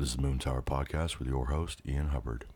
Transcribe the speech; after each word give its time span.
This 0.00 0.12
is 0.12 0.16
the 0.16 0.22
Moon 0.22 0.38
Tower 0.38 0.62
Podcast 0.62 1.18
with 1.18 1.28
your 1.28 1.48
host, 1.48 1.82
Ian 1.86 2.08
Hubbard. 2.08 2.46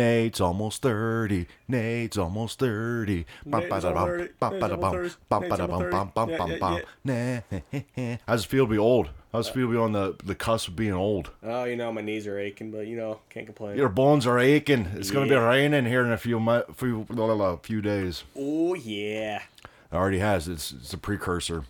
Nate's 0.00 0.40
almost 0.40 0.80
30. 0.82 1.46
Nate's 1.68 2.16
almost 2.16 2.58
30. 2.58 3.26
Bum, 3.44 3.60
Nate's 3.60 3.70
ba-da-bum, 3.70 3.96
almost 3.98 4.16
30. 4.18 4.32
bum, 4.40 4.50
Nate's 4.52 4.60
ba-da-bum, 4.60 4.84
almost 4.84 5.14
30. 5.18 5.24
bum, 5.28 5.40
Nate's 5.42 5.50
ba-da-bum, 5.50 5.74
almost 5.74 5.90
bum, 5.90 6.10
bum, 6.14 6.28
30. 6.28 6.38
bum, 6.58 6.82
Yeah, 7.04 7.40
bum. 7.50 7.80
Nah. 8.00 8.16
How's 8.26 8.44
it 8.44 8.48
feel 8.48 8.66
to 8.66 8.70
be 8.70 8.78
old? 8.78 9.10
How's 9.32 9.48
it 9.48 9.54
feel 9.54 9.66
to 9.66 9.72
be 9.72 9.78
on 9.78 9.92
the, 9.92 10.16
the 10.24 10.34
cusp 10.34 10.68
of 10.68 10.76
being 10.76 10.92
old? 10.94 11.30
Oh, 11.42 11.64
you 11.64 11.76
know, 11.76 11.92
my 11.92 12.00
knees 12.00 12.26
are 12.26 12.38
aching, 12.38 12.70
but 12.70 12.86
you 12.86 12.96
know, 12.96 13.20
can't 13.28 13.46
complain. 13.46 13.76
Your 13.76 13.88
bones 13.90 14.26
are 14.26 14.38
aching. 14.38 14.86
It's 14.94 15.10
going 15.10 15.28
to 15.28 15.34
be 15.34 15.38
raining 15.38 15.84
here 15.84 16.04
in 16.04 16.12
a 16.12 16.18
few 16.18 16.40
mu- 16.40 16.62
few, 16.74 17.04
blah, 17.10 17.26
blah, 17.26 17.34
blah, 17.36 17.56
few 17.58 17.80
days. 17.82 18.24
Oh 18.36 18.74
yeah. 18.74 19.42
It 19.62 19.94
already 19.96 20.18
has. 20.18 20.48
It's 20.48 20.72
it's 20.72 20.92
a 20.92 20.98
precursor. 20.98 21.64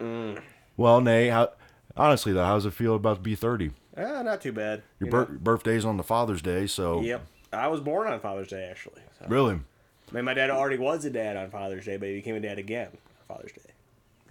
Mm. 0.00 0.40
Well, 0.76 1.00
Nate, 1.00 1.30
how, 1.32 1.50
honestly 1.96 2.32
though, 2.32 2.44
how's 2.44 2.64
it 2.66 2.72
feel 2.72 2.94
about 2.94 3.16
to 3.16 3.22
be 3.22 3.34
30? 3.34 3.70
Ah, 3.98 4.22
not 4.22 4.40
too 4.42 4.52
bad. 4.52 4.82
Your 5.00 5.06
you 5.06 5.10
bir- 5.10 5.24
birthday's 5.38 5.84
on 5.84 5.96
the 5.96 6.02
Father's 6.02 6.42
Day, 6.42 6.66
so 6.66 7.00
Yep. 7.00 7.26
I 7.52 7.68
was 7.68 7.80
born 7.80 8.08
on 8.08 8.20
Father's 8.20 8.48
Day 8.48 8.68
actually. 8.70 9.02
So. 9.18 9.26
really 9.28 9.54
I 9.54 10.14
mean, 10.14 10.24
my 10.24 10.34
dad 10.34 10.50
already 10.50 10.78
was 10.78 11.04
a 11.04 11.10
dad 11.10 11.36
on 11.36 11.50
Father's 11.50 11.84
Day, 11.84 11.96
but 11.96 12.08
he 12.08 12.14
became 12.14 12.36
a 12.36 12.40
dad 12.40 12.58
again 12.58 12.88
on 12.88 13.36
Father's 13.36 13.52
Day. 13.52 13.72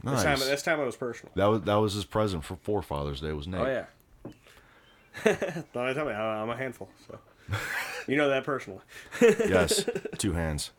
nice. 0.03 0.16
This 0.16 0.23
time, 0.23 0.39
this 0.39 0.62
time 0.64 0.80
it 0.80 0.86
was 0.86 0.95
personal. 0.95 1.31
that 1.36 1.45
was 1.45 1.62
that 1.62 1.76
was 1.76 1.94
his 1.94 2.06
present 2.06 2.44
for, 2.44 2.58
for 2.58 2.81
Father's 2.81 3.22
Day 3.22 3.34
was 3.34 3.48
Nate. 3.48 3.62
Oh 3.62 3.66
yeah. 3.66 3.86
Don't 5.73 5.94
tell 5.94 6.06
me 6.06 6.12
I- 6.12 6.42
I'm 6.42 6.50
a 6.50 6.58
handful. 6.58 6.89
So 7.08 7.20
you 8.08 8.17
know 8.17 8.30
that 8.30 8.44
personally. 8.44 8.81
yes, 9.22 9.86
two 10.17 10.34
hands. 10.34 10.72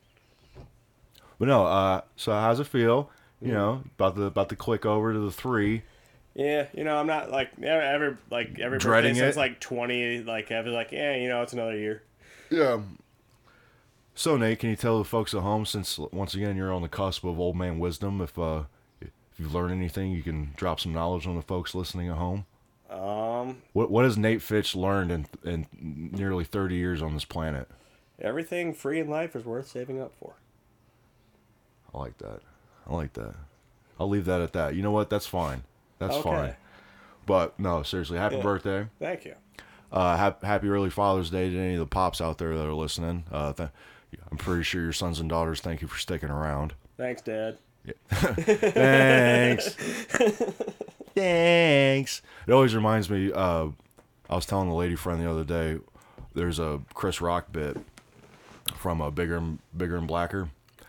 But 1.38 1.48
no, 1.48 1.66
uh, 1.66 2.00
so 2.16 2.32
how's 2.32 2.60
it 2.60 2.66
feel? 2.66 3.10
You 3.42 3.52
know, 3.52 3.82
about 3.98 4.16
the 4.16 4.24
about 4.24 4.48
to 4.48 4.56
click 4.56 4.86
over 4.86 5.12
to 5.12 5.18
the 5.18 5.30
three. 5.30 5.82
Yeah, 6.34 6.66
you 6.74 6.84
know, 6.84 6.96
I'm 6.96 7.06
not 7.06 7.30
like 7.30 7.50
ever, 7.62 7.80
ever 7.82 8.18
like 8.30 8.58
every 8.58 8.78
Dreading 8.78 9.12
birthday 9.12 9.26
since 9.26 9.36
it? 9.36 9.38
like 9.38 9.60
20. 9.60 10.22
Like 10.22 10.50
I 10.50 10.60
was 10.62 10.72
like, 10.72 10.92
yeah, 10.92 11.16
you 11.16 11.28
know, 11.28 11.42
it's 11.42 11.52
another 11.52 11.76
year. 11.76 12.02
Yeah. 12.50 12.80
So 14.14 14.36
Nate, 14.36 14.58
can 14.60 14.70
you 14.70 14.76
tell 14.76 14.98
the 14.98 15.04
folks 15.04 15.34
at 15.34 15.42
home, 15.42 15.66
since 15.66 15.98
once 15.98 16.34
again 16.34 16.56
you're 16.56 16.72
on 16.72 16.82
the 16.82 16.88
cusp 16.88 17.24
of 17.24 17.38
old 17.38 17.56
man 17.56 17.78
wisdom, 17.78 18.20
if 18.20 18.38
uh, 18.38 18.62
if 19.00 19.10
you've 19.38 19.54
learned 19.54 19.72
anything, 19.72 20.10
you 20.12 20.22
can 20.22 20.52
drop 20.56 20.80
some 20.80 20.92
knowledge 20.92 21.26
on 21.26 21.36
the 21.36 21.42
folks 21.42 21.74
listening 21.74 22.08
at 22.08 22.16
home. 22.16 22.46
Um, 22.88 23.58
What 23.74 23.90
what 23.90 24.04
has 24.04 24.16
Nate 24.16 24.40
Fitch 24.40 24.74
learned 24.74 25.10
in 25.10 25.26
in 25.44 25.66
nearly 26.12 26.44
30 26.44 26.76
years 26.76 27.02
on 27.02 27.14
this 27.14 27.24
planet? 27.24 27.68
everything 28.18 28.72
free 28.72 28.98
in 28.98 29.10
life 29.10 29.36
is 29.36 29.44
worth 29.44 29.68
saving 29.68 30.00
up 30.00 30.14
for. 30.18 30.36
I 31.94 31.98
like 31.98 32.16
that. 32.18 32.40
I 32.88 32.94
like 32.94 33.12
that. 33.12 33.34
I'll 34.00 34.08
leave 34.08 34.24
that 34.24 34.40
at 34.40 34.54
that. 34.54 34.74
You 34.74 34.80
know 34.82 34.90
what? 34.90 35.10
That's 35.10 35.26
fine. 35.26 35.64
That's 35.98 36.14
Okay. 36.16 36.22
fine. 36.30 36.56
But 37.26 37.58
no, 37.60 37.82
seriously, 37.82 38.16
happy 38.16 38.36
Yeah. 38.36 38.42
birthday. 38.42 38.86
Thank 38.98 39.26
you. 39.26 39.34
Uh, 39.92 40.16
hap- 40.16 40.42
happy 40.42 40.68
early 40.68 40.90
Father's 40.90 41.30
Day 41.30 41.48
to 41.50 41.58
any 41.58 41.74
of 41.74 41.80
the 41.80 41.86
pops 41.86 42.20
out 42.20 42.38
there 42.38 42.56
that 42.56 42.66
are 42.66 42.74
listening. 42.74 43.24
Uh, 43.30 43.52
th- 43.52 43.68
I'm 44.30 44.36
pretty 44.38 44.62
sure 44.62 44.82
your 44.82 44.92
sons 44.92 45.20
and 45.20 45.28
daughters 45.28 45.60
thank 45.60 45.82
you 45.82 45.88
for 45.88 45.98
sticking 45.98 46.30
around. 46.30 46.74
Thanks, 46.96 47.22
Dad. 47.22 47.58
Thanks. 48.10 49.74
Thanks. 51.14 52.22
It 52.46 52.52
always 52.52 52.74
reminds 52.74 53.08
me. 53.10 53.32
Uh, 53.32 53.68
I 54.28 54.34
was 54.34 54.46
telling 54.46 54.68
a 54.68 54.76
lady 54.76 54.96
friend 54.96 55.20
the 55.20 55.30
other 55.30 55.44
day. 55.44 55.78
There's 56.34 56.58
a 56.58 56.80
Chris 56.94 57.20
Rock 57.20 57.52
bit 57.52 57.76
from 58.74 59.00
a 59.00 59.10
bigger, 59.10 59.36
and 59.36 59.58
bigger 59.76 59.96
and 59.96 60.06
blacker 60.06 60.48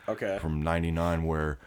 Okay. 0.09 0.37
from 0.41 0.61
'99 0.63 1.23
where 1.23 1.57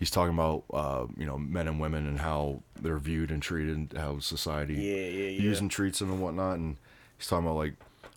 he's 0.00 0.10
talking 0.10 0.34
about 0.34 0.64
uh, 0.72 1.06
you 1.16 1.26
know 1.26 1.38
men 1.38 1.68
and 1.68 1.78
women 1.80 2.08
and 2.08 2.18
how 2.18 2.62
they're 2.80 2.98
viewed 2.98 3.30
and 3.30 3.40
treated, 3.40 3.76
and 3.76 3.92
how 3.96 4.18
society 4.18 4.74
Yeah, 4.74 4.94
yeah, 4.96 5.28
yeah. 5.30 5.38
views 5.40 5.60
and 5.60 5.70
treats 5.70 6.00
them 6.00 6.10
and 6.10 6.20
whatnot. 6.20 6.58
And 6.58 6.76
he's 7.16 7.28
talking 7.28 7.46
about 7.46 7.58
like 7.58 7.74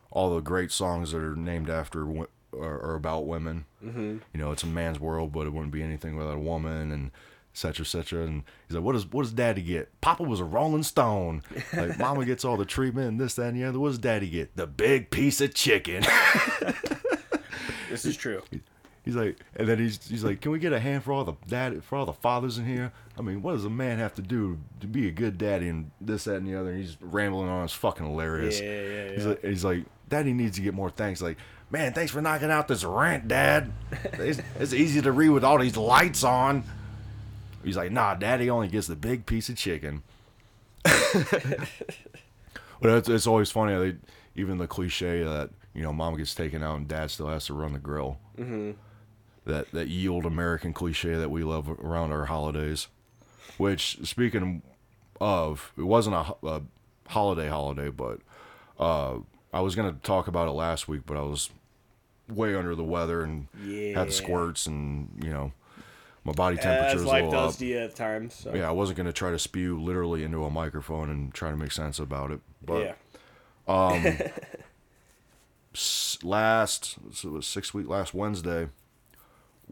all 0.10 0.34
the 0.34 0.42
great 0.42 0.72
songs 0.72 1.12
that 1.12 1.20
are 1.22 1.36
named 1.36 1.70
after 1.70 2.04
or, 2.10 2.28
or 2.52 2.96
about 2.96 3.28
women. 3.28 3.66
Mm-hmm. 3.86 4.18
You 4.34 4.40
know, 4.40 4.52
it's 4.52 4.64
a 4.64 4.68
man's 4.68 5.00
world, 5.00 5.32
but 5.32 5.46
it 5.46 5.52
wouldn't 5.54 5.74
be 5.74 5.84
anything 5.84 6.16
without 6.16 6.36
a 6.36 6.40
woman 6.40 6.92
and 6.92 7.08
et 7.08 7.58
cetera, 7.58 7.84
et 7.84 7.88
cetera. 7.88 8.24
And 8.26 8.44
he's 8.68 8.76
like, 8.76 8.84
what 8.86 8.94
does 8.94 9.06
what 9.12 9.24
does 9.24 9.34
daddy 9.34 9.62
get? 9.62 9.90
Papa 10.02 10.24
was 10.24 10.40
a 10.40 10.44
Rolling 10.46 10.84
Stone. 10.84 11.44
Like 11.74 12.00
mama 12.00 12.26
gets 12.32 12.46
all 12.46 12.58
the 12.58 12.66
treatment 12.66 13.08
and 13.10 13.20
this, 13.20 13.34
that, 13.36 13.48
and 13.50 13.58
the 13.58 13.66
other. 13.66 13.80
What 13.80 13.90
does 13.90 13.98
daddy 14.00 14.30
get? 14.30 14.56
The 14.56 14.68
big 14.68 15.10
piece 15.10 15.42
of 15.42 15.54
chicken. 15.54 16.04
This 17.90 18.06
is 18.06 18.18
true. 18.18 18.42
He's 19.04 19.16
like, 19.16 19.38
and 19.56 19.68
then 19.68 19.80
he's 19.80 20.08
he's 20.08 20.24
like, 20.24 20.40
can 20.40 20.52
we 20.52 20.60
get 20.60 20.72
a 20.72 20.80
hand 20.80 21.04
for 21.04 21.12
all 21.12 21.26
the 21.26 21.34
dad 21.48 21.84
for 21.84 21.98
all 21.98 22.06
the 22.06 22.14
fathers 22.14 22.58
in 22.58 22.66
here? 22.66 22.94
I 23.18 23.22
mean, 23.22 23.42
what 23.42 23.52
does 23.54 23.66
a 23.66 23.70
man 23.70 23.98
have 24.00 24.16
to 24.16 24.22
do 24.22 24.60
to 24.80 24.88
be 24.88 25.08
a 25.08 25.12
good 25.12 25.38
daddy 25.38 25.68
and 25.68 25.92
this, 26.00 26.24
that, 26.24 26.38
and 26.38 26.48
the 26.48 26.56
other? 26.56 26.70
And 26.70 26.80
he's 26.80 26.98
rambling 27.02 27.50
on. 27.50 27.66
It's 27.66 27.74
fucking 27.74 28.06
hilarious. 28.06 28.62
Yeah, 28.62 28.82
yeah, 28.82 29.12
He's 29.12 29.26
like, 29.26 29.42
he's 29.44 29.66
like, 29.66 29.86
daddy 30.08 30.32
needs 30.32 30.56
to 30.56 30.64
get 30.64 30.74
more 30.74 30.90
thanks. 30.90 31.22
Like, 31.22 31.38
man, 31.70 31.92
thanks 31.92 32.14
for 32.14 32.22
knocking 32.22 32.50
out 32.50 32.70
this 32.70 32.86
rant, 32.86 33.28
dad. 33.28 33.72
It's, 34.14 34.42
it's 34.60 34.74
easy 34.74 35.02
to 35.02 35.12
read 35.12 35.30
with 35.30 35.44
all 35.44 35.60
these 35.60 35.76
lights 35.76 36.24
on. 36.24 36.64
He's 37.64 37.78
like, 37.78 37.92
nah, 37.92 38.16
daddy 38.16 38.50
only 38.50 38.70
gets 38.70 38.88
the 38.88 38.96
big 38.96 39.26
piece 39.26 39.50
of 39.50 39.58
chicken. 39.58 40.04
But 42.82 42.98
it's, 42.98 43.08
it's 43.08 43.28
always 43.28 43.50
funny. 43.50 43.76
They, 43.78 43.98
even 44.36 44.58
the 44.58 44.68
cliche 44.68 45.24
that 45.24 45.52
you 45.74 45.82
know, 45.82 45.94
mom 45.94 46.16
gets 46.18 46.36
taken 46.36 46.64
out 46.64 46.78
and 46.78 46.88
dad 46.88 47.12
still 47.12 47.28
has 47.28 47.46
to 47.48 47.54
run 47.54 47.74
the 47.74 47.80
grill. 47.80 48.18
Mm-hmm. 48.38 48.72
That 49.46 49.72
that 49.72 49.88
ye 49.90 50.08
old 50.08 50.26
American 50.26 50.74
cliche 50.74 51.16
that 51.16 51.30
we 51.30 51.44
love 51.44 51.70
around 51.70 52.12
our 52.12 52.26
holidays. 52.26 52.88
Which, 53.58 54.00
speaking 54.04 54.62
of, 55.22 55.72
it 55.78 55.84
wasn't 55.84 56.16
a, 56.16 56.36
a 56.48 56.62
holiday 57.08 57.50
holiday, 57.50 57.90
but 57.90 58.20
uh, 58.80 59.18
I 59.54 59.60
was 59.62 59.76
gonna 59.76 59.98
talk 60.04 60.28
about 60.28 60.48
it 60.48 60.52
last 60.52 60.88
week, 60.88 61.02
but 61.06 61.18
I 61.18 61.22
was 61.22 61.50
way 62.30 62.56
under 62.56 62.74
the 62.74 62.84
weather 62.84 63.22
and 63.22 63.48
had 63.94 64.08
the 64.08 64.12
squirts 64.12 64.66
and 64.66 65.10
you 65.22 65.30
know 65.30 65.52
my 66.24 66.32
body 66.32 66.56
temperature 66.56 66.96
As 66.98 67.04
was 67.04 67.12
a 67.12 67.14
little 67.16 67.32
does 67.32 67.54
up. 67.56 67.60
to 67.60 67.66
you 67.66 67.78
at 67.80 67.96
times. 67.96 68.34
So. 68.34 68.54
Yeah, 68.56 68.70
I 68.70 68.72
wasn't 68.72 68.98
gonna 68.98 69.12
try 69.12 69.30
to 69.32 69.38
spew 69.40 69.80
literally 69.82 70.24
into 70.24 70.46
a 70.46 70.50
microphone 70.50 71.10
and 71.10 71.34
try 71.34 71.52
to 71.52 71.58
make 71.58 71.74
sense 71.74 72.00
about 72.00 72.32
it, 72.32 72.40
but 72.66 72.80
yeah. 72.80 72.94
s- 75.74 76.18
last 76.24 76.98
so 77.12 77.28
it 77.30 77.32
was 77.32 77.48
six 77.48 77.74
week 77.74 77.88
last 77.88 78.14
Wednesday 78.14 78.70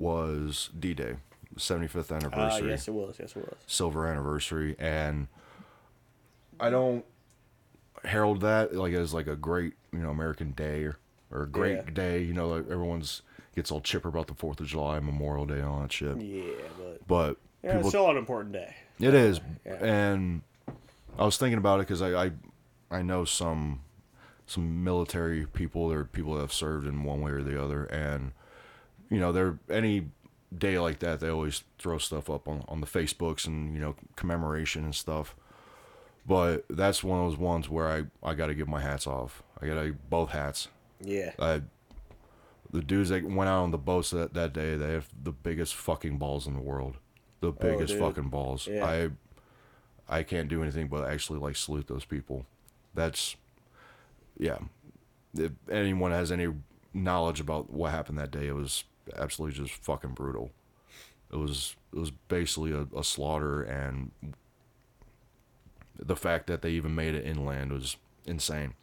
was 0.02 0.70
D 0.78 0.94
Day, 0.94 1.16
seventy 1.58 1.88
fifth 1.88 2.12
Uh, 2.12 2.16
anniversary, 2.16 2.70
yes, 2.70 2.88
it 2.88 2.92
was. 2.94 3.18
Yes, 3.20 3.36
it 3.36 3.38
was. 3.38 3.56
silver 3.68 4.08
anniversary, 4.08 4.76
and 4.80 5.28
I 6.60 6.70
don't 6.70 7.06
herald 8.04 8.42
that 8.42 8.74
like 8.74 8.94
as 8.94 9.14
like 9.14 9.28
a 9.28 9.36
great 9.36 9.74
you 9.94 10.00
know 10.00 10.10
American 10.10 10.52
Day 10.52 10.84
or, 10.84 10.98
or 11.32 11.44
a 11.44 11.48
great 11.48 11.78
Yeah. 11.86 11.92
day. 11.94 12.22
You 12.24 12.34
know, 12.34 12.50
like 12.50 12.64
everyone's 12.70 13.22
gets 13.56 13.72
all 13.72 13.82
chipper 13.82 14.10
about 14.10 14.28
the 14.28 14.34
Fourth 14.34 14.60
of 14.60 14.68
July, 14.68 15.00
Memorial 15.00 15.46
Day, 15.46 15.56
and 15.56 15.66
all 15.66 15.82
that 15.82 15.92
shit. 15.92 16.18
Yeah, 16.20 16.44
but 16.78 17.08
But 17.08 17.38
yeah, 17.64 17.72
people 17.74 17.80
it's 17.82 17.90
still 17.90 18.10
an 18.10 18.18
important 18.18 18.54
day. 18.54 18.76
It 19.00 19.14
is, 19.14 19.40
Yeah. 19.66 19.74
and 19.86 20.42
I 21.20 21.26
was 21.26 21.38
thinking 21.38 21.58
about 21.58 21.80
it 21.80 21.88
because 21.88 22.02
I, 22.02 22.26
I 22.26 22.32
I 22.90 23.02
know 23.02 23.26
some 23.26 23.82
some 24.48 24.84
military 24.84 25.46
people 25.46 25.92
or 25.92 26.06
people 26.06 26.34
that 26.36 26.42
have 26.42 26.54
served 26.54 26.86
in 26.88 27.04
one 27.04 27.22
way 27.22 27.32
or 27.32 27.42
the 27.44 27.62
other, 27.64 27.86
and 27.86 28.32
you 29.12 29.20
know, 29.20 29.32
they're 29.32 29.60
any 29.70 30.08
day 30.58 30.80
like 30.80 31.00
that 31.00 31.20
they 31.20 31.30
always 31.30 31.64
throw 31.78 31.98
stuff 32.00 32.30
up 32.30 32.48
on 32.48 32.64
on 32.68 32.82
the 32.82 32.88
Facebooks 32.88 33.46
and 33.46 33.76
you 33.76 33.80
know 33.82 33.96
commemoration 34.16 34.84
and 34.84 34.96
stuff. 34.96 35.36
But 36.26 36.66
that's 36.70 37.04
one 37.04 37.20
of 37.20 37.30
those 37.30 37.38
ones 37.40 37.70
where 37.70 37.88
I 37.88 38.06
I 38.28 38.34
got 38.34 38.48
to 38.48 38.56
give 38.56 38.68
my 38.68 38.82
hats 38.82 39.06
off. 39.06 39.44
I 39.62 39.68
got 39.68 39.76
to 39.76 39.94
both 40.10 40.32
hats. 40.32 40.70
Yeah. 41.00 41.34
I 41.38 41.62
the 42.72 42.82
dudes 42.82 43.10
that 43.10 43.24
went 43.24 43.50
out 43.50 43.64
on 43.64 43.72
the 43.72 43.78
boats 43.78 44.12
that 44.12 44.34
that 44.34 44.54
day 44.54 44.76
they 44.76 44.94
have 44.94 45.10
the 45.24 45.32
biggest 45.32 45.76
fucking 45.76 46.18
balls 46.18 46.48
in 46.48 46.54
the 46.54 46.62
world 46.62 46.96
the 47.42 47.48
oh, 47.48 47.52
biggest 47.52 47.96
Oh, 47.96 48.00
fucking 48.00 48.30
balls 48.30 48.68
Yeah. 48.68 48.86
i 48.86 49.10
i 50.08 50.24
can't 50.24 50.48
do 50.48 50.62
anything 50.62 50.88
but 50.88 51.04
actually 51.10 51.40
like 51.40 51.56
salute 51.56 51.88
those 51.88 52.06
people 52.06 52.46
that's 52.94 53.36
yeah 54.38 54.60
if 55.38 55.52
anyone 55.70 56.12
has 56.12 56.32
any 56.32 56.48
knowledge 56.94 57.40
about 57.40 57.70
what 57.72 57.92
happened 57.92 58.18
that 58.18 58.32
day 58.32 58.48
it 58.48 58.56
was 58.56 58.86
absolutely 59.18 59.58
just 59.64 59.74
fucking 59.84 60.14
brutal. 60.14 60.52
It 61.32 61.38
was 61.38 61.76
it 61.94 62.00
was 62.00 62.12
basically 62.12 62.72
a, 62.72 62.88
a 62.98 63.04
slaughter 63.04 63.64
and 63.64 64.12
the 65.98 66.16
fact 66.16 66.48
that 66.48 66.62
they 66.62 66.72
even 66.72 66.96
made 66.96 67.16
it 67.16 67.26
inland 67.26 67.72
was 67.72 67.98
insane. 68.26 68.74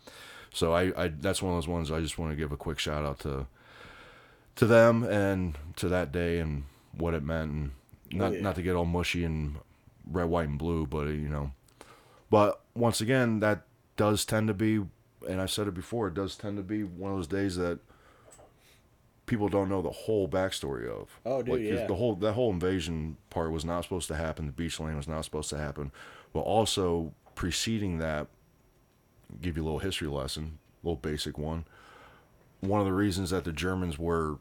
So 0.53 0.73
I, 0.73 1.05
I 1.05 1.09
that's 1.09 1.43
one 1.43 1.53
of 1.53 1.57
those 1.57 1.69
ones 1.69 1.91
I 1.91 2.01
just 2.01 2.19
want 2.19 2.33
to 2.33 2.37
give 2.37 2.53
a 2.53 2.57
quick 2.57 2.79
shout 2.79 3.05
out 3.05 3.19
to 3.21 3.47
to 4.57 4.67
them 4.67 5.05
and 5.05 5.57
to 5.77 5.89
that 5.89 6.11
day 6.11 6.39
and 6.39 6.65
what 6.97 7.15
it 7.15 7.23
meant 7.23 7.51
and 7.53 7.71
not 8.11 8.33
yeah. 8.33 8.41
not 8.41 8.55
to 8.57 8.63
get 8.63 8.77
all 8.77 8.85
mushy 8.85 9.25
and 9.25 9.57
red, 10.11 10.25
white, 10.25 10.49
and 10.49 10.59
blue, 10.59 10.87
but 10.87 11.07
you 11.09 11.29
know, 11.29 11.53
but 12.31 12.63
once 12.75 13.01
again, 13.01 13.41
that 13.41 13.63
does 13.97 14.25
tend 14.25 14.49
to 14.49 14.55
be, 14.55 14.77
and 15.29 15.41
I've 15.41 15.51
said 15.51 15.69
it 15.69 15.75
before, 15.75 16.09
it 16.09 16.15
does 16.15 16.37
tend 16.37 16.57
to 16.57 16.63
be 16.63 16.85
one 16.85 17.13
of 17.13 17.19
those 17.19 17.27
days 17.27 17.57
that 17.57 17.79
people 19.29 19.49
don't 19.49 19.69
know 19.69 19.81
the 19.81 19.91
whole 19.91 20.27
backstory 20.27 20.89
of. 20.89 21.21
Oh, 21.25 21.43
dude, 21.43 21.55
like, 21.55 21.61
yeah. 21.63 21.87
The 21.87 21.95
whole 21.95 22.17
that 22.17 22.33
whole 22.33 22.51
invasion 22.51 23.17
part 23.31 23.53
was 23.53 23.65
not 23.65 23.83
supposed 23.83 24.09
to 24.09 24.17
happen. 24.17 24.47
The 24.47 24.53
beach 24.53 24.81
lane 24.81 24.97
was 24.97 25.07
not 25.07 25.25
supposed 25.25 25.51
to 25.51 25.59
happen. 25.59 25.93
But 26.33 26.41
also 26.41 27.13
preceding 27.35 27.99
that, 27.99 28.27
give 29.41 29.57
you 29.57 29.63
a 29.63 29.67
little 29.67 29.79
history 29.79 30.09
lesson, 30.09 30.59
a 30.83 30.87
little 30.87 31.01
basic 31.01 31.39
one. 31.39 31.65
One 32.61 32.81
of 32.81 32.87
the 32.87 32.93
reasons 32.93 33.31
that 33.31 33.45
the 33.45 33.53
Germans 33.53 33.99
were 33.99 34.39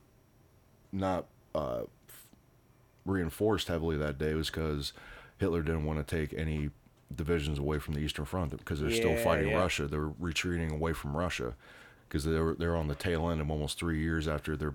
not 0.92 1.26
uh, 1.54 1.82
reinforced 3.06 3.68
heavily 3.68 3.98
that 3.98 4.18
day 4.18 4.34
was 4.34 4.50
because 4.50 4.94
Hitler 5.38 5.62
didn't 5.62 5.86
want 5.86 6.06
to 6.06 6.16
take 6.16 6.34
any 6.34 6.72
divisions 7.16 7.60
away 7.60 7.78
from 7.78 7.94
the 7.94 8.00
Eastern 8.00 8.26
Front 8.26 8.58
because 8.58 8.82
they're 8.82 8.92
still 8.92 9.16
fighting 9.18 9.50
yeah. 9.50 9.58
Russia. 9.58 9.88
They're 9.88 10.12
retreating 10.20 10.72
away 10.72 10.94
from 10.94 11.16
Russia 11.16 11.56
because 12.08 12.24
they 12.26 12.40
were 12.40 12.54
they're 12.56 12.76
on 12.76 12.88
the 12.88 12.96
tail 12.96 13.30
end 13.30 13.42
of 13.42 13.50
almost 13.52 13.78
three 13.80 14.00
years 14.02 14.28
after 14.28 14.56
their 14.56 14.74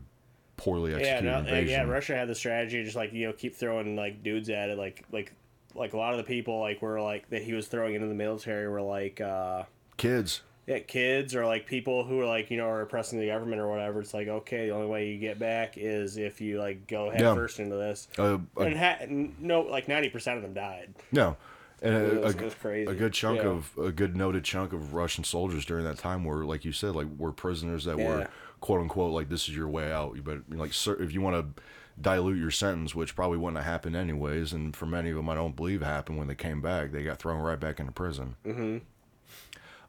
poorly 0.56 0.92
Yeah, 0.92 0.98
executed 0.98 1.24
no, 1.32 1.38
invasion. 1.38 1.68
yeah. 1.68 1.82
Russia 1.92 2.14
had 2.16 2.28
the 2.28 2.34
strategy, 2.34 2.82
just 2.84 2.96
like 2.96 3.12
you 3.12 3.26
know, 3.26 3.32
keep 3.32 3.54
throwing 3.56 3.96
like 3.96 4.22
dudes 4.22 4.48
at 4.50 4.68
it, 4.70 4.78
like 4.78 5.04
like 5.12 5.32
like 5.74 5.92
a 5.94 5.96
lot 5.96 6.12
of 6.12 6.18
the 6.18 6.24
people 6.24 6.60
like 6.60 6.82
were 6.82 7.00
like 7.00 7.28
that 7.30 7.42
he 7.42 7.52
was 7.54 7.66
throwing 7.66 7.94
into 7.94 8.06
the 8.06 8.14
military 8.14 8.68
were 8.68 8.82
like 8.82 9.20
uh 9.20 9.62
Kids, 9.96 10.42
yeah 10.66 10.78
kids 10.80 11.34
or 11.34 11.46
like 11.46 11.66
people 11.66 12.04
who 12.04 12.20
are 12.20 12.26
like 12.26 12.50
you 12.50 12.56
know 12.58 12.66
are 12.66 12.82
oppressing 12.82 13.18
the 13.18 13.26
government 13.26 13.60
or 13.60 13.68
whatever. 13.68 14.00
It's 14.00 14.12
like 14.14 14.28
okay, 14.28 14.66
the 14.66 14.74
only 14.74 14.86
way 14.88 15.08
you 15.10 15.18
get 15.18 15.38
back 15.38 15.74
is 15.78 16.16
if 16.18 16.40
you 16.40 16.58
like 16.58 16.86
go 16.86 17.10
head 17.10 17.20
Yeah. 17.20 17.34
first 17.34 17.58
into 17.58 17.76
this. 17.76 18.08
uh, 18.18 18.38
and 18.58 18.76
ha- 18.76 18.98
no, 19.08 19.62
like 19.62 19.88
ninety 19.88 20.08
percent 20.10 20.36
of 20.36 20.42
them 20.42 20.52
died. 20.54 20.92
no, 21.10 21.36
and 21.82 21.94
a, 21.94 22.20
was, 22.20 22.34
a- 22.34 22.38
it 22.38 22.44
was 22.44 22.54
crazy. 22.54 22.90
a 22.90 22.94
good 22.94 23.12
chunk 23.12 23.38
Yeah. 23.42 23.48
of 23.48 23.78
a 23.78 23.92
good 23.92 24.16
noted 24.16 24.44
chunk 24.44 24.72
of 24.72 24.94
Russian 24.94 25.24
soldiers 25.24 25.64
during 25.64 25.84
that 25.84 25.98
time 25.98 26.24
were 26.24 26.44
like 26.44 26.64
you 26.64 26.72
said 26.72 26.94
like 26.94 27.08
were 27.18 27.32
prisoners 27.32 27.84
that 27.84 27.98
Yeah. 27.98 28.08
were 28.08 28.28
quote 28.60 28.80
unquote 28.80 29.12
like 29.12 29.28
this 29.28 29.48
is 29.48 29.56
your 29.56 29.68
way 29.68 29.90
out 29.92 30.14
you 30.16 30.22
better 30.22 30.42
like 30.50 30.72
sir, 30.72 30.94
if 31.02 31.12
you 31.12 31.20
want 31.20 31.56
to 31.56 31.62
dilute 32.00 32.38
your 32.38 32.50
sentence 32.50 32.94
which 32.94 33.14
probably 33.14 33.36
wouldn't 33.36 33.56
have 33.62 33.66
happened 33.70 33.94
anyways 33.96 34.52
and 34.52 34.74
for 34.74 34.86
many 34.86 35.10
of 35.10 35.16
them 35.16 35.28
I 35.28 35.34
don't 35.34 35.54
believe 35.56 35.82
happened 35.82 36.18
when 36.18 36.28
they 36.28 36.34
came 36.34 36.62
back 36.62 36.90
they 36.92 37.02
got 37.04 37.18
thrown 37.18 37.40
right 37.42 37.58
back 37.60 37.80
into 37.80 37.92
prison 37.92 38.36
mm-hmm. 38.46 38.78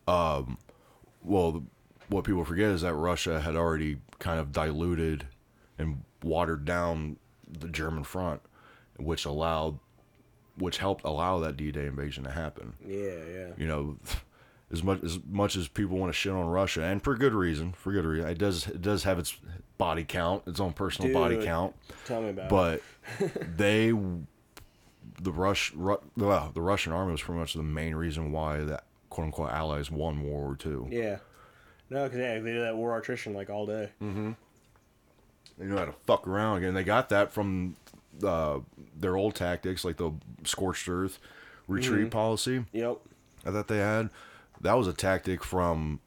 um 0.09 0.57
well 1.21 1.63
what 2.09 2.23
people 2.25 2.43
forget 2.43 2.69
is 2.71 2.81
that 2.81 2.93
Russia 2.93 3.39
had 3.39 3.55
already 3.55 3.97
kind 4.19 4.39
of 4.39 4.51
diluted 4.51 5.25
and 5.77 6.03
watered 6.21 6.65
down 6.65 7.17
the 7.49 7.69
German 7.69 8.03
front 8.03 8.41
which 8.97 9.25
allowed 9.25 9.79
which 10.57 10.77
helped 10.77 11.03
allow 11.03 11.39
that 11.39 11.57
D-Day 11.57 11.85
invasion 11.87 12.23
to 12.25 12.31
happen 12.31 12.73
Yeah, 12.85 12.97
yeah. 13.31 13.47
you 13.57 13.67
know, 13.67 13.97
as 14.71 14.83
much 14.83 15.03
as 15.03 15.19
much 15.29 15.55
as 15.55 15.67
people 15.67 15.97
want 15.97 16.09
to 16.11 16.17
shit 16.17 16.31
on 16.31 16.45
Russia, 16.47 16.83
and 16.83 17.01
for 17.03 17.15
good 17.15 17.33
reason, 17.33 17.73
for 17.73 17.91
good 17.91 18.05
reason, 18.05 18.29
it 18.29 18.37
does 18.37 18.67
it 18.67 18.81
does 18.81 19.03
have 19.03 19.19
its 19.19 19.35
body 19.77 20.03
count, 20.03 20.43
its 20.47 20.59
own 20.59 20.73
personal 20.73 21.11
body 21.13 21.43
count, 21.43 21.75
Tell 22.05 22.21
me 22.21 22.29
about 22.29 22.45
it. 22.45 22.49
but 22.49 22.81
they, 23.57 23.91
the 25.21 25.31
Rush, 25.31 25.73
Ru, 25.73 25.97
well, 26.17 26.51
the 26.53 26.61
Russian 26.61 26.91
army 26.93 27.11
was 27.11 27.21
pretty 27.21 27.39
much 27.39 27.53
the 27.53 27.63
main 27.63 27.95
reason 27.95 28.31
why 28.31 28.59
that 28.59 28.85
quote 29.09 29.25
unquote 29.25 29.51
allies 29.51 29.91
won 29.91 30.23
World 30.23 30.31
War 30.47 30.55
Two. 30.55 30.87
Yeah. 30.89 31.17
No, 31.89 32.05
because 32.05 32.19
yeah, 32.19 32.39
they 32.39 32.51
did 32.53 32.61
that 32.63 32.75
war 32.75 32.97
attrition 32.97 33.33
like 33.33 33.49
all 33.51 33.65
day. 33.67 33.89
Mm-hmm. 34.01 34.31
They 35.59 35.65
know 35.65 35.77
how 35.77 35.85
to 35.85 35.93
fuck 36.07 36.27
around 36.27 36.57
again. 36.57 36.73
They 36.73 36.83
got 36.83 37.09
that 37.09 37.31
from 37.31 37.75
uh, 38.23 38.59
their 38.95 39.15
old 39.15 39.35
tactics, 39.35 39.83
like 39.85 39.97
the 39.97 40.11
scorched 40.43 40.87
earth 40.89 41.19
retreat 41.67 42.11
policy 42.11 42.65
Yep. 42.73 42.97
that 43.45 43.67
they 43.67 43.77
had. 43.77 44.09
That 44.61 44.73
was 44.73 44.87
a 44.87 44.93
tactic 44.93 45.43
from 45.43 45.99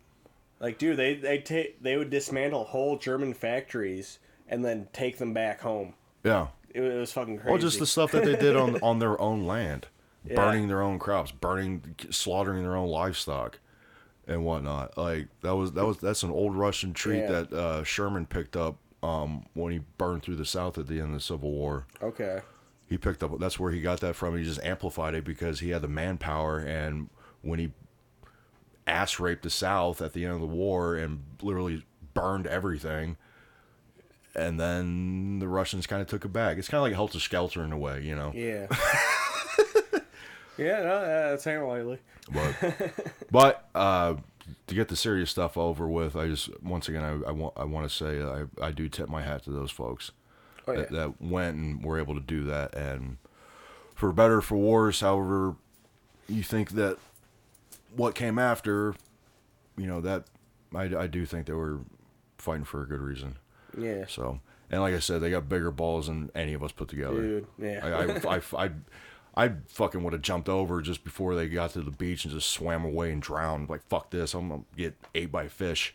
Like, 0.60 0.78
dude, 0.78 0.96
they 0.96 1.14
they 1.14 1.38
take 1.38 1.82
they 1.82 1.96
would 1.96 2.10
dismantle 2.10 2.64
whole 2.64 2.96
German 2.98 3.34
factories 3.34 4.18
and 4.48 4.64
then 4.64 4.88
take 4.92 5.18
them 5.18 5.32
back 5.34 5.60
home. 5.60 5.94
yeah. 6.24 6.48
It, 6.70 6.80
was- 6.80 6.92
it 6.94 6.98
was 6.98 7.12
fucking 7.12 7.38
crazy. 7.38 7.50
Well, 7.50 7.58
just 7.60 7.78
the 7.78 7.86
stuff 7.86 8.12
that 8.12 8.24
they 8.24 8.36
did 8.36 8.54
on 8.54 8.78
on 8.82 8.98
their 8.98 9.18
own 9.20 9.46
land, 9.46 9.86
Yeah. 10.26 10.34
burning 10.36 10.68
their 10.68 10.82
own 10.82 10.98
crops, 10.98 11.32
burning, 11.32 11.94
slaughtering 12.10 12.62
their 12.62 12.76
own 12.76 12.88
livestock, 12.88 13.58
and 14.26 14.44
whatnot. 14.44 14.96
Like 14.98 15.28
that 15.42 15.56
was 15.56 15.72
that 15.72 15.86
was 15.86 15.98
that's 15.98 16.22
an 16.22 16.30
old 16.30 16.54
Russian 16.54 16.92
treat 16.92 17.20
Yeah. 17.20 17.26
that 17.42 17.52
uh, 17.52 17.84
Sherman 17.84 18.26
picked 18.26 18.56
up 18.56 18.76
um, 19.06 19.46
when 19.54 19.72
he 19.72 19.80
burned 19.98 20.22
through 20.22 20.36
the 20.36 20.44
South 20.44 20.78
at 20.78 20.86
the 20.86 20.94
end 20.94 21.08
of 21.08 21.14
the 21.14 21.20
Civil 21.20 21.52
War. 21.52 21.86
okay. 22.02 22.40
He 22.88 22.96
picked 22.96 23.24
up 23.24 23.40
that's 23.40 23.58
where 23.58 23.72
he 23.72 23.80
got 23.80 23.98
that 24.00 24.14
from. 24.14 24.36
He 24.36 24.44
just 24.44 24.62
amplified 24.62 25.14
it 25.14 25.24
because 25.24 25.58
he 25.58 25.70
had 25.70 25.82
the 25.82 25.88
manpower, 25.88 26.60
and 26.60 27.10
when 27.42 27.58
he 27.58 27.72
ass 28.86 29.18
raped 29.18 29.42
the 29.42 29.50
South 29.50 30.00
at 30.00 30.12
the 30.12 30.24
end 30.24 30.34
of 30.34 30.40
the 30.40 30.46
war 30.46 30.94
and 30.94 31.24
literally 31.42 31.84
burned 32.14 32.46
everything. 32.46 33.16
And 34.36 34.60
then 34.60 35.38
the 35.40 35.48
Russians 35.48 35.86
kind 35.86 36.00
of 36.00 36.08
took 36.08 36.24
it 36.24 36.32
back. 36.32 36.58
It's 36.58 36.68
kind 36.68 36.78
of 36.78 36.82
like 36.82 36.94
Helter 36.94 37.18
Skelter 37.18 37.64
in 37.64 37.72
a 37.72 37.78
way, 37.78 38.02
you 38.02 38.14
know. 38.14 38.32
Yeah. 38.34 38.66
yeah, 40.58 40.82
no, 40.82 41.00
that's 41.30 41.42
hanging 41.42 41.66
lightly. 41.66 41.98
But 42.32 42.92
but 43.30 43.68
uh, 43.74 44.14
to 44.66 44.74
get 44.74 44.88
the 44.88 44.96
serious 44.96 45.30
stuff 45.30 45.56
over 45.56 45.88
with, 45.88 46.16
I 46.16 46.26
just 46.28 46.50
once 46.62 46.88
again 46.88 47.04
I, 47.04 47.28
I 47.28 47.32
want 47.32 47.54
I 47.56 47.64
want 47.64 47.88
to 47.88 47.94
say 47.94 48.22
I, 48.22 48.44
I 48.66 48.70
do 48.70 48.88
tip 48.88 49.08
my 49.08 49.22
hat 49.22 49.44
to 49.44 49.50
those 49.50 49.70
folks 49.70 50.12
Oh 50.68 50.72
yeah. 50.72 50.78
that, 50.80 50.90
that 50.92 51.22
went 51.22 51.56
and 51.56 51.84
were 51.84 51.98
able 51.98 52.14
to 52.14 52.20
do 52.20 52.44
that. 52.44 52.74
And 52.74 53.18
for 53.94 54.12
better 54.12 54.38
or 54.38 54.42
for 54.42 54.56
worse, 54.56 55.00
however, 55.00 55.56
you 56.28 56.42
think 56.42 56.70
that 56.70 56.98
what 57.94 58.14
came 58.14 58.38
after, 58.38 58.94
you 59.76 59.86
know 59.86 60.00
that 60.00 60.24
I, 60.74 60.84
I 60.96 61.06
do 61.06 61.24
think 61.24 61.46
they 61.46 61.52
were 61.52 61.80
fighting 62.38 62.64
for 62.64 62.82
a 62.82 62.86
good 62.86 63.00
reason. 63.00 63.38
yeah. 63.78 64.06
So 64.08 64.40
and 64.70 64.80
like 64.80 64.94
I 64.94 64.98
said, 64.98 65.20
they 65.20 65.30
got 65.30 65.48
bigger 65.48 65.70
balls 65.70 66.08
than 66.08 66.30
any 66.34 66.54
of 66.54 66.62
us 66.62 66.72
put 66.72 66.88
together. 66.88 67.22
Dude, 67.22 67.46
yeah. 67.58 67.80
I, 67.84 68.34
I, 68.34 68.36
I, 68.36 68.64
I, 68.66 68.70
I 69.36 69.52
fucking 69.66 70.02
would 70.02 70.14
have 70.14 70.22
jumped 70.22 70.48
over 70.48 70.80
just 70.80 71.04
before 71.04 71.34
they 71.34 71.48
got 71.48 71.70
to 71.72 71.82
the 71.82 71.90
beach 71.90 72.24
and 72.24 72.32
just 72.32 72.50
swam 72.50 72.84
away 72.84 73.12
and 73.12 73.20
drowned. 73.20 73.68
Like, 73.68 73.82
fuck 73.86 74.10
this. 74.10 74.32
I'm 74.32 74.48
going 74.48 74.60
to 74.62 74.76
get 74.76 74.96
ate 75.14 75.30
by 75.30 75.48
fish. 75.48 75.94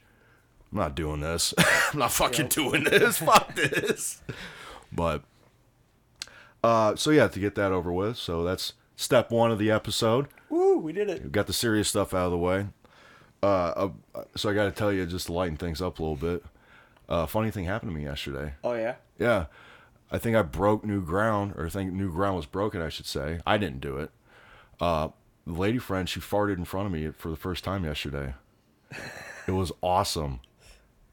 I'm 0.71 0.77
not 0.77 0.95
doing 0.95 1.21
this. 1.21 1.53
I'm 1.91 1.99
not 1.99 2.11
fucking 2.11 2.49
doing 2.49 2.83
this. 2.83 3.17
fuck 3.19 3.55
this. 3.55 4.21
But, 4.91 5.23
uh, 6.63 6.95
so 6.95 7.09
yeah, 7.09 7.27
to 7.27 7.39
get 7.39 7.55
that 7.55 7.71
over 7.71 7.91
with. 7.91 8.17
So 8.17 8.43
that's 8.43 8.73
step 8.95 9.31
one 9.31 9.51
of 9.51 9.57
the 9.57 9.71
episode. 9.71 10.27
Woo, 10.49 10.77
we 10.77 10.93
did 10.93 11.09
it. 11.09 11.23
We 11.23 11.29
got 11.29 11.47
the 11.47 11.53
serious 11.53 11.89
stuff 11.89 12.13
out 12.13 12.25
of 12.25 12.31
the 12.31 12.37
way. 12.37 12.67
Uh, 13.41 13.89
uh 14.15 14.23
so 14.35 14.51
I 14.51 14.53
got 14.53 14.65
to 14.65 14.71
tell 14.71 14.93
you, 14.93 15.03
just 15.07 15.25
to 15.25 15.33
lighten 15.33 15.57
things 15.57 15.81
up 15.81 15.97
a 15.97 16.03
little 16.03 16.15
bit. 16.15 16.43
Uh, 17.09 17.25
funny 17.25 17.49
thing 17.49 17.65
happened 17.65 17.91
to 17.91 17.97
me 17.97 18.03
yesterday. 18.03 18.53
Oh 18.63 18.73
yeah. 18.73 18.95
Yeah. 19.17 19.45
I 20.11 20.17
think 20.17 20.35
I 20.35 20.41
broke 20.41 20.83
new 20.83 21.01
ground, 21.01 21.53
or 21.55 21.65
I 21.65 21.69
think 21.69 21.93
new 21.93 22.11
ground 22.11 22.35
was 22.35 22.45
broken, 22.45 22.81
I 22.81 22.89
should 22.89 23.05
say. 23.05 23.39
I 23.47 23.57
didn't 23.57 23.79
do 23.79 23.97
it. 23.97 24.11
Uh, 24.79 25.09
the 25.47 25.53
lady 25.53 25.77
friend, 25.77 26.09
she 26.09 26.19
farted 26.19 26.57
in 26.57 26.65
front 26.65 26.87
of 26.87 26.91
me 26.91 27.11
for 27.11 27.29
the 27.29 27.37
first 27.37 27.63
time 27.63 27.85
yesterday. 27.85 28.33
It 29.47 29.51
was 29.51 29.71
awesome. 29.81 30.41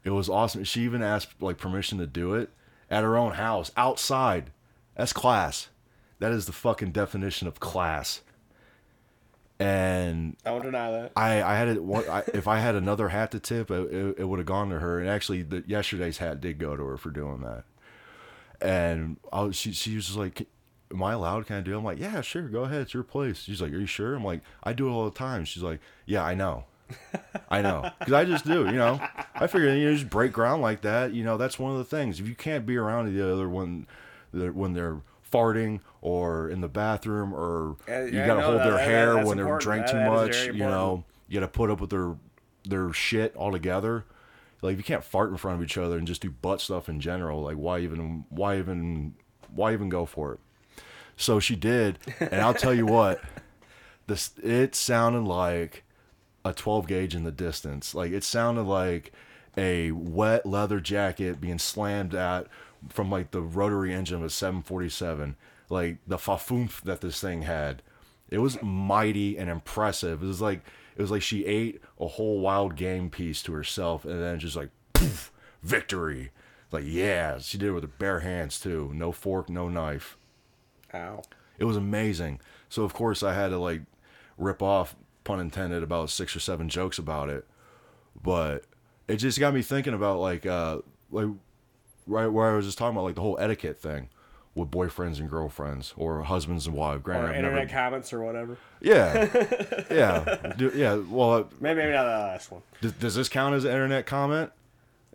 It 0.03 0.11
was 0.11 0.29
awesome. 0.29 0.63
She 0.63 0.81
even 0.81 1.01
asked 1.01 1.41
like 1.41 1.57
permission 1.57 1.97
to 1.99 2.07
do 2.07 2.33
it 2.33 2.49
at 2.89 3.03
her 3.03 3.17
own 3.17 3.33
house, 3.33 3.71
outside. 3.77 4.51
That's 4.95 5.13
class. 5.13 5.69
That 6.19 6.31
is 6.31 6.45
the 6.45 6.51
fucking 6.51 6.91
definition 6.91 7.47
of 7.47 7.59
class. 7.59 8.21
And 9.59 10.37
I 10.45 10.51
won't 10.51 10.63
deny 10.63 10.91
that. 10.91 11.11
I, 11.15 11.41
I 11.41 11.55
had 11.55 11.67
it. 11.69 11.79
I, 12.09 12.23
if 12.33 12.47
I 12.47 12.59
had 12.59 12.75
another 12.75 13.09
hat 13.09 13.31
to 13.31 13.39
tip, 13.39 13.71
it, 13.71 13.93
it, 13.93 14.19
it 14.19 14.23
would 14.25 14.39
have 14.39 14.45
gone 14.45 14.69
to 14.69 14.79
her. 14.79 14.99
And 14.99 15.09
actually, 15.09 15.43
the, 15.43 15.63
yesterday's 15.67 16.17
hat 16.17 16.39
did 16.39 16.59
go 16.59 16.77
to 16.77 16.83
her 16.85 16.97
for 16.97 17.09
doing 17.09 17.41
that. 17.41 17.63
And 18.61 19.17
I 19.31 19.41
was, 19.43 19.55
she 19.55 19.71
she 19.71 19.95
was 19.95 20.05
just 20.07 20.17
like, 20.17 20.47
"Am 20.91 21.01
I 21.03 21.13
allowed? 21.13 21.45
Can 21.47 21.57
I 21.57 21.61
do?" 21.61 21.73
it?" 21.73 21.77
I'm 21.77 21.83
like, 21.83 21.99
"Yeah, 21.99 22.21
sure, 22.21 22.43
go 22.43 22.63
ahead. 22.63 22.81
It's 22.81 22.93
your 22.93 23.03
place." 23.03 23.39
She's 23.43 23.61
like, 23.61 23.71
"Are 23.73 23.77
you 23.79 23.85
sure?" 23.85 24.15
I'm 24.15 24.23
like, 24.23 24.41
"I 24.63 24.73
do 24.73 24.87
it 24.87 24.91
all 24.91 25.05
the 25.05 25.11
time." 25.17 25.45
She's 25.45 25.63
like, 25.63 25.79
"Yeah, 26.05 26.23
I 26.25 26.33
know, 26.35 26.65
I 27.49 27.61
know, 27.61 27.89
because 27.99 28.13
I 28.13 28.25
just 28.25 28.45
do. 28.45 28.65
You 28.65 28.73
know, 28.73 28.99
I 29.35 29.47
figure 29.47 29.73
you 29.75 29.93
just 29.93 30.09
break 30.09 30.33
ground 30.33 30.61
like 30.61 30.81
that. 30.81 31.13
You 31.13 31.23
know, 31.23 31.37
that's 31.37 31.57
one 31.57 31.71
of 31.71 31.77
the 31.77 31.85
things. 31.85 32.19
If 32.19 32.27
you 32.27 32.35
can't 32.35 32.65
be 32.65 32.75
around 32.77 33.13
the 33.13 33.31
other 33.33 33.47
one, 33.47 33.87
when 34.31 34.73
they're 34.73 35.01
farting 35.31 35.79
or 36.01 36.49
in 36.49 36.59
the 36.61 36.67
bathroom 36.67 37.33
or 37.33 37.77
you 37.87 38.25
gotta 38.25 38.41
hold 38.41 38.57
that- 38.57 38.63
their 38.63 38.73
that- 38.73 38.85
hair 38.87 39.25
when 39.25 39.37
they're 39.37 39.57
drank 39.59 39.85
That- 39.85 39.91
too 39.91 40.09
much. 40.09 40.45
You 40.47 40.53
know, 40.65 41.03
you 41.27 41.39
gotta 41.39 41.51
put 41.51 41.69
up 41.69 41.79
with 41.79 41.91
their 41.91 42.15
their 42.67 42.91
shit 42.91 43.35
altogether. 43.37 44.05
Like 44.61 44.77
you 44.77 44.83
can't 44.83 45.03
fart 45.03 45.29
in 45.29 45.37
front 45.37 45.57
of 45.57 45.63
each 45.63 45.77
other 45.77 45.97
and 45.97 46.07
just 46.07 46.21
do 46.21 46.29
butt 46.29 46.61
stuff 46.61 46.89
in 46.89 46.99
general. 46.99 47.41
Like 47.41 47.57
why 47.57 47.79
even 47.79 48.25
why 48.29 48.57
even 48.57 49.15
why 49.53 49.73
even 49.73 49.89
go 49.89 50.05
for 50.05 50.33
it? 50.33 50.39
So 51.15 51.39
she 51.39 51.55
did, 51.55 51.99
and 52.19 52.35
I'll 52.35 52.53
tell 52.53 52.73
you 52.73 52.85
what, 52.87 53.21
this 54.07 54.31
it 54.41 54.75
sounded 54.75 55.23
like 55.23 55.83
a 56.45 56.53
12 56.53 56.87
gauge 56.87 57.15
in 57.15 57.23
the 57.23 57.31
distance. 57.31 57.93
Like 57.93 58.11
it 58.11 58.23
sounded 58.23 58.63
like 58.63 59.11
a 59.57 59.91
wet 59.91 60.45
leather 60.45 60.79
jacket 60.79 61.41
being 61.41 61.59
slammed 61.59 62.15
at 62.15 62.47
from 62.87 63.11
like 63.11 63.31
the 63.31 63.41
rotary 63.41 63.93
engine 63.93 64.17
of 64.17 64.23
a 64.23 64.29
747. 64.29 65.35
like 65.69 65.97
the 66.07 66.17
fafoomf 66.17 66.81
that 66.81 67.01
this 67.01 67.19
thing 67.19 67.43
had. 67.43 67.81
It 68.29 68.37
was 68.39 68.61
mighty 68.61 69.37
and 69.37 69.49
impressive. 69.49 70.23
It 70.23 70.27
was 70.27 70.41
like 70.41 70.63
it 70.99 71.01
was 71.01 71.11
like 71.11 71.21
she 71.21 71.45
ate 71.45 71.81
a 71.97 72.07
whole 72.07 72.41
wild 72.41 72.75
game 72.75 73.09
piece 73.09 73.41
to 73.43 73.53
herself, 73.53 74.03
and 74.03 74.21
then 74.21 74.37
just 74.37 74.57
like 74.57 74.69
poof, 74.91 75.31
victory. 75.63 76.31
Like 76.73 76.83
yeah, 76.85 77.39
she 77.39 77.57
did 77.57 77.69
it 77.69 77.71
with 77.71 77.83
her 77.85 77.91
bare 77.97 78.19
hands 78.19 78.59
too. 78.59 78.91
No 78.93 79.13
fork, 79.13 79.49
no 79.49 79.69
knife. 79.69 80.17
Ow. 80.93 81.21
It 81.57 81.63
was 81.63 81.77
amazing. 81.77 82.41
So 82.67 82.83
of 82.83 82.93
course 82.93 83.23
I 83.23 83.33
had 83.33 83.47
to 83.47 83.57
like 83.57 83.83
rip 84.37 84.61
off, 84.61 84.97
pun 85.23 85.39
intended, 85.39 85.83
about 85.83 86.09
six 86.09 86.35
or 86.35 86.41
seven 86.41 86.67
jokes 86.67 86.97
about 86.99 87.29
it. 87.29 87.47
But 88.21 88.65
it 89.07 89.15
just 89.17 89.39
got 89.39 89.53
me 89.53 89.61
thinking 89.61 89.93
about 89.93 90.19
like 90.19 90.45
uh 90.45 90.79
like 91.11 91.29
right 92.07 92.27
where 92.27 92.51
I 92.51 92.57
was 92.57 92.65
just 92.65 92.77
talking 92.77 92.97
about 92.97 93.05
like 93.05 93.15
the 93.15 93.21
whole 93.21 93.39
etiquette 93.39 93.79
thing 93.79 94.09
with 94.55 94.69
boyfriends 94.71 95.19
and 95.19 95.29
girlfriends 95.29 95.93
or 95.95 96.23
husbands 96.23 96.65
and 96.67 96.75
wives. 96.75 97.01
Granted, 97.03 97.25
Or 97.25 97.29
I've 97.29 97.35
internet 97.37 97.67
never, 97.67 97.69
comments 97.71 98.11
or 98.13 98.23
whatever. 98.23 98.57
yeah, 98.81 99.27
yeah, 99.91 100.53
Do- 100.57 100.71
yeah. 100.75 100.95
Well, 100.95 101.33
uh, 101.33 101.43
Maybe, 101.59 101.79
maybe 101.81 101.91
not 101.93 102.03
the 102.03 102.09
last 102.09 102.51
one. 102.51 102.61
does, 102.81 102.91
does 102.93 103.15
this 103.15 103.29
count 103.29 103.55
as 103.55 103.63
an 103.65 103.71
internet 103.71 104.05
comment? 104.05 104.51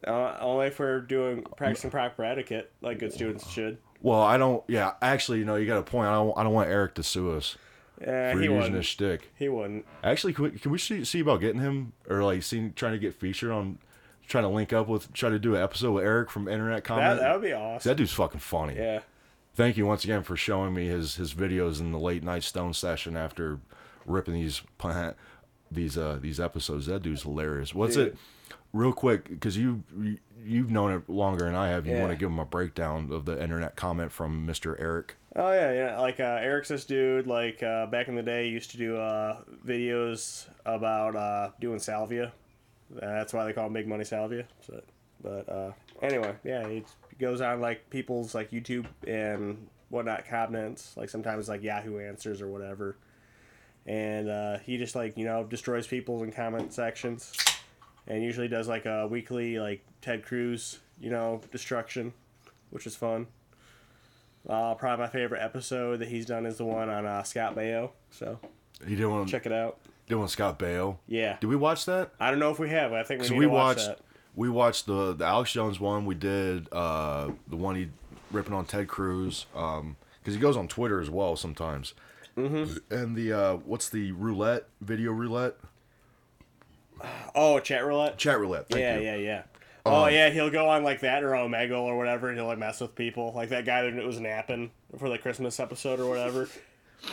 Uh, 0.06 0.36
only 0.40 0.66
if 0.66 0.78
we're 0.78 1.00
doing 1.00 1.42
practicing 1.56 1.90
proper 1.90 2.24
etiquette, 2.24 2.70
like 2.82 2.98
good 2.98 3.12
students 3.12 3.50
should. 3.50 3.78
Well, 4.02 4.20
I 4.20 4.36
don't. 4.36 4.62
Yeah, 4.68 4.92
actually, 5.00 5.38
you 5.38 5.46
know, 5.46 5.56
you 5.56 5.66
got 5.66 5.78
a 5.78 5.82
point. 5.82 6.08
I 6.08 6.14
don't. 6.14 6.36
I 6.36 6.42
don't 6.42 6.52
want 6.52 6.68
Erik 6.68 6.94
to 6.96 7.02
sue 7.02 7.30
us 7.32 7.56
Yeah, 8.00 8.32
for 8.32 8.38
he 8.38 8.44
using 8.44 8.56
wouldn't. 8.58 8.74
his 8.76 8.84
shtick. 8.86 9.30
He 9.38 9.48
wouldn't. 9.48 9.86
Actually, 10.02 10.34
can 10.34 10.44
we, 10.44 10.50
can 10.52 10.70
we 10.70 10.76
see, 10.78 11.04
see 11.06 11.20
about 11.20 11.40
getting 11.40 11.60
him 11.62 11.92
or 12.10 12.22
like 12.22 12.42
seeing 12.42 12.74
trying 12.74 12.92
to 12.92 12.98
get 12.98 13.14
featured 13.14 13.50
on, 13.50 13.78
trying 14.28 14.44
to 14.44 14.48
link 14.50 14.74
up 14.74 14.88
with, 14.88 15.10
try 15.14 15.30
to 15.30 15.38
do 15.38 15.54
an 15.56 15.62
episode 15.62 15.92
with 15.92 16.04
Erik 16.04 16.30
from 16.30 16.48
Internet 16.48 16.84
That 16.84 16.84
Comment. 16.84 17.20
that 17.20 17.32
would 17.32 17.42
be 17.42 17.54
awesome. 17.54 17.88
that 17.88 17.94
dude's 17.96 18.12
fucking 18.12 18.40
funny. 18.40 18.74
yeah. 18.76 19.00
Thank 19.54 19.76
you 19.76 19.86
once 19.86 20.04
again 20.04 20.22
for 20.22 20.36
showing 20.36 20.74
me 20.74 20.86
his 20.88 21.16
his 21.16 21.32
videos 21.34 21.80
in 21.80 21.92
the 21.92 21.98
late 21.98 22.22
night 22.24 22.42
stone 22.42 22.72
session 22.74 23.16
after 23.16 23.60
ripping 24.04 24.34
these 24.34 24.62
plant 24.78 25.16
these 25.70 25.96
uh 25.96 26.18
these 26.20 26.40
episodes. 26.40 26.86
That 26.86 27.02
dude's 27.02 27.22
hilarious. 27.22 27.74
What's 27.74 27.94
Dude. 27.94 28.08
it? 28.08 28.16
Real 28.72 28.92
quick, 28.92 29.28
because 29.28 29.56
you 29.56 29.84
you- 30.00 30.18
you've 30.44 30.70
known 30.70 30.92
it 30.92 31.08
longer 31.08 31.44
than 31.46 31.54
I 31.54 31.68
have. 31.68 31.86
You 31.86 31.94
Yeah. 31.94 32.00
want 32.00 32.12
to 32.12 32.18
give 32.18 32.28
him 32.28 32.38
a 32.38 32.44
breakdown 32.44 33.08
of 33.12 33.24
the 33.24 33.40
internet 33.42 33.76
comment 33.76 34.12
from 34.12 34.44
Mister 34.44 34.78
Erik? 34.80 35.16
Oh 35.36 35.52
yeah, 35.52 35.72
yeah. 35.72 36.00
Like 36.00 36.18
uh, 36.20 36.38
Erik's 36.42 36.68
this 36.68 36.84
dude. 36.84 37.26
Like 37.26 37.62
uh, 37.62 37.86
back 37.86 38.08
in 38.08 38.14
the 38.16 38.22
day, 38.22 38.48
used 38.48 38.70
to 38.72 38.76
do 38.76 38.96
uh, 38.96 39.38
videos 39.66 40.46
about 40.66 41.14
uh, 41.16 41.50
doing 41.60 41.78
salvia. 41.78 42.32
That's 42.90 43.32
why 43.32 43.44
they 43.44 43.52
call 43.52 43.66
him 43.68 43.72
Big 43.72 43.88
Money 43.88 44.04
Salvia. 44.04 44.44
So, 44.66 44.82
but 45.22 45.48
uh, 45.48 45.72
anyway, 46.02 46.34
yeah, 46.44 46.68
he 46.68 46.84
goes 47.18 47.40
on 47.40 47.60
like 47.60 47.90
people's 47.90 48.34
like 48.34 48.50
YouTube 48.50 48.86
and 49.06 49.66
whatnot 49.88 50.26
comments. 50.28 50.96
Like 50.96 51.08
sometimes 51.08 51.48
like 51.48 51.62
Yahoo 51.62 51.98
Answers 51.98 52.40
or 52.42 52.48
whatever. 52.48 52.96
And 53.86 54.28
uh, 54.28 54.58
he 54.58 54.78
just 54.78 54.94
like 54.94 55.16
you 55.16 55.24
know 55.24 55.44
destroys 55.44 55.86
people 55.86 56.22
in 56.22 56.32
comment 56.32 56.72
sections, 56.72 57.32
and 58.06 58.22
usually 58.22 58.48
does 58.48 58.66
like 58.66 58.86
a 58.86 59.06
weekly 59.06 59.58
like 59.58 59.84
Ted 60.00 60.24
Cruz 60.24 60.78
you 61.00 61.10
know 61.10 61.40
destruction, 61.50 62.12
which 62.70 62.86
is 62.86 62.96
fun. 62.96 63.26
Uh, 64.48 64.74
probably 64.74 65.04
my 65.04 65.10
favorite 65.10 65.42
episode 65.42 65.98
that 66.00 66.08
he's 66.08 66.26
done 66.26 66.44
is 66.46 66.58
the 66.58 66.64
one 66.64 66.88
on 66.90 67.06
uh, 67.06 67.22
Scott 67.22 67.54
Baio. 67.56 67.90
So 68.10 68.38
He 68.86 68.94
didn't 68.94 69.10
want 69.10 69.26
to 69.26 69.30
check 69.32 69.46
it 69.46 69.52
out. 69.52 69.78
Didn't 70.06 70.18
want 70.20 70.30
Scott 70.30 70.58
Baio. 70.58 70.98
Yeah, 71.06 71.38
Did 71.40 71.46
we 71.46 71.56
watch 71.56 71.86
that? 71.86 72.12
I 72.20 72.30
don't 72.30 72.38
know 72.38 72.50
if 72.50 72.58
we 72.58 72.68
have. 72.70 72.90
but 72.90 73.00
I 73.00 73.04
think 73.04 73.22
we 73.22 73.28
need 73.30 73.38
we 73.38 73.44
to 73.46 73.50
watch 73.50 73.76
watched 73.76 73.88
that. 73.88 73.98
We 74.36 74.48
watched 74.48 74.86
the 74.86 75.12
the 75.14 75.24
Alex 75.24 75.52
Jones 75.52 75.78
one. 75.80 76.06
We 76.06 76.14
did 76.14 76.68
uh 76.72 77.30
the 77.48 77.56
one 77.56 77.76
he 77.76 77.88
ripping 78.30 78.54
on 78.54 78.64
Ted 78.66 78.88
Cruz 78.88 79.46
um 79.54 79.96
because 80.20 80.34
he 80.34 80.40
goes 80.40 80.56
on 80.56 80.68
Twitter 80.68 81.00
as 81.00 81.10
well 81.10 81.36
sometimes. 81.36 81.94
Mm-hmm. 82.36 82.94
And 82.94 83.16
the 83.16 83.32
uh 83.32 83.54
what's 83.56 83.88
the 83.88 84.12
roulette 84.12 84.64
video 84.80 85.12
roulette 85.12 85.56
Oh, 87.34 87.58
chat 87.60 87.84
roulette. 87.84 88.18
chat 88.18 88.38
roulette? 88.38 88.68
Thank 88.68 88.80
yeah, 88.80 88.96
you. 88.98 89.04
yeah, 89.04 89.16
yeah. 89.16 89.42
Oh 89.86 90.06
yeah, 90.06 90.30
he'll 90.30 90.50
go 90.50 90.68
on 90.70 90.82
like 90.82 91.00
that 91.00 91.22
or 91.22 91.32
Omegle 91.32 91.80
or 91.82 91.98
whatever, 91.98 92.28
and 92.28 92.38
he'll 92.38 92.46
like 92.46 92.58
mess 92.58 92.80
with 92.80 92.94
people, 92.94 93.32
like 93.34 93.50
that 93.50 93.66
guy 93.66 93.82
that 93.90 94.04
was 94.04 94.18
napping 94.18 94.70
for 94.98 95.10
the 95.10 95.18
Christmas 95.18 95.60
episode 95.60 96.00
or 96.00 96.08
whatever. 96.08 96.48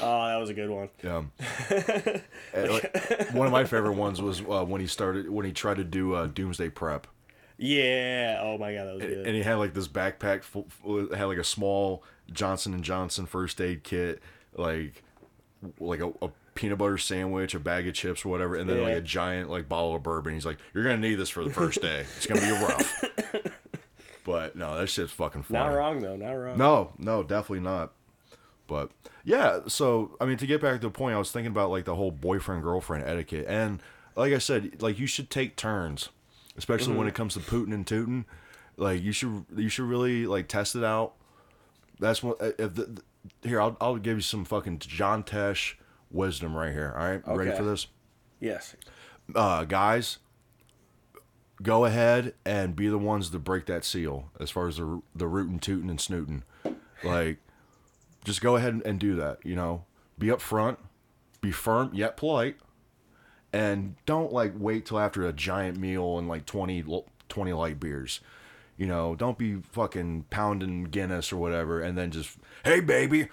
Oh, 0.01 0.27
that 0.27 0.37
was 0.37 0.49
a 0.49 0.53
good 0.53 0.69
one. 0.69 0.89
Yeah. 1.03 1.23
And, 2.53 2.69
like, 2.69 3.31
one 3.33 3.47
of 3.47 3.51
my 3.53 3.63
favorite 3.63 3.93
ones 3.93 4.21
was 4.21 4.41
uh, 4.41 4.65
when 4.65 4.81
he 4.81 4.87
started 4.87 5.29
when 5.29 5.45
he 5.45 5.53
tried 5.53 5.77
to 5.77 5.83
do 5.85 6.13
uh, 6.13 6.27
Doomsday 6.27 6.69
Prep. 6.69 7.07
Yeah. 7.57 8.39
Oh 8.43 8.57
my 8.57 8.73
god, 8.73 8.85
that 8.87 8.95
was 8.95 9.03
good. 9.05 9.25
and 9.25 9.35
he 9.35 9.41
had 9.41 9.55
like 9.55 9.73
this 9.73 9.87
backpack 9.87 10.43
full, 10.43 10.67
full- 10.69 11.15
had 11.15 11.25
like 11.25 11.37
a 11.37 11.43
small 11.43 12.03
Johnson 12.31 12.73
and 12.73 12.83
Johnson 12.83 13.25
first 13.25 13.61
aid 13.61 13.83
kit, 13.83 14.21
like 14.53 15.01
like 15.79 16.01
a, 16.01 16.11
a 16.21 16.29
peanut 16.55 16.77
butter 16.79 16.97
sandwich, 16.97 17.53
a 17.55 17.59
bag 17.59 17.87
of 17.87 17.93
chips, 17.93 18.25
whatever, 18.25 18.55
and 18.55 18.69
then 18.69 18.81
like 18.81 18.95
a 18.95 19.01
giant 19.01 19.49
like 19.49 19.69
bottle 19.69 19.95
of 19.95 20.03
bourbon. 20.03 20.33
He's 20.33 20.45
like, 20.45 20.57
"You're 20.73 20.83
gonna 20.83 20.97
need 20.97 21.15
this 21.15 21.29
for 21.29 21.43
the 21.45 21.51
first 21.51 21.81
day. 21.81 22.05
It's 22.17 22.25
gonna 22.27 22.41
be 22.41 22.51
rough." 22.51 23.05
but 24.25 24.55
no, 24.57 24.77
that 24.77 24.87
shit's 24.87 25.11
fucking 25.13 25.43
funny. 25.43 25.59
not 25.69 25.73
wrong 25.75 26.01
though. 26.01 26.15
Not 26.17 26.31
wrong. 26.33 26.57
No, 26.57 26.93
no, 26.97 27.23
definitely 27.23 27.61
not. 27.61 27.93
But 28.71 28.89
yeah, 29.25 29.59
so 29.67 30.15
I 30.21 30.25
mean, 30.25 30.37
to 30.37 30.47
get 30.47 30.61
back 30.61 30.79
to 30.79 30.87
the 30.87 30.91
point, 30.91 31.13
I 31.13 31.17
was 31.17 31.29
thinking 31.29 31.51
about 31.51 31.71
like 31.71 31.83
the 31.83 31.95
whole 31.95 32.09
boyfriend 32.09 32.63
girlfriend 32.63 33.03
etiquette, 33.03 33.45
and 33.49 33.83
like 34.15 34.31
I 34.31 34.37
said, 34.37 34.81
like 34.81 34.97
you 34.97 35.07
should 35.07 35.29
take 35.29 35.57
turns, 35.57 36.07
especially 36.57 36.95
when 36.95 37.05
it 37.05 37.13
comes 37.13 37.33
to 37.33 37.41
Putin 37.41 37.73
and 37.73 37.85
tootin'. 37.85 38.25
Like 38.77 39.03
you 39.03 39.11
should, 39.11 39.43
you 39.57 39.67
should 39.67 39.83
really 39.83 40.25
like 40.25 40.47
test 40.47 40.77
it 40.77 40.85
out. 40.85 41.15
That's 41.99 42.23
what. 42.23 42.37
If 42.57 42.75
the, 42.75 43.01
here, 43.43 43.59
I'll 43.59 43.75
I'll 43.81 43.97
give 43.97 44.15
you 44.15 44.21
some 44.21 44.45
fucking 44.45 44.79
John 44.79 45.23
Tesh 45.23 45.73
wisdom 46.09 46.55
right 46.55 46.71
here. 46.71 46.95
All 46.97 47.05
right, 47.05 47.21
ready 47.27 47.51
for 47.51 47.65
this? 47.65 47.87
Yes. 48.39 48.77
uh, 49.35 49.65
guys, 49.65 50.19
go 51.61 51.83
ahead 51.83 52.35
and 52.45 52.73
be 52.73 52.87
the 52.87 52.97
ones 52.97 53.31
to 53.31 53.37
break 53.37 53.65
that 53.65 53.83
seal 53.83 54.31
as 54.39 54.49
far 54.49 54.69
as 54.69 54.77
the 54.77 55.01
the 55.13 55.27
rootin', 55.27 55.59
tootin', 55.59 55.89
and 55.89 55.99
snootin'. 55.99 56.45
Like, 57.03 57.39
just 58.23 58.41
go 58.41 58.55
ahead 58.55 58.81
and, 58.85 58.99
do 58.99 59.15
that. 59.15 59.39
You 59.43 59.55
know, 59.55 59.85
be 60.17 60.31
up 60.31 60.41
front, 60.41 60.79
be 61.41 61.51
firm 61.51 61.91
yet 61.93 62.17
polite, 62.17 62.57
and 63.53 63.95
don't 64.05 64.31
like 64.31 64.53
wait 64.55 64.85
till 64.85 64.99
after 64.99 65.27
a 65.27 65.33
giant 65.33 65.77
meal 65.77 66.17
and 66.17 66.27
like 66.27 66.45
20, 66.45 66.83
20 67.29 67.53
light 67.53 67.79
beers. 67.79 68.19
You 68.77 68.87
know, 68.87 69.15
don't 69.15 69.37
be 69.37 69.57
fucking 69.57 70.25
pounding 70.29 70.85
Guinness 70.85 71.31
or 71.31 71.37
whatever, 71.37 71.81
and 71.81 71.97
then 71.97 72.09
just, 72.09 72.37
hey 72.65 72.79
baby, 72.79 73.27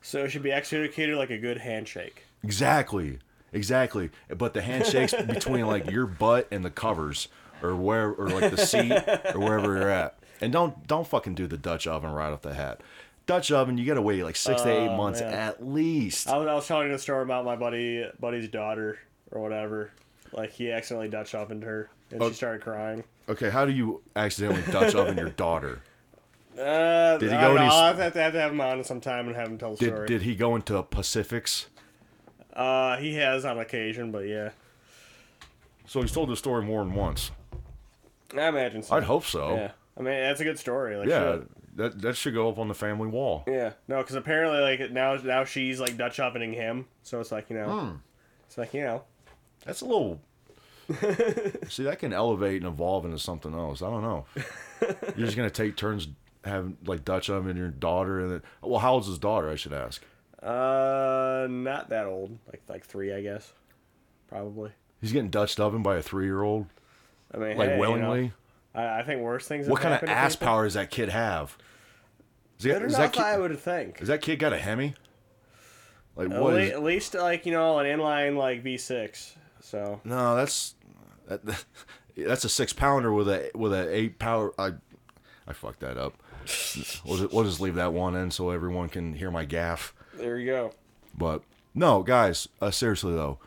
So 0.00 0.24
it 0.24 0.30
should 0.30 0.42
be 0.42 0.52
executed 0.52 1.16
like 1.16 1.30
a 1.30 1.38
good 1.38 1.58
handshake. 1.58 2.24
Exactly. 2.42 3.18
Exactly. 3.52 4.10
But 4.36 4.52
the 4.52 4.62
handshakes 4.62 5.14
between 5.26 5.66
like 5.66 5.90
your 5.90 6.06
butt 6.06 6.48
and 6.50 6.64
the 6.64 6.70
covers 6.70 7.28
or 7.62 7.74
where 7.74 8.10
or 8.10 8.28
like 8.28 8.50
the 8.50 8.58
seat 8.58 8.92
or 9.34 9.40
wherever 9.40 9.76
you're 9.76 9.90
at. 9.90 10.18
And 10.40 10.52
don't 10.52 10.86
don't 10.86 11.06
fucking 11.06 11.34
do 11.34 11.46
the 11.46 11.56
Dutch 11.56 11.86
oven 11.86 12.10
right 12.10 12.32
off 12.32 12.42
the 12.42 12.54
hat. 12.54 12.80
Dutch 13.26 13.50
oven, 13.52 13.78
you 13.78 13.86
gotta 13.86 14.02
wait 14.02 14.22
like 14.22 14.36
six 14.36 14.62
to 14.62 14.68
eight 14.70 14.88
Oh, 14.88 14.96
months 14.96 15.20
man. 15.20 15.32
at 15.32 15.66
least. 15.66 16.28
I 16.28 16.36
was, 16.36 16.46
I 16.46 16.54
was 16.54 16.66
telling 16.66 16.90
a 16.90 16.98
story 16.98 17.22
about 17.22 17.44
my 17.44 17.56
buddy 17.56 18.06
buddy's 18.20 18.48
daughter 18.48 18.98
or 19.30 19.40
whatever. 19.40 19.90
Like 20.32 20.52
he 20.52 20.70
accidentally 20.70 21.08
Dutch 21.08 21.34
ovened 21.34 21.62
her 21.64 21.88
and 22.10 22.22
she 22.22 22.32
started 22.34 22.62
crying. 22.62 23.04
Okay, 23.28 23.48
how 23.50 23.64
do 23.64 23.72
you 23.72 24.02
accidentally 24.14 24.62
Dutch 24.70 24.94
oven 24.94 25.16
your 25.16 25.30
daughter? 25.30 25.80
Uh, 26.56 27.18
Did 27.18 27.32
he 27.32 27.36
I 27.36 27.40
go 27.40 27.48
don't 27.48 27.56
any 27.58 27.66
know, 27.66 27.74
s- 27.74 27.80
I'll 27.80 27.94
have 27.96 28.12
to, 28.12 28.20
have 28.22 28.32
to 28.34 28.40
have 28.40 28.52
him 28.52 28.60
on 28.60 28.84
sometime 28.84 29.26
and 29.26 29.34
have 29.34 29.48
him 29.48 29.58
tell 29.58 29.72
the 29.72 29.76
Did 29.78 29.88
story. 29.92 30.06
did 30.06 30.22
he 30.22 30.36
go 30.36 30.54
into 30.54 30.80
Pacifics? 30.84 31.66
Uh, 32.54 32.96
he 32.98 33.14
has 33.16 33.44
on 33.44 33.58
occasion, 33.58 34.12
but 34.12 34.20
yeah, 34.28 34.50
So 35.88 36.00
he's 36.00 36.12
told 36.12 36.28
the 36.28 36.36
story 36.36 36.62
more 36.64 36.84
than 36.84 36.94
once. 36.94 37.32
I 38.38 38.46
imagine 38.46 38.84
so. 38.84 38.94
I'd 38.94 39.02
hope 39.02 39.24
so. 39.24 39.56
Yeah, 39.56 39.70
I 39.98 40.02
mean 40.02 40.14
that's 40.14 40.40
a 40.40 40.44
good 40.44 40.56
story. 40.60 40.96
Like, 40.96 41.08
Yeah, 41.08 41.32
shit. 41.38 41.48
That 41.76 42.00
that 42.02 42.16
should 42.16 42.34
go 42.34 42.48
up 42.48 42.58
on 42.58 42.68
the 42.68 42.74
family 42.74 43.08
wall. 43.08 43.44
yeah. 43.46 43.72
No, 43.88 43.98
because 43.98 44.16
apparently, 44.16 44.60
like 44.60 44.90
now, 44.92 45.14
now 45.16 45.44
she's 45.44 45.80
like 45.80 45.96
Dutch 45.96 46.18
ovening 46.20 46.52
him, 46.52 46.86
so 47.02 47.20
it's 47.20 47.32
like 47.32 47.50
you 47.50 47.56
know, 47.56 47.68
Hmm. 47.80 47.94
it's 48.46 48.56
like 48.58 48.72
you 48.74 48.82
know, 48.82 49.02
That's 49.64 49.80
a 49.80 49.86
little. 49.86 50.20
See, 51.68 51.84
that 51.84 51.98
can 51.98 52.12
elevate 52.12 52.56
and 52.62 52.66
evolve 52.66 53.04
into 53.06 53.18
something 53.18 53.54
else. 53.54 53.80
I 53.82 53.88
don't 53.90 54.02
know. 54.02 54.26
You're 55.16 55.26
just 55.26 55.36
gonna 55.36 55.48
take 55.50 55.76
turns 55.76 56.08
having 56.44 56.76
like 56.84 57.04
Dutch 57.04 57.30
oven 57.30 57.56
your 57.56 57.68
daughter, 57.68 58.20
and 58.20 58.30
then 58.32 58.42
well, 58.62 58.80
how 58.80 58.92
old's 58.94 59.06
his 59.06 59.18
daughter? 59.18 59.48
I 59.48 59.54
should 59.56 59.72
ask. 59.72 60.02
uh, 60.42 61.46
not 61.48 61.88
that 61.88 62.06
old, 62.06 62.38
like 62.46 62.62
like 62.68 62.84
three, 62.84 63.14
I 63.14 63.22
guess, 63.22 63.50
probably. 64.28 64.70
He's 65.00 65.12
getting 65.12 65.30
Dutch 65.30 65.58
oven 65.58 65.82
by 65.82 65.96
a 65.96 66.02
three 66.02 66.26
year 66.26 66.42
old, 66.42 66.66
I 67.32 67.38
mean, 67.38 67.56
like 67.56 67.68
hey, 67.70 67.76
you 67.76 67.82
know, 67.82 67.90
willingly. 67.90 68.32
I, 68.74 69.00
I 69.00 69.02
think 69.04 69.20
worse 69.22 69.46
things. 69.46 69.68
what 69.68 69.80
kind 69.80 69.94
of 69.94 70.08
ass 70.08 70.34
people. 70.36 70.48
power 70.48 70.64
does 70.64 70.74
that 70.74 70.90
kid 70.90 71.08
have? 71.10 71.56
Is, 72.58 72.64
he, 72.64 72.70
Good 72.70 72.82
is 72.82 72.94
enough, 72.94 73.12
that 73.12 73.20
I 73.24 73.32
kid, 73.34 73.40
would 73.40 73.58
think. 73.58 74.00
is 74.02 74.08
that 74.08 74.20
kid 74.22 74.38
got 74.38 74.52
a 74.52 74.58
Hemi? 74.58 74.94
Like 76.16 76.30
At, 76.30 76.40
what? 76.40 76.54
le- 76.54 76.60
Is, 76.60 76.70
at 76.72 76.82
least 76.82 77.14
like 77.14 77.46
you 77.46 77.52
know 77.52 77.78
an 77.78 77.86
inline 77.86 78.36
like 78.36 78.62
V6. 78.64 79.32
So 79.60 80.00
no, 80.04 80.36
that's 80.36 80.74
that, 81.28 81.64
that's 82.16 82.44
a 82.44 82.48
six 82.48 82.72
pounder 82.72 83.12
with 83.12 83.28
a 83.28 83.50
with 83.54 83.72
a 83.72 83.94
eight 83.94 84.18
power. 84.18 84.52
I 84.58 84.72
I 85.46 85.52
fucked 85.52 85.80
that 85.80 85.96
up. 85.98 86.14
We'll 87.06 87.16
just, 87.18 87.32
we'll 87.32 87.44
just 87.44 87.60
leave 87.60 87.74
that 87.76 87.92
one 87.94 88.14
in 88.14 88.30
so 88.30 88.50
everyone 88.50 88.88
can 88.90 89.14
hear 89.14 89.30
my 89.30 89.44
gaff. 89.46 89.94
There 90.14 90.38
you 90.38 90.46
go. 90.46 90.72
But 91.16 91.42
no, 91.74 92.02
guys, 92.02 92.48
uh, 92.60 92.70
seriously 92.70 93.14
though, 93.14 93.38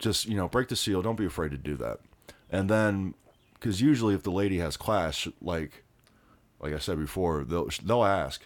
just 0.00 0.26
you 0.26 0.34
know, 0.36 0.48
break 0.48 0.68
the 0.68 0.76
seal. 0.76 1.02
Don't 1.02 1.16
be 1.16 1.26
afraid 1.26 1.50
to 1.50 1.58
do 1.58 1.76
that. 1.76 2.00
And 2.50 2.68
then, 2.70 3.14
because 3.58 3.80
usually 3.80 4.14
if 4.14 4.22
the 4.22 4.30
lady 4.30 4.58
has 4.58 4.76
class, 4.76 5.26
like, 5.40 5.84
like 6.60 6.72
I 6.74 6.78
said 6.78 6.98
before, 6.98 7.44
they'll 7.44 7.68
they'll 7.84 8.04
ask 8.04 8.42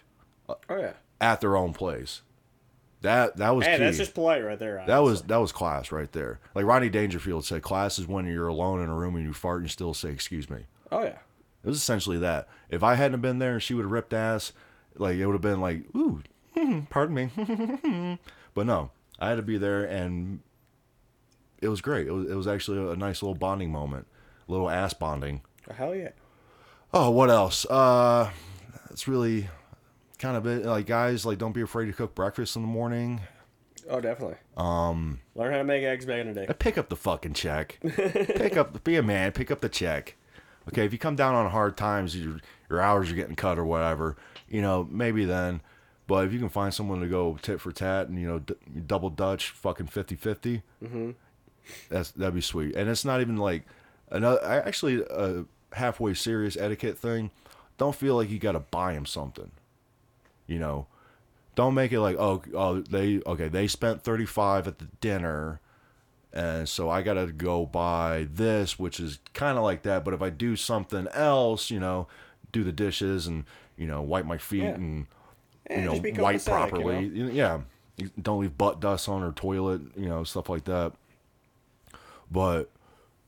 Oh 0.49 0.57
yeah. 0.71 0.75
Uh, 0.87 0.93
at 1.21 1.41
their 1.41 1.57
own 1.57 1.73
place. 1.73 2.23
That 3.03 3.37
that 3.37 3.51
was 3.57 3.67
Hey, 3.67 3.79
key. 3.79 3.85
that's 3.85 3.97
just 3.97 4.15
polite 4.15 4.45
right 4.45 4.59
there. 4.59 4.83
that 4.87 4.99
was 4.99 5.23
that 5.23 5.37
was 5.39 5.51
class 5.53 5.91
right 5.93 6.11
there. 6.13 6.41
Like 6.55 6.65
Rodney 6.67 6.89
Dangerfield 6.89 7.45
said, 7.45 7.63
class 7.63 7.99
is 7.99 8.07
when 8.07 8.27
you're 8.27 8.49
alone 8.49 8.81
in 8.83 8.89
a 8.89 8.95
room 8.95 9.17
and 9.17 9.25
you 9.25 9.33
fart 9.33 9.59
and 9.59 9.65
you 9.67 9.71
still 9.71 9.95
say 9.95 10.11
excuse 10.11 10.49
me. 10.49 10.67
Oh 10.91 11.03
yeah. 11.03 11.19
It 11.65 11.69
was 11.69 11.79
essentially 11.79 12.19
that. 12.19 12.49
If 12.71 12.83
I 12.83 12.95
hadn't 12.97 13.21
been 13.21 13.39
there 13.39 13.59
she 13.61 13.75
would 13.75 13.83
have 13.85 13.93
ripped 13.93 14.13
ass, 14.13 14.53
like 14.97 15.17
it 15.17 15.27
would 15.27 15.33
have 15.35 15.41
been 15.43 15.61
like, 15.61 15.85
ooh, 15.97 16.23
hmm, 16.57 16.81
pardon 16.91 17.15
me. 17.15 18.19
but 18.55 18.67
no, 18.67 18.91
I 19.19 19.29
had 19.29 19.37
to 19.37 19.43
be 19.43 19.59
there 19.59 19.85
and 19.85 20.41
it 21.61 21.69
was 21.69 21.81
great. 21.81 22.07
It 22.09 22.13
was, 22.13 22.31
it 22.31 22.35
was 22.35 22.47
actually 22.49 22.93
a 22.93 22.97
nice 22.97 23.23
little 23.23 23.37
bonding 23.37 23.71
moment, 23.71 24.07
a 24.49 24.53
little 24.53 24.69
ass 24.71 24.93
bonding. 24.95 25.43
Oh, 25.71 25.75
hell 25.75 25.95
yeah. 25.95 26.11
Oh, 26.95 27.11
what 27.11 27.31
else? 27.31 27.65
Uh, 27.67 28.31
it's 28.91 29.09
really 29.09 29.49
kind 30.19 30.37
of 30.37 30.47
it. 30.47 30.65
Like 30.67 30.87
guys, 30.87 31.25
like 31.25 31.39
don't 31.39 31.53
be 31.53 31.63
afraid 31.63 31.87
to 31.87 31.93
cook 31.93 32.15
breakfast 32.15 32.57
in 32.57 32.63
the 32.63 32.69
morning. 32.69 33.21
Oh, 33.91 34.01
definitely. 34.01 34.37
Um, 34.57 35.21
learn 35.35 35.51
how 35.53 35.59
to 35.59 35.65
make 35.65 35.83
eggs 35.83 36.05
back 36.07 36.21
in 36.21 36.29
the 36.29 36.35
day. 36.35 36.47
Uh, 36.47 36.53
Pick 36.53 36.79
up 36.79 36.89
the 36.89 36.97
fucking 36.97 37.35
check. 37.35 37.79
pick 37.97 38.57
up, 38.57 38.85
be 38.85 38.97
a 38.97 39.03
man. 39.03 39.33
Pick 39.33 39.51
up 39.51 39.61
the 39.61 39.69
check. 39.69 40.17
Okay, 40.69 40.85
if 40.85 40.93
you 40.93 40.99
come 40.99 41.17
down 41.17 41.35
on 41.35 41.51
hard 41.51 41.77
times, 41.77 42.17
your 42.17 42.39
your 42.71 42.81
hours 42.81 43.11
are 43.11 43.17
getting 43.17 43.35
cut 43.35 43.59
or 43.59 43.65
whatever. 43.65 44.17
You 44.49 44.63
know, 44.63 44.87
maybe 44.91 45.25
then. 45.25 45.61
But 46.07 46.27
if 46.27 46.33
you 46.33 46.39
can 46.39 46.49
find 46.49 46.73
someone 46.73 47.01
to 47.01 47.09
go 47.09 47.39
tit 47.43 47.61
for 47.61 47.73
tat 47.73 48.09
and 48.09 48.21
you 48.21 48.27
know 48.29 48.39
d- 48.41 48.55
double 48.87 49.09
Dutch, 49.11 49.51
fucking 49.51 49.87
50-50, 49.87 50.63
that's 51.89 52.11
that'd 52.13 52.35
be 52.35 52.41
sweet. 52.41 52.77
And 52.77 52.89
it's 52.89 53.05
not 53.05 53.21
even 53.21 53.37
like 53.37 53.65
another. 54.13 54.45
Actually, 54.45 55.03
a 55.11 55.45
halfway 55.73 56.15
serious 56.15 56.57
etiquette 56.57 56.97
thing. 56.99 57.31
Don't 57.79 57.97
feel 57.97 58.15
like 58.15 58.31
you 58.31 58.39
got 58.39 58.53
to 58.53 58.61
buy 58.61 58.93
him 58.93 59.07
something. 59.07 59.51
You 60.47 60.59
know, 60.61 60.87
don't 61.57 61.75
make 61.75 61.93
it 61.93 62.01
like 62.01 62.17
oh 62.19 62.43
oh 62.55 62.81
they 62.81 63.21
okay 63.27 63.49
they 63.49 63.67
spent 63.67 64.03
thirty 64.03 64.27
five 64.27 64.69
at 64.69 64.79
the 64.79 64.87
dinner, 65.01 65.61
and 66.33 66.69
so 66.69 66.91
I 66.91 67.03
gotta 67.03 67.27
go 67.33 67.67
buy 67.67 68.29
this, 68.33 68.79
which 68.79 69.01
is 69.01 69.19
kind 69.35 69.59
of 69.59 69.65
like 69.65 69.83
that. 69.83 70.05
But 70.05 70.15
if 70.15 70.23
I 70.23 70.31
do 70.31 70.57
something 70.57 71.09
else, 71.09 71.71
you 71.71 71.81
know, 71.81 72.07
do 72.53 72.63
the 72.63 72.73
dishes 72.73 73.27
and 73.27 73.45
you 73.77 73.87
know 73.87 74.03
wipe 74.03 74.27
my 74.27 74.39
feet 74.39 74.63
Yeah. 74.65 74.75
and 74.75 75.07
Yeah, 75.71 75.93
you 75.95 76.13
know 76.13 76.23
wipe 76.23 76.45
properly, 76.45 77.07
you 77.07 77.27
know? 77.27 77.33
yeah, 77.33 77.61
don't 78.21 78.41
leave 78.41 78.59
butt 78.59 78.81
dust 78.81 79.09
on 79.09 79.23
her 79.23 79.33
toilet, 79.33 79.81
you 79.97 80.09
know, 80.09 80.25
stuff 80.25 80.49
like 80.49 80.65
that. 80.65 80.93
But 82.31 82.71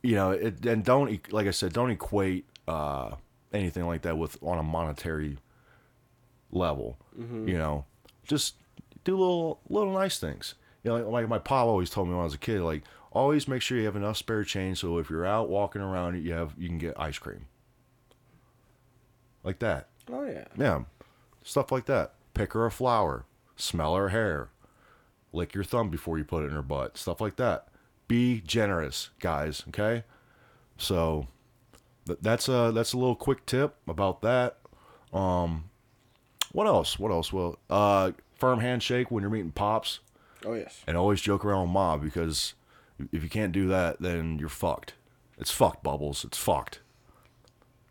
you 0.05 0.15
know, 0.15 0.33
it, 0.33 0.65
and 0.67 0.85
don't 0.85 1.33
like 1.33 1.47
I 1.47 1.51
said, 1.51 1.73
don't 1.73 1.91
equate 1.91 2.45
uh, 2.69 3.13
anything 3.55 3.87
like 3.87 4.03
that 4.03 4.19
with 4.19 4.37
on 4.43 4.59
a 4.59 4.63
monetary 4.63 5.39
level. 6.53 6.99
You 7.49 7.57
know, 7.57 7.87
just 8.27 8.57
do 9.05 9.17
little 9.17 9.61
little 9.71 9.95
nice 9.95 10.19
things. 10.19 10.55
You 10.83 10.91
know, 10.91 10.97
like, 10.97 11.07
like 11.07 11.29
my 11.29 11.39
pop 11.39 11.67
always 11.67 11.89
told 11.89 12.09
me 12.09 12.13
when 12.13 12.21
I 12.21 12.25
was 12.25 12.35
a 12.35 12.39
kid, 12.39 12.61
like 12.61 12.83
always 13.13 13.49
make 13.49 13.63
sure 13.63 13.79
you 13.79 13.87
have 13.87 13.97
enough 13.97 14.19
spare 14.19 14.45
change 14.45 14.81
so 14.81 14.99
if 14.99 15.09
you're 15.09 15.25
out 15.25 15.49
walking 15.49 15.81
around, 15.81 16.23
you 16.23 16.35
have 16.35 16.53
you 16.59 16.69
can 16.69 16.79
get 16.79 17.01
ice 17.01 17.19
cream. 17.19 17.47
Like 19.43 19.59
that. 19.61 19.89
Oh 20.13 20.27
yeah. 20.27 20.45
Yeah, 20.59 20.83
stuff 21.43 21.73
like 21.73 21.87
that. 21.87 22.13
Pick 22.35 22.53
her 22.53 22.67
a 22.67 22.71
flower, 22.71 23.25
smell 23.57 23.95
her 23.95 24.11
hair, 24.11 24.51
lick 25.33 25.55
your 25.55 25.65
thumb 25.65 25.89
before 25.89 26.19
you 26.19 26.25
put 26.25 26.45
it 26.45 26.49
in 26.49 26.53
her 26.53 26.63
butt. 26.63 26.99
Stuff 26.99 27.23
like 27.23 27.37
that. 27.37 27.69
Be 28.09 28.41
generous, 28.47 29.11
guys. 29.21 29.65
Okay. 29.69 30.05
So 30.77 31.27
th- 32.07 32.19
that's 32.21 32.49
a 32.49 32.71
that's 32.75 32.93
a 32.93 32.99
little 32.99 33.17
quick 33.17 33.47
tip 33.47 33.77
about 33.89 34.21
that. 34.23 34.59
Um, 35.13 35.71
what 36.53 36.67
else? 36.67 36.99
What 36.99 37.11
else? 37.11 37.33
Well, 37.33 37.59
uh, 37.71 38.13
firm 38.35 38.61
handshake 38.61 39.11
when 39.11 39.23
you're 39.23 39.31
meeting 39.31 39.53
pops, 39.53 40.01
Oh 40.45 40.55
yes. 40.55 40.83
and 40.87 40.97
always 40.97 41.21
joke 41.21 41.45
around 41.45 41.63
with 41.63 41.71
mob 41.71 42.03
because 42.03 42.55
if 43.13 43.23
you 43.23 43.29
can't 43.31 43.53
do 43.53 43.69
that, 43.69 44.01
then 44.01 44.39
you're 44.39 44.49
fucked. 44.49 44.95
It's 45.39 45.51
fucked, 45.51 45.83
bubbles. 45.83 46.25
It's 46.25 46.39
fucked. 46.39 46.81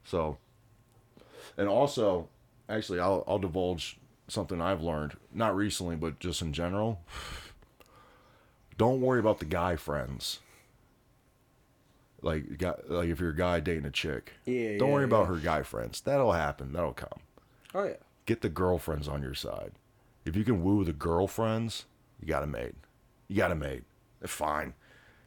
So, 0.05 0.37
and 1.57 1.67
also, 1.67 2.27
actually, 2.69 2.99
I'll 2.99 3.23
I'll 3.27 3.39
divulge 3.39 3.97
something 4.27 4.61
I've 4.61 4.81
learned 4.81 5.17
not 5.33 5.55
recently, 5.55 5.95
but 5.95 6.19
just 6.19 6.41
in 6.41 6.53
general. 6.53 7.01
Don't 8.77 9.01
worry 9.01 9.19
about 9.19 9.39
the 9.39 9.45
guy 9.45 9.75
friends. 9.75 10.39
Like, 12.21 12.57
guy, 12.57 12.73
like 12.87 13.09
if 13.09 13.19
you're 13.19 13.31
a 13.31 13.35
guy 13.35 13.59
dating 13.59 13.85
a 13.85 13.91
chick, 13.91 14.33
Yeah, 14.45 14.77
don't 14.77 14.87
yeah, 14.89 14.93
worry 14.93 15.03
about 15.03 15.27
her 15.27 15.35
guy 15.35 15.63
friends. 15.63 15.99
That'll 16.01 16.31
happen. 16.31 16.71
That'll 16.71 16.93
come 16.93 17.19
Oh 17.75 17.83
yeah. 17.83 17.95
get 18.25 18.41
the 18.41 18.49
girlfriends 18.49 19.07
on 19.07 19.21
your 19.21 19.33
side. 19.33 19.73
If 20.25 20.35
you 20.37 20.45
can 20.45 20.63
woo 20.63 20.85
the 20.85 20.93
girlfriends, 20.93 21.85
you 22.21 22.27
got 22.27 22.43
a 22.43 22.47
mate. 22.47 22.75
You 23.27 23.35
got 23.35 23.51
a 23.51 23.55
mate. 23.55 23.83
They're 24.21 24.27
fine. 24.29 24.73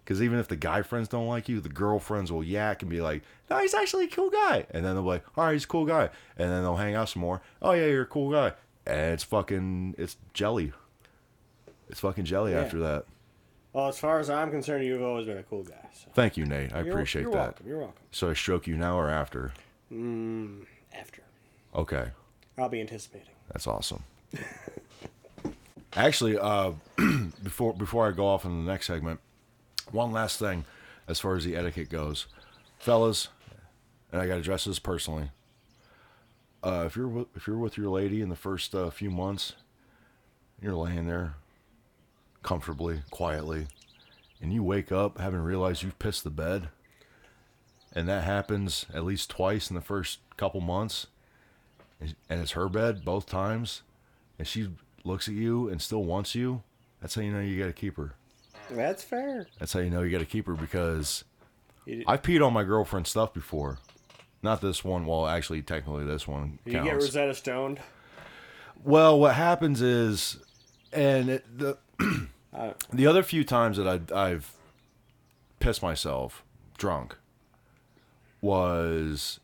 Because 0.02 0.22
even 0.22 0.38
if 0.38 0.48
the 0.48 0.56
guy 0.56 0.80
friends 0.82 1.08
don't 1.08 1.26
like 1.26 1.48
you, 1.50 1.60
the 1.60 1.68
girlfriends 1.68 2.32
will 2.32 2.44
yak 2.44 2.80
and 2.80 2.90
be 2.90 3.00
like, 3.02 3.22
no, 3.50 3.58
he's 3.58 3.74
actually 3.74 4.04
a 4.04 4.08
cool 4.08 4.30
guy. 4.30 4.64
And 4.70 4.84
then 4.84 4.94
they'll 4.94 5.02
be 5.02 5.08
like, 5.08 5.24
all 5.36 5.44
right, 5.44 5.52
he's 5.52 5.64
a 5.64 5.68
cool 5.68 5.84
guy. 5.84 6.08
And 6.38 6.48
then 6.50 6.62
they'll 6.62 6.76
hang 6.76 6.94
out 6.94 7.08
some 7.10 7.20
more. 7.22 7.42
Oh, 7.60 7.72
yeah, 7.72 7.86
you're 7.86 8.02
a 8.02 8.06
cool 8.06 8.30
guy. 8.30 8.52
And 8.86 9.12
it's 9.12 9.24
fucking, 9.24 9.96
it's 9.98 10.16
jelly. 10.32 10.72
It's 11.90 12.00
fucking 12.00 12.24
jelly 12.24 12.52
Yeah. 12.52 12.60
after 12.60 12.78
that. 12.78 13.04
Well, 13.76 13.88
as 13.88 13.98
far 13.98 14.18
as 14.20 14.30
I'm 14.30 14.50
concerned, 14.50 14.86
you've 14.86 15.02
always 15.02 15.26
been 15.26 15.36
a 15.36 15.42
cool 15.42 15.62
guy. 15.62 15.74
So. 15.92 16.08
Thank 16.14 16.38
you, 16.38 16.46
Nate. 16.46 16.72
I 16.72 16.78
You're- 16.78 16.92
appreciate 16.92 17.22
you're 17.24 17.32
that. 17.32 17.38
Welcome. 17.38 17.68
You're 17.68 17.78
welcome. 17.80 18.02
So 18.10 18.30
I 18.30 18.32
stroke 18.32 18.66
you 18.66 18.74
now 18.74 18.96
or 18.98 19.10
after? 19.10 19.52
After, 20.94 21.22
Okay. 21.74 22.08
I'll 22.56 22.70
be 22.70 22.80
anticipating. 22.80 23.34
That's 23.52 23.66
awesome. 23.66 24.02
Actually, 25.92 26.38
uh, 26.38 26.72
before 27.42 27.74
before 27.74 28.08
I 28.08 28.12
go 28.12 28.26
off 28.26 28.46
in 28.46 28.64
the 28.64 28.72
next 28.72 28.86
segment, 28.86 29.20
one 29.90 30.10
last 30.10 30.38
thing, 30.38 30.64
as 31.06 31.20
far 31.20 31.36
as 31.36 31.44
the 31.44 31.54
etiquette 31.54 31.90
goes, 31.90 32.28
fellas, 32.78 33.28
and 34.10 34.22
I 34.22 34.26
got 34.26 34.34
to 34.36 34.40
address 34.40 34.64
this 34.64 34.78
personally. 34.78 35.32
Uh, 36.62 36.84
if 36.86 36.96
you're 36.96 37.08
with, 37.08 37.26
if 37.36 37.46
you're 37.46 37.58
with 37.58 37.76
your 37.76 37.90
lady 37.90 38.22
in 38.22 38.30
the 38.30 38.36
first 38.36 38.74
uh, 38.74 38.88
few 38.88 39.10
months, 39.10 39.52
you're 40.62 40.74
laying 40.74 41.06
there 41.06 41.34
comfortably, 42.46 43.02
quietly, 43.10 43.66
and 44.40 44.52
you 44.52 44.62
wake 44.62 44.90
up 44.90 45.18
having 45.18 45.40
realized 45.40 45.82
you've 45.82 45.98
pissed 45.98 46.24
the 46.24 46.30
bed, 46.30 46.68
and 47.92 48.08
that 48.08 48.24
happens 48.24 48.86
at 48.94 49.04
least 49.04 49.28
twice 49.28 49.68
in 49.68 49.76
the 49.76 49.82
first 49.82 50.20
couple 50.38 50.60
months 50.60 51.08
and 52.00 52.40
it's 52.40 52.52
her 52.52 52.68
bed 52.68 53.04
both 53.04 53.26
times, 53.26 53.82
and 54.38 54.46
she 54.46 54.68
looks 55.04 55.28
at 55.28 55.34
you 55.34 55.68
and 55.68 55.80
still 55.80 56.04
wants 56.04 56.34
you, 56.34 56.62
that's 57.00 57.14
how 57.14 57.22
you 57.22 57.32
know 57.32 57.40
you 57.40 57.58
got 57.58 57.66
to 57.66 57.72
keep 57.72 57.96
her. 57.96 58.14
That's 58.70 59.02
fair. 59.02 59.46
That's 59.58 59.72
how 59.72 59.80
you 59.80 59.90
know 59.90 60.02
you 60.02 60.10
got 60.10 60.18
to 60.18 60.26
keep 60.26 60.46
her 60.46 60.54
because 60.54 61.24
I've 62.06 62.22
peed 62.22 62.44
on 62.44 62.52
my 62.52 62.64
girlfriend's 62.64 63.10
stuff 63.10 63.32
before. 63.32 63.78
Not 64.42 64.60
this 64.60 64.84
one. 64.84 65.06
Well, 65.06 65.26
actually, 65.26 65.62
technically, 65.62 66.04
this 66.04 66.26
one 66.26 66.58
you 66.64 66.72
get. 66.72 66.94
Rosetta 66.94 67.34
stoned. 67.34 67.80
well, 68.84 69.18
what 69.18 69.34
happens 69.34 69.82
is, 69.82 70.38
and 70.92 71.28
it, 71.28 71.58
the 71.58 71.78
The 72.92 73.06
other 73.06 73.22
few 73.22 73.44
times 73.44 73.76
that 73.76 73.86
I, 73.86 74.28
I've 74.28 74.52
pissed 75.60 75.82
myself 75.82 76.44
drunk 76.78 77.16
was, 78.40 79.40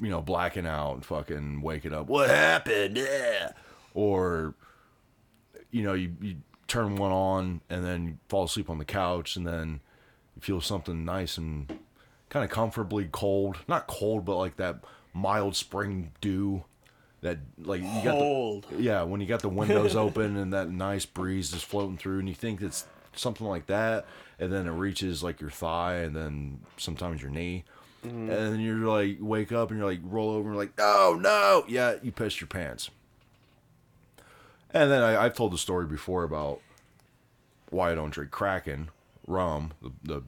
you 0.00 0.08
know, 0.08 0.20
blacking 0.20 0.66
out 0.66 0.94
and 0.94 1.04
fucking 1.04 1.62
waking 1.62 1.92
up. 1.92 2.06
What 2.06 2.30
happened? 2.30 2.96
Yeah. 2.96 3.52
Or, 3.94 4.54
you 5.70 5.82
know, 5.82 5.94
you, 5.94 6.12
you 6.20 6.36
turn 6.68 6.96
one 6.96 7.12
on 7.12 7.60
and 7.68 7.84
then 7.84 8.06
you 8.06 8.18
fall 8.28 8.44
asleep 8.44 8.70
on 8.70 8.78
the 8.78 8.84
couch 8.84 9.36
and 9.36 9.46
then 9.46 9.80
you 10.36 10.42
feel 10.42 10.60
something 10.60 11.04
nice 11.04 11.36
and 11.36 11.78
kind 12.28 12.44
of 12.44 12.50
comfortably 12.50 13.08
cold. 13.10 13.58
Not 13.66 13.86
cold, 13.86 14.24
but 14.24 14.36
like 14.36 14.56
that 14.56 14.80
mild 15.12 15.56
spring 15.56 16.12
dew. 16.20 16.64
That 17.22 17.38
like 17.58 17.82
you 17.82 17.86
got 17.86 18.04
the, 18.04 18.10
Cold. 18.10 18.66
yeah, 18.78 19.02
when 19.02 19.20
you 19.20 19.26
got 19.26 19.40
the 19.40 19.48
windows 19.48 19.94
open 20.06 20.36
and 20.36 20.52
that 20.54 20.70
nice 20.70 21.04
breeze 21.04 21.52
is 21.52 21.62
floating 21.62 21.98
through, 21.98 22.18
and 22.18 22.28
you 22.28 22.34
think 22.34 22.62
it's 22.62 22.86
something 23.14 23.46
like 23.46 23.66
that, 23.66 24.06
and 24.38 24.52
then 24.52 24.66
it 24.66 24.72
reaches 24.72 25.22
like 25.22 25.40
your 25.40 25.50
thigh, 25.50 25.96
and 25.96 26.16
then 26.16 26.60
sometimes 26.78 27.20
your 27.20 27.30
knee, 27.30 27.64
mm-hmm. 28.04 28.30
and 28.30 28.54
then 28.54 28.60
you're 28.60 28.86
like 28.86 29.18
wake 29.20 29.52
up 29.52 29.70
and 29.70 29.78
you're 29.78 29.88
like 29.88 30.00
roll 30.02 30.30
over 30.30 30.48
and 30.48 30.58
like, 30.58 30.72
oh 30.78 31.18
no, 31.20 31.64
yeah, 31.68 31.96
you 32.02 32.10
pissed 32.10 32.40
your 32.40 32.48
pants. 32.48 32.90
And 34.72 34.90
then 34.90 35.02
I, 35.02 35.24
I've 35.24 35.34
told 35.34 35.52
the 35.52 35.58
story 35.58 35.86
before 35.86 36.22
about 36.22 36.60
why 37.70 37.92
I 37.92 37.94
don't 37.94 38.10
drink 38.10 38.30
Kraken 38.30 38.90
rum, 39.26 39.72
the 39.82 39.90
the, 40.02 40.22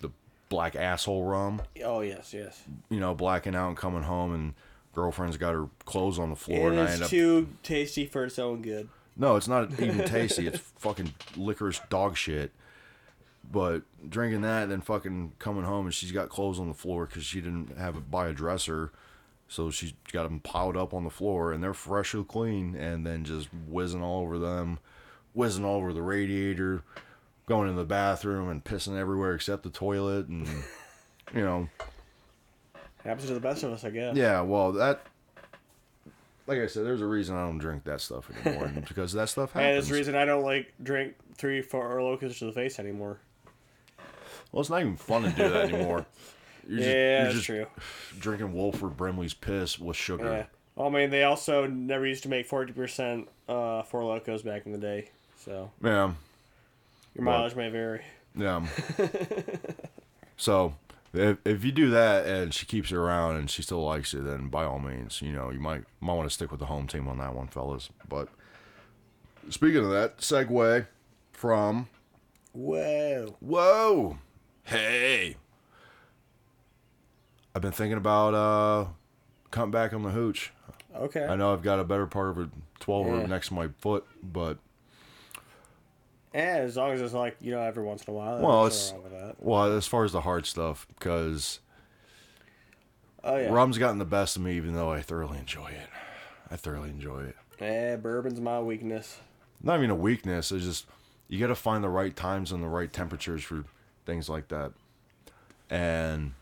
the 0.00 0.10
black 0.48 0.76
asshole 0.76 1.24
rum 1.24 1.62
Oh 1.84 2.00
yes, 2.00 2.32
yes. 2.32 2.62
you 2.88 3.00
know, 3.00 3.14
blacking 3.14 3.54
out 3.54 3.68
and 3.68 3.76
coming 3.76 4.02
home 4.02 4.34
and 4.34 4.54
girlfriend's 4.96 5.36
got 5.36 5.54
her 5.54 5.68
clothes 5.84 6.18
on 6.18 6.30
the 6.30 6.36
floor, 6.36 6.72
It 6.72 6.78
and 6.78 6.88
I 6.88 6.92
end 6.92 7.02
up 7.04 7.08
too 7.10 7.48
tasty 7.62 8.06
for 8.06 8.24
its 8.24 8.38
own 8.38 8.62
good. 8.62 8.88
no, 9.16 9.36
it's 9.36 9.46
not 9.46 9.78
even 9.78 10.04
tasty. 10.04 10.48
It's 10.48 10.58
fucking 10.78 11.14
licorice 11.36 11.80
dog 11.88 12.16
shit. 12.16 12.50
But 13.48 13.82
drinking 14.08 14.40
that, 14.40 14.64
and 14.64 14.72
then 14.72 14.80
fucking 14.80 15.34
coming 15.38 15.62
home, 15.62 15.86
and 15.86 15.94
she's 15.94 16.10
got 16.10 16.28
clothes 16.30 16.58
on 16.58 16.66
the 16.66 16.74
floor 16.74 17.06
because 17.06 17.24
she 17.24 17.40
didn't 17.40 17.78
have 17.78 17.96
it 17.96 18.10
buy 18.10 18.26
a 18.26 18.32
dresser, 18.32 18.90
so 19.46 19.70
she's 19.70 19.92
got 20.12 20.24
them 20.24 20.40
piled 20.40 20.76
up 20.76 20.92
on 20.92 21.04
the 21.04 21.10
floor, 21.10 21.52
and 21.52 21.62
they're 21.62 21.72
freshly 21.72 22.24
clean, 22.24 22.74
and 22.74 23.06
then 23.06 23.22
just 23.22 23.48
whizzing 23.68 24.02
all 24.02 24.22
over 24.22 24.36
them, 24.38 24.80
whizzing 25.32 25.64
all 25.64 25.76
over 25.76 25.92
the 25.92 26.02
radiator, 26.02 26.82
going 27.46 27.68
in 27.68 27.76
the 27.76 27.84
bathroom 27.84 28.48
and 28.48 28.64
pissing 28.64 28.98
everywhere 28.98 29.34
except 29.34 29.62
the 29.62 29.70
toilet, 29.70 30.26
and 30.26 30.48
you 31.32 31.42
know, 31.42 31.68
Happens 33.06 33.28
to 33.28 33.34
the 33.34 33.40
best 33.40 33.62
of 33.62 33.72
us, 33.72 33.84
I 33.84 33.90
guess. 33.90 34.16
yeah. 34.16 34.40
Well, 34.40 34.72
that. 34.72 35.00
Like 36.48 36.58
I 36.60 36.66
said, 36.68 36.84
there's 36.86 37.00
a 37.02 37.06
reason 37.06 37.34
I 37.34 37.40
don't 37.44 37.58
drink 37.58 37.82
that 37.84 38.00
stuff 38.00 38.30
anymore, 38.44 38.70
because 38.88 39.12
that 39.14 39.28
stuff 39.28 39.52
happens. 39.52 39.68
And 39.68 39.78
it's 39.78 39.88
the 39.88 39.94
reason 39.94 40.14
I 40.14 40.24
don't 40.24 40.44
like 40.44 40.72
drink 40.82 41.14
three, 41.36 41.60
Four 41.60 41.96
Lokos 41.98 42.38
to 42.38 42.44
the 42.46 42.52
face 42.52 42.78
anymore. 42.78 43.18
Well, 44.52 44.60
it's 44.60 44.70
not 44.70 44.80
even 44.80 44.96
fun 44.96 45.22
to 45.24 45.30
do 45.30 45.48
that 45.48 45.72
anymore. 45.72 46.06
You're 46.68 46.78
just, 46.78 46.88
yeah, 46.88 46.94
you're 46.94 47.22
that's 47.24 47.34
just 47.34 47.46
true. 47.46 47.66
drinking 48.18 48.52
Wilford 48.52 48.96
Brimley's 48.96 49.34
piss 49.34 49.78
with 49.78 49.96
sugar. 49.96 50.24
Yeah. 50.24 50.44
Well, 50.74 50.88
I 50.88 50.90
mean, 50.90 51.10
they 51.10 51.22
also 51.22 51.66
never 51.66 52.04
used 52.06 52.24
to 52.24 52.28
make 52.28 52.46
forty 52.46 52.72
percent 52.72 53.28
uh, 53.48 53.82
Four 53.82 54.02
Lokos 54.02 54.44
back 54.44 54.66
in 54.66 54.72
the 54.72 54.78
day, 54.78 55.10
so 55.38 55.70
Yeah, 55.82 56.12
your 57.14 57.24
Well- 57.24 57.38
mileage 57.38 57.54
may 57.56 57.70
vary. 57.70 58.02
yeah. 58.36 58.66
so 60.36 60.74
if, 61.12 61.38
if 61.44 61.64
you 61.64 61.72
do 61.72 61.90
that 61.90 62.26
and 62.26 62.52
she 62.54 62.66
keeps 62.66 62.90
it 62.90 62.96
around 62.96 63.36
and 63.36 63.50
she 63.50 63.62
still 63.62 63.82
likes 63.84 64.12
it, 64.14 64.24
then 64.24 64.48
by 64.48 64.64
all 64.64 64.78
means, 64.78 65.22
you 65.22 65.32
know, 65.32 65.50
you 65.50 65.60
might 65.60 65.84
might 66.00 66.14
want 66.14 66.28
to 66.28 66.34
stick 66.34 66.50
with 66.50 66.60
the 66.60 66.66
home 66.66 66.86
team 66.86 67.08
on 67.08 67.18
that 67.18 67.34
one, 67.34 67.48
fellas. 67.48 67.90
But 68.08 68.28
speaking 69.50 69.84
of 69.84 69.90
that, 69.90 70.18
segue 70.18 70.86
from 71.32 71.88
Whoa. 72.52 73.36
whoa, 73.40 74.18
hey, 74.64 75.36
I've 77.54 77.62
been 77.62 77.72
thinking 77.72 77.98
about 77.98 78.34
uh 78.34 78.88
cutting 79.50 79.70
back 79.70 79.92
on 79.92 80.02
the 80.02 80.10
hooch. 80.10 80.52
Okay. 80.94 81.24
I 81.24 81.36
know 81.36 81.52
I've 81.52 81.62
got 81.62 81.78
a 81.78 81.84
better 81.84 82.06
part 82.06 82.30
of 82.30 82.38
a 82.38 82.50
12 82.80 83.06
Yeah. 83.06 83.26
next 83.26 83.48
to 83.48 83.54
my 83.54 83.68
foot, 83.78 84.06
but 84.22 84.58
And 86.36 86.64
as 86.64 86.76
long 86.76 86.92
as 86.92 87.00
it's 87.00 87.14
like 87.14 87.36
you 87.40 87.50
know 87.52 87.60
every 87.62 87.82
once 87.82 88.04
in 88.04 88.12
a 88.12 88.16
while. 88.16 88.38
Well, 88.40 88.66
it's- 88.66 88.92
nothing 88.92 89.02
wrong 89.12 89.12
with 89.22 89.36
that. 89.38 89.42
well, 89.44 89.64
as 89.76 89.86
far 89.86 90.04
as 90.04 90.12
the 90.12 90.20
hard 90.20 90.44
stuff, 90.44 90.86
because 90.98 91.60
Oh 93.24 93.36
yeah. 93.36 93.48
rum's 93.48 93.78
gotten 93.78 93.98
the 93.98 94.04
best 94.04 94.36
of 94.36 94.42
me, 94.42 94.54
even 94.56 94.74
though 94.74 94.90
I 94.92 95.00
thoroughly 95.00 95.38
enjoy 95.38 95.68
it. 95.68 95.88
I 96.50 96.56
thoroughly 96.56 96.90
enjoy 96.90 97.24
it. 97.24 97.36
Yeah, 97.60 97.96
bourbon's 97.96 98.40
my 98.40 98.60
weakness. 98.60 99.18
Not 99.62 99.78
even 99.78 99.90
a 99.90 99.94
weakness. 99.94 100.52
It's 100.52 100.64
just 100.64 100.86
you 101.28 101.40
got 101.40 101.46
to 101.48 101.54
find 101.54 101.82
the 101.82 101.88
right 101.88 102.14
times 102.14 102.52
and 102.52 102.62
the 102.62 102.68
right 102.68 102.92
temperatures 102.92 103.42
for 103.42 103.64
things 104.04 104.28
like 104.28 104.48
that. 104.48 104.72
And 105.70 106.34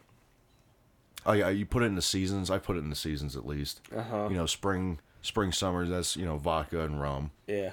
oh 1.25 1.33
yeah, 1.33 1.49
you 1.51 1.65
put 1.65 1.83
it 1.85 1.87
in 1.87 1.95
the 1.95 2.03
seasons. 2.03 2.51
I 2.51 2.59
put 2.59 2.77
it 2.77 2.81
in 2.81 2.91
the 2.91 2.97
seasons 2.97 3.37
at 3.37 3.47
least. 3.47 3.81
Uh 3.97 4.03
huh. 4.03 4.27
You 4.29 4.37
know, 4.37 4.47
spring, 4.47 4.99
spring, 5.23 5.53
summer. 5.53 5.87
That's 5.87 6.17
you 6.17 6.27
know 6.27 6.37
vodka 6.37 6.81
and 6.83 7.01
rum. 7.01 7.31
Yeah. 7.47 7.71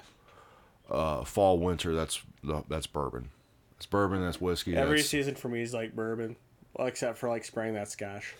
Uh, 0.92 1.24
fall, 1.24 1.58
winter. 1.58 1.96
That's 1.96 2.22
that's 2.68 2.88
bourbon. 2.88 3.30
That's 3.78 3.86
bourbon. 3.86 4.22
That's 4.22 4.42
whiskey. 4.42 4.76
Every 4.76 4.98
that's, 4.98 5.10
season 5.10 5.36
for 5.36 5.48
me 5.50 5.62
is 5.62 5.74
like 5.74 5.96
bourbon, 5.96 6.36
well, 6.74 6.88
except 6.88 7.18
for 7.18 7.30
like 7.30 7.46
spring. 7.46 7.74
That's 7.74 7.92
Scotch. 7.92 8.36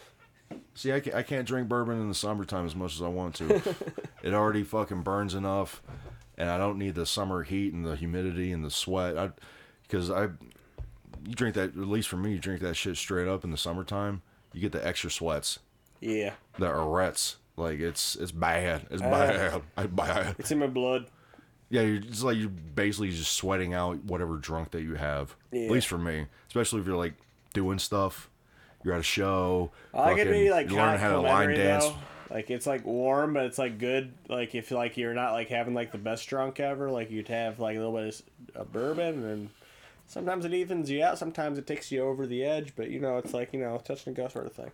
See, 0.76 0.92
I 0.92 1.00
can't, 1.00 1.16
I 1.16 1.24
can't 1.24 1.48
drink 1.48 1.70
bourbon 1.70 2.02
in 2.02 2.10
the 2.10 2.16
summertime 2.16 2.66
as 2.66 2.76
much 2.76 2.96
as 2.96 3.02
I 3.02 3.08
want 3.08 3.36
to. 3.36 3.56
it 4.24 4.34
already 4.34 4.64
fucking 4.64 5.02
burns 5.02 5.34
enough, 5.34 5.82
and 6.38 6.50
I 6.50 6.58
don't 6.58 6.78
need 6.78 6.96
the 6.96 7.06
summer 7.06 7.44
heat 7.44 7.74
and 7.74 7.86
the 7.86 7.96
humidity 7.96 8.52
and 8.52 8.64
the 8.66 8.70
sweat. 8.72 9.18
I, 9.18 9.30
because 9.84 10.12
I, 10.12 10.24
you 10.24 11.34
drink 11.34 11.56
that 11.56 11.70
at 11.70 11.78
least 11.78 12.10
for 12.10 12.18
me, 12.18 12.34
you 12.34 12.40
drink 12.40 12.62
that 12.62 12.76
shit 12.76 12.98
straight 12.98 13.28
up 13.30 13.44
in 13.46 13.52
the 13.52 13.58
summertime. 13.58 14.22
You 14.54 14.60
get 14.60 14.74
the 14.74 14.86
extra 14.86 15.10
sweats, 15.10 15.60
Yeah. 16.02 16.34
the 16.58 16.68
arrettes. 16.68 17.36
Like 17.56 17.80
it's 17.80 18.16
it's 18.16 18.32
bad. 18.32 18.88
It's 18.92 19.02
Uh. 19.02 19.10
bad. 19.10 19.62
I 19.78 19.86
bad. 19.88 20.36
It's 20.40 20.52
in 20.52 20.60
my 20.60 20.68
blood. 20.68 21.08
Yeah, 21.72 21.82
you're 21.82 21.98
it's 21.98 22.22
like 22.22 22.38
you're 22.38 22.50
basically 22.50 23.10
just 23.10 23.34
sweating 23.34 23.74
out 23.74 24.04
whatever 24.04 24.36
drunk 24.36 24.72
that 24.72 24.84
you 24.84 24.96
have. 24.96 25.36
Yeah. 25.52 25.64
At 25.64 25.72
least 25.72 25.88
for 25.88 25.98
me, 25.98 26.28
especially 26.48 26.82
if 26.82 26.86
you're 26.86 26.98
like 26.98 27.14
doing 27.54 27.80
stuff. 27.80 28.30
You're 28.84 28.94
at 28.96 29.00
a 29.00 29.04
show. 29.04 29.72
I 29.94 30.12
like 30.12 30.18
it 30.18 30.26
to 30.26 30.32
be 30.32 30.52
like 30.52 30.70
you 30.70 30.76
learn 30.76 31.00
how 31.00 31.12
to 31.12 31.22
line 31.22 31.50
dance. 31.50 31.86
Though. 31.86 31.96
Like 32.30 32.50
it's 32.50 32.66
like 32.66 32.86
warm, 32.86 33.34
but 33.34 33.46
it's 33.46 33.58
like 33.58 33.78
good. 33.78 34.14
Like 34.28 34.54
if 34.54 34.72
like 34.72 34.98
you're 34.98 35.14
not 35.14 35.34
like 35.34 35.50
having 35.50 35.74
like 35.74 35.92
the 35.92 35.98
best 35.98 36.28
drunk 36.28 36.60
ever, 36.60 36.90
like 36.90 37.12
you'd 37.12 37.28
have 37.28 37.60
like 37.60 37.78
a 37.78 37.80
little 37.80 37.94
bit 37.94 38.22
of 38.56 38.72
bourbon, 38.72 39.24
and 39.24 39.50
sometimes 40.08 40.46
it 40.46 40.54
evens 40.54 40.90
you 40.90 41.04
out. 41.04 41.18
Sometimes 41.18 41.58
it 41.58 41.68
takes 41.68 41.92
you 41.92 42.02
over 42.02 42.26
the 42.26 42.44
edge, 42.44 42.74
but 42.76 42.90
you 42.90 43.00
know 43.00 43.18
it's 43.18 43.34
like 43.34 43.54
you 43.54 43.60
know 43.60 43.78
touch 43.78 44.08
and 44.08 44.16
go 44.16 44.28
sort 44.28 44.46
of 44.46 44.54
thing. 44.54 44.72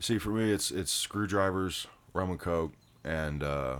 See, 0.00 0.18
for 0.18 0.30
me, 0.30 0.52
it's 0.52 0.70
it's 0.70 0.92
screwdrivers, 0.92 1.86
rum 2.12 2.30
and 2.30 2.40
coke, 2.40 2.72
and 3.04 3.42
uh, 3.42 3.78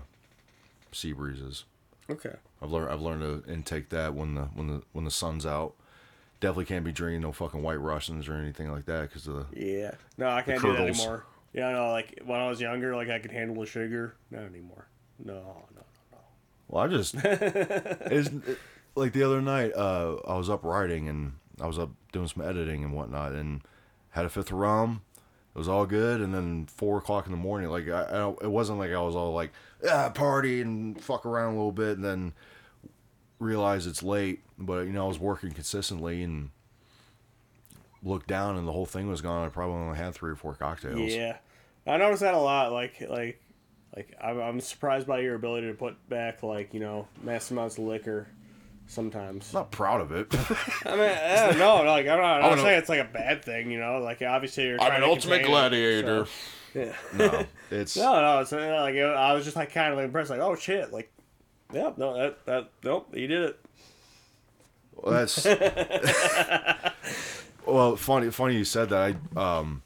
sea 0.92 1.12
breezes. 1.12 1.64
Okay. 2.10 2.34
I've 2.62 2.70
learned 2.70 2.90
I've 2.90 3.00
learned 3.00 3.44
to 3.44 3.52
intake 3.52 3.88
that 3.90 4.14
when 4.14 4.34
the 4.34 4.42
when 4.54 4.68
the 4.68 4.82
when 4.92 5.04
the 5.04 5.10
sun's 5.10 5.44
out. 5.46 5.74
Definitely 6.38 6.66
can't 6.66 6.84
be 6.84 6.92
drinking 6.92 7.22
no 7.22 7.32
fucking 7.32 7.62
White 7.62 7.80
Russians 7.80 8.28
or 8.28 8.34
anything 8.34 8.70
like 8.70 8.84
that 8.86 9.02
because 9.08 9.26
of 9.26 9.50
the 9.50 9.66
Yeah. 9.66 9.92
No, 10.18 10.28
I 10.28 10.42
can't 10.42 10.60
do 10.60 10.72
that 10.72 10.80
anymore. 10.88 11.24
Yeah, 11.54 11.72
no. 11.72 11.90
Like 11.90 12.20
when 12.24 12.38
I 12.38 12.48
was 12.48 12.60
younger, 12.60 12.94
like 12.94 13.08
I 13.08 13.18
could 13.18 13.32
handle 13.32 13.56
the 13.62 13.66
sugar. 13.66 14.14
Not 14.30 14.42
anymore. 14.42 14.86
No, 15.18 15.34
no. 15.34 15.40
No, 15.74 15.82
no. 16.12 16.18
Well, 16.68 16.84
I 16.84 16.88
just 16.88 17.14
it's 17.24 18.30
like 18.94 19.12
the 19.12 19.22
other 19.22 19.40
night. 19.40 19.72
Uh, 19.74 20.16
I 20.26 20.36
was 20.36 20.50
up 20.50 20.62
writing 20.62 21.08
and 21.08 21.32
I 21.60 21.66
was 21.66 21.78
up 21.78 21.90
doing 22.12 22.28
some 22.28 22.42
editing 22.44 22.84
and 22.84 22.92
whatnot, 22.92 23.32
and 23.32 23.62
had 24.10 24.26
a 24.26 24.28
fifth 24.28 24.52
of 24.52 24.58
rum. 24.58 25.02
It 25.56 25.58
was 25.58 25.68
all 25.68 25.86
good, 25.86 26.20
and 26.20 26.34
then 26.34 26.66
four 26.66 26.98
o'clock 26.98 27.24
in 27.24 27.32
the 27.32 27.38
morning, 27.38 27.70
like 27.70 27.88
I, 27.88 28.02
I 28.02 28.28
it 28.42 28.50
wasn't 28.50 28.78
like 28.78 28.90
I 28.90 29.00
was 29.00 29.16
all 29.16 29.32
like 29.32 29.52
ah 29.90 30.10
party 30.10 30.60
and 30.60 31.02
fuck 31.02 31.24
around 31.24 31.54
a 31.54 31.56
little 31.56 31.72
bit, 31.72 31.96
and 31.96 32.04
then 32.04 32.34
realize 33.38 33.86
it's 33.86 34.02
late. 34.02 34.42
But 34.58 34.80
you 34.80 34.92
know, 34.92 35.06
I 35.06 35.08
was 35.08 35.18
working 35.18 35.52
consistently 35.52 36.22
and 36.22 36.50
looked 38.02 38.26
down, 38.26 38.58
and 38.58 38.68
the 38.68 38.72
whole 38.72 38.84
thing 38.84 39.08
was 39.08 39.22
gone. 39.22 39.46
I 39.46 39.48
probably 39.48 39.76
only 39.76 39.96
had 39.96 40.14
three 40.14 40.30
or 40.30 40.36
four 40.36 40.52
cocktails. 40.52 41.14
Yeah, 41.14 41.38
I 41.86 41.96
noticed 41.96 42.20
that 42.20 42.34
a 42.34 42.38
lot. 42.38 42.70
Like, 42.70 43.00
like, 43.08 43.40
like 43.96 44.14
I'm, 44.22 44.60
surprised 44.60 45.06
by 45.06 45.20
your 45.20 45.36
ability 45.36 45.68
to 45.68 45.72
put 45.72 46.06
back 46.06 46.42
like 46.42 46.74
you 46.74 46.80
know 46.80 47.08
mass 47.22 47.50
amounts 47.50 47.78
of 47.78 47.84
liquor. 47.84 48.28
Sometimes. 48.88 49.52
Not 49.52 49.72
proud 49.72 50.00
of 50.00 50.12
it. 50.12 50.28
I 50.86 50.92
mean, 50.96 51.10
I 51.10 51.46
don't 51.48 51.58
know. 51.58 51.82
Like, 51.84 52.06
I'm 52.06 52.18
not. 52.18 52.36
I'm 52.38 52.44
I'm 52.44 52.50
not 52.50 52.58
an- 52.58 52.64
saying 52.64 52.78
it's 52.78 52.88
like 52.88 53.00
a 53.00 53.10
bad 53.12 53.44
thing. 53.44 53.70
You 53.70 53.80
know, 53.80 53.98
like 53.98 54.22
obviously 54.22 54.64
you're. 54.64 54.80
I'm 54.80 54.92
an 54.94 55.00
to 55.00 55.06
ultimate 55.08 55.38
contain 55.42 55.50
it, 55.50 55.52
gladiator. 56.02 56.26
so- 56.26 56.32
yeah. 56.74 56.92
no, 57.14 57.44
it's 57.70 57.96
No, 57.96 58.20
no. 58.20 58.40
It's 58.40 58.52
uh, 58.52 58.78
like 58.82 58.94
I 58.96 59.32
was 59.32 59.44
just 59.44 59.56
like 59.56 59.72
kind 59.72 59.92
of 59.92 59.98
impressed. 59.98 60.30
Like, 60.30 60.40
oh 60.40 60.54
shit. 60.54 60.92
Like, 60.92 61.10
yeah, 61.72 61.92
no, 61.96 62.14
that 62.16 62.46
that 62.46 62.68
nope, 62.84 63.08
you 63.16 63.26
did 63.26 63.42
it. 63.42 63.60
Well, 64.94 65.12
that's 65.14 65.44
well, 67.66 67.96
funny. 67.96 68.30
Funny 68.30 68.56
you 68.56 68.64
said 68.64 68.88
that. 68.90 69.16
I 69.36 69.58
um, 69.58 69.82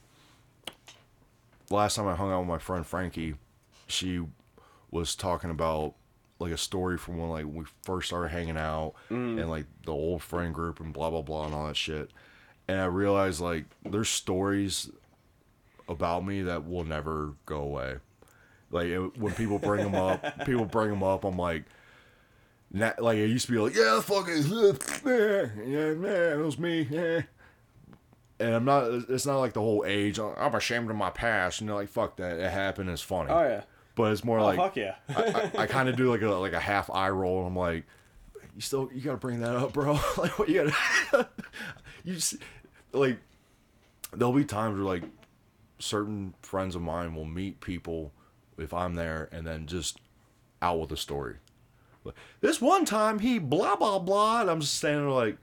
last 1.71 1.97
time 1.97 2.07
I 2.07 2.15
hung 2.15 2.31
out 2.31 2.41
with 2.41 2.49
my 2.49 2.59
friend 2.59 2.87
Frankie, 2.87 3.35
she 3.87 4.21
was 4.91 5.15
talking 5.15 5.51
about 5.51 5.95
like 6.41 6.53
a 6.53 6.59
story 6.59 6.97
from 6.97 7.19
when 7.19 7.29
like 7.29 7.45
we 7.47 7.65
first 7.85 8.09
started 8.09 8.31
hanging 8.31 8.57
out 8.57 8.95
mm. 9.11 9.39
and 9.41 9.51
like 9.51 9.67
the 9.85 9.93
old 9.93 10.23
friend 10.23 10.55
group 10.55 10.81
and 10.81 10.93
blah 10.93 11.11
blah 11.11 11.23
blah 11.23 11.45
and 11.45 11.55
all 11.55 11.67
that 11.67 11.77
shit. 11.77 12.11
And 12.67 12.81
I 12.81 12.87
realized 12.87 13.41
like 13.41 13.67
there's 13.85 14.09
stories 14.09 14.91
about 15.89 16.25
me 16.25 16.43
that 16.43 16.67
will 16.67 16.85
never 16.85 17.35
go 17.45 17.59
away. 17.59 17.97
Like 18.71 18.87
it, 18.87 19.19
when 19.19 19.35
people 19.35 19.59
bring 19.59 19.85
them 19.85 19.95
up, 19.95 20.45
people 20.47 20.65
bring 20.65 20.91
them 20.91 21.03
up. 21.03 21.25
I'm 21.25 21.37
like, 21.37 21.65
na 22.73 22.93
like 22.99 23.19
it 23.19 23.27
used 23.27 23.47
to 23.47 23.53
be 23.53 23.59
like, 23.59 23.75
yeah, 23.75 24.01
fucking, 24.01 24.45
yeah, 25.67 25.95
man, 25.95 26.41
it 26.41 26.45
was 26.45 26.59
me, 26.59 26.87
yeah. 26.91 27.23
And 28.39 28.55
I'm 28.55 28.65
not. 28.65 28.85
It's 29.11 29.27
not 29.27 29.39
like 29.39 29.53
the 29.53 29.61
whole 29.61 29.85
age. 29.87 30.19
Oh, 30.19 30.35
I'm 30.39 30.55
ashamed 30.55 30.89
of 30.89 30.97
my 30.97 31.11
past. 31.11 31.61
You 31.61 31.67
know, 31.67 31.75
like 31.75 31.91
fuck 31.91 32.17
that. 32.17 32.39
It 32.39 32.51
happened. 32.51 32.89
It's 32.89 33.03
funny. 33.03 33.29
Oh 33.29 33.43
yeah. 33.43 33.65
But 33.95 34.13
it's 34.13 34.25
more 34.25 34.39
Oh 34.39 34.45
like 34.45 34.57
fuck 34.57 34.77
yeah. 34.77 34.95
I, 35.09 35.23
I, 35.23 35.63
I 35.63 35.67
kind 35.67 35.89
of 35.89 35.97
do 35.97 36.11
like 36.11 36.23
a 36.23 36.29
like 36.29 36.53
a 36.53 36.61
half 36.61 36.91
eye 36.91 37.11
roll. 37.11 37.39
And 37.39 37.49
I'm 37.49 37.57
like, 37.57 37.85
you 38.55 38.61
still 38.61 38.89
you 38.93 39.01
gotta 39.01 39.19
bring 39.19 39.41
that 39.41 39.57
up, 39.57 39.73
bro. 39.73 39.93
like 40.17 40.39
what 40.39 40.49
you 40.49 40.65
gotta 41.13 41.29
you 42.05 42.15
just 42.15 42.37
like 42.93 43.19
there'll 44.13 44.33
be 44.33 44.45
times 44.45 44.77
where 44.77 44.85
like 44.85 45.05
certain 45.79 46.35
friends 46.43 46.75
of 46.75 46.83
mine 46.83 47.15
will 47.15 47.25
meet 47.25 47.61
people 47.61 48.13
if 48.59 48.73
I'm 48.75 48.95
there 48.95 49.29
and 49.33 49.47
then 49.47 49.67
just 49.67 49.99
out 50.63 50.81
with 50.81 50.93
a 50.93 50.97
story. 50.97 51.37
Like, 52.05 52.15
this 52.41 52.61
one 52.61 52.85
time 52.85 53.19
he 53.19 53.39
blah 53.39 53.77
blah 53.77 53.99
blah, 53.99 54.41
and 54.43 54.51
I'm 54.51 54.61
just 54.61 54.75
standing 54.75 55.03
there 55.03 55.11
like, 55.11 55.37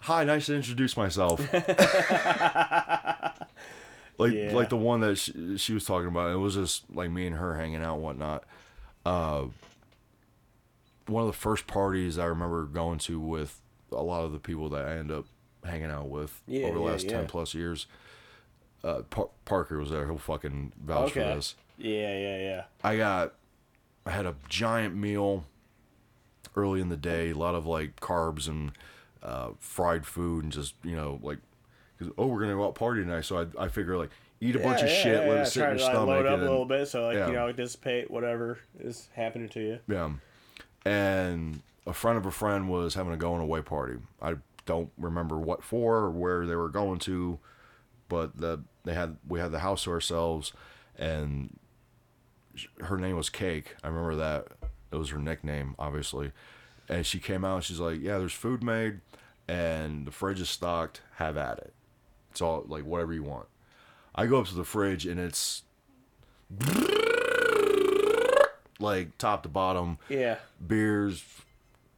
"Hi, 0.00 0.24
nice 0.24 0.46
to 0.46 0.54
introduce 0.54 0.96
myself." 0.96 1.40
like 4.18 4.32
Yeah. 4.32 4.52
like 4.54 4.68
the 4.68 4.76
one 4.76 5.00
that 5.00 5.16
she, 5.16 5.56
she 5.58 5.74
was 5.74 5.84
talking 5.84 6.08
about. 6.08 6.30
It 6.30 6.36
was 6.36 6.54
just 6.54 6.84
like 6.94 7.10
me 7.10 7.26
and 7.26 7.36
her 7.36 7.56
hanging 7.56 7.82
out 7.82 7.94
and 7.94 8.02
whatnot. 8.02 8.44
Uh, 9.04 9.46
one 11.06 11.22
of 11.22 11.26
the 11.26 11.32
first 11.38 11.66
parties 11.66 12.18
I 12.18 12.26
remember 12.26 12.64
going 12.64 12.98
to 13.00 13.18
with 13.18 13.60
a 13.90 14.02
lot 14.02 14.24
of 14.24 14.32
the 14.32 14.38
people 14.38 14.68
that 14.70 14.84
I 14.86 14.96
end 14.96 15.10
up 15.10 15.26
hanging 15.64 15.90
out 15.90 16.08
with 16.08 16.40
Yeah, 16.46 16.66
over 16.66 16.78
the 16.78 16.84
last 16.84 17.08
ten 17.08 17.26
plus 17.26 17.54
years. 17.54 17.86
Uh, 18.84 19.02
Par- 19.02 19.30
Parker 19.44 19.78
was 19.78 19.90
there. 19.90 20.06
He'll 20.06 20.18
fucking 20.18 20.72
vouch 20.82 21.12
for 21.12 21.20
this. 21.20 21.54
Yeah, 21.78 22.16
yeah, 22.18 22.38
yeah. 22.38 22.62
I 22.82 22.96
got, 22.96 23.34
I 24.04 24.10
had 24.10 24.26
a 24.26 24.34
giant 24.48 24.96
meal 24.96 25.44
early 26.56 26.80
in 26.80 26.88
the 26.88 26.96
day, 26.96 27.30
a 27.30 27.34
lot 27.34 27.54
of 27.54 27.64
like 27.66 28.00
carbs 28.00 28.48
and 28.48 28.72
uh, 29.22 29.50
fried 29.60 30.04
food, 30.06 30.42
and 30.44 30.52
just 30.52 30.74
you 30.82 30.96
know 30.96 31.20
like, 31.22 31.38
cause, 32.02 32.12
oh 32.18 32.26
we're 32.26 32.40
gonna 32.40 32.54
go 32.54 32.64
out 32.64 32.74
party 32.74 33.02
tonight, 33.02 33.22
so 33.22 33.38
I 33.38 33.64
I 33.64 33.68
figure 33.68 33.96
like 33.96 34.10
eat 34.40 34.56
a 34.56 34.58
bunch 34.58 34.80
yeah, 34.80 34.86
of 34.86 34.90
shit, 34.90 35.22
yeah, 35.22 35.28
let 35.28 35.36
yeah. 35.36 35.42
it 35.42 35.46
sit 35.46 35.60
Try 35.60 35.70
in 35.72 35.78
your 35.78 35.78
to 35.78 35.84
like, 35.84 35.92
stomach, 35.94 36.08
load 36.08 36.26
up 36.26 36.38
a 36.40 36.42
little 36.42 36.64
bit 36.64 36.88
so 36.88 37.06
like 37.06 37.16
yeah. 37.16 37.26
you 37.28 37.32
know 37.32 37.52
dissipate 37.52 38.10
whatever 38.10 38.58
is 38.80 39.08
happening 39.14 39.48
to 39.50 39.60
you. 39.60 39.78
Yeah. 39.88 40.10
And 40.84 41.62
a 41.86 41.92
friend 41.92 42.18
of 42.18 42.26
a 42.26 42.30
friend 42.30 42.68
was 42.68 42.94
having 42.94 43.12
a 43.12 43.16
going 43.16 43.40
away 43.40 43.62
party. 43.62 43.98
I 44.20 44.34
don't 44.66 44.90
remember 44.98 45.38
what 45.38 45.62
for 45.62 45.96
or 45.96 46.10
where 46.10 46.46
they 46.46 46.56
were 46.56 46.68
going 46.68 46.98
to, 47.00 47.38
but 48.08 48.36
the 48.36 48.62
they 48.84 48.94
had 48.94 49.16
we 49.28 49.40
had 49.40 49.52
the 49.52 49.60
house 49.60 49.84
to 49.84 49.90
ourselves 49.90 50.52
and 50.98 51.56
her 52.80 52.98
name 52.98 53.16
was 53.16 53.30
Cake. 53.30 53.76
I 53.82 53.88
remember 53.88 54.16
that. 54.16 54.48
It 54.90 54.96
was 54.96 55.08
her 55.08 55.18
nickname, 55.18 55.74
obviously. 55.78 56.32
And 56.86 57.06
she 57.06 57.18
came 57.18 57.46
out 57.46 57.56
and 57.56 57.64
she's 57.64 57.80
like, 57.80 58.02
"Yeah, 58.02 58.18
there's 58.18 58.34
food 58.34 58.62
made 58.62 59.00
and 59.48 60.06
the 60.06 60.10
fridge 60.10 60.40
is 60.40 60.48
stocked. 60.48 61.02
Have 61.16 61.36
at 61.36 61.58
it. 61.58 61.74
It's 62.32 62.40
all 62.40 62.64
like 62.66 62.84
whatever 62.84 63.12
you 63.12 63.22
want." 63.22 63.46
I 64.14 64.26
go 64.26 64.40
up 64.40 64.46
to 64.48 64.54
the 64.54 64.64
fridge 64.64 65.06
and 65.06 65.20
it's 65.20 65.62
like 68.80 69.16
top 69.18 69.42
to 69.44 69.48
bottom 69.48 69.98
Yeah. 70.08 70.38
beers, 70.66 71.24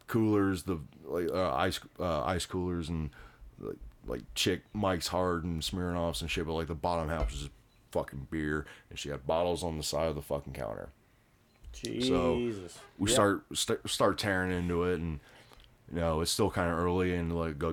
coolers, 0.07 0.65
the 0.65 0.79
like 1.05 1.29
uh, 1.33 1.55
ice 1.55 1.81
uh, 1.99 2.23
ice 2.25 2.47
coolers, 2.47 2.89
and 2.89 3.11
like 3.59 3.77
like 4.07 4.23
chick 4.35 4.63
Mike's 4.73 5.09
Hard 5.09 5.45
and 5.45 5.63
Smirnoffs 5.63 6.21
and 6.21 6.31
shit. 6.31 6.47
But 6.47 6.53
like 6.55 6.67
the 6.69 6.75
bottom 6.75 7.09
half 7.09 7.31
was 7.31 7.41
just 7.41 7.51
fucking 7.91 8.29
beer, 8.31 8.67
and 8.91 8.99
she 8.99 9.09
had 9.09 9.27
bottles 9.27 9.63
on 9.65 9.77
the 9.77 9.83
side 9.83 10.09
of 10.09 10.15
the 10.15 10.23
fucking 10.23 10.53
counter. 10.53 10.91
Jesus. 11.73 12.09
So 12.09 12.35
We 12.99 13.11
Yeah. 13.11 13.15
start 13.15 13.45
st- 13.55 13.89
start 13.89 14.19
tearing 14.19 14.51
into 14.53 14.85
it, 14.85 15.01
and 15.01 15.21
you 15.93 15.99
know 16.01 16.21
it's 16.21 16.31
still 16.31 16.51
kind 16.51 16.71
of 16.71 16.79
early, 16.79 17.15
and 17.15 17.35
like 17.37 17.59
go. 17.59 17.73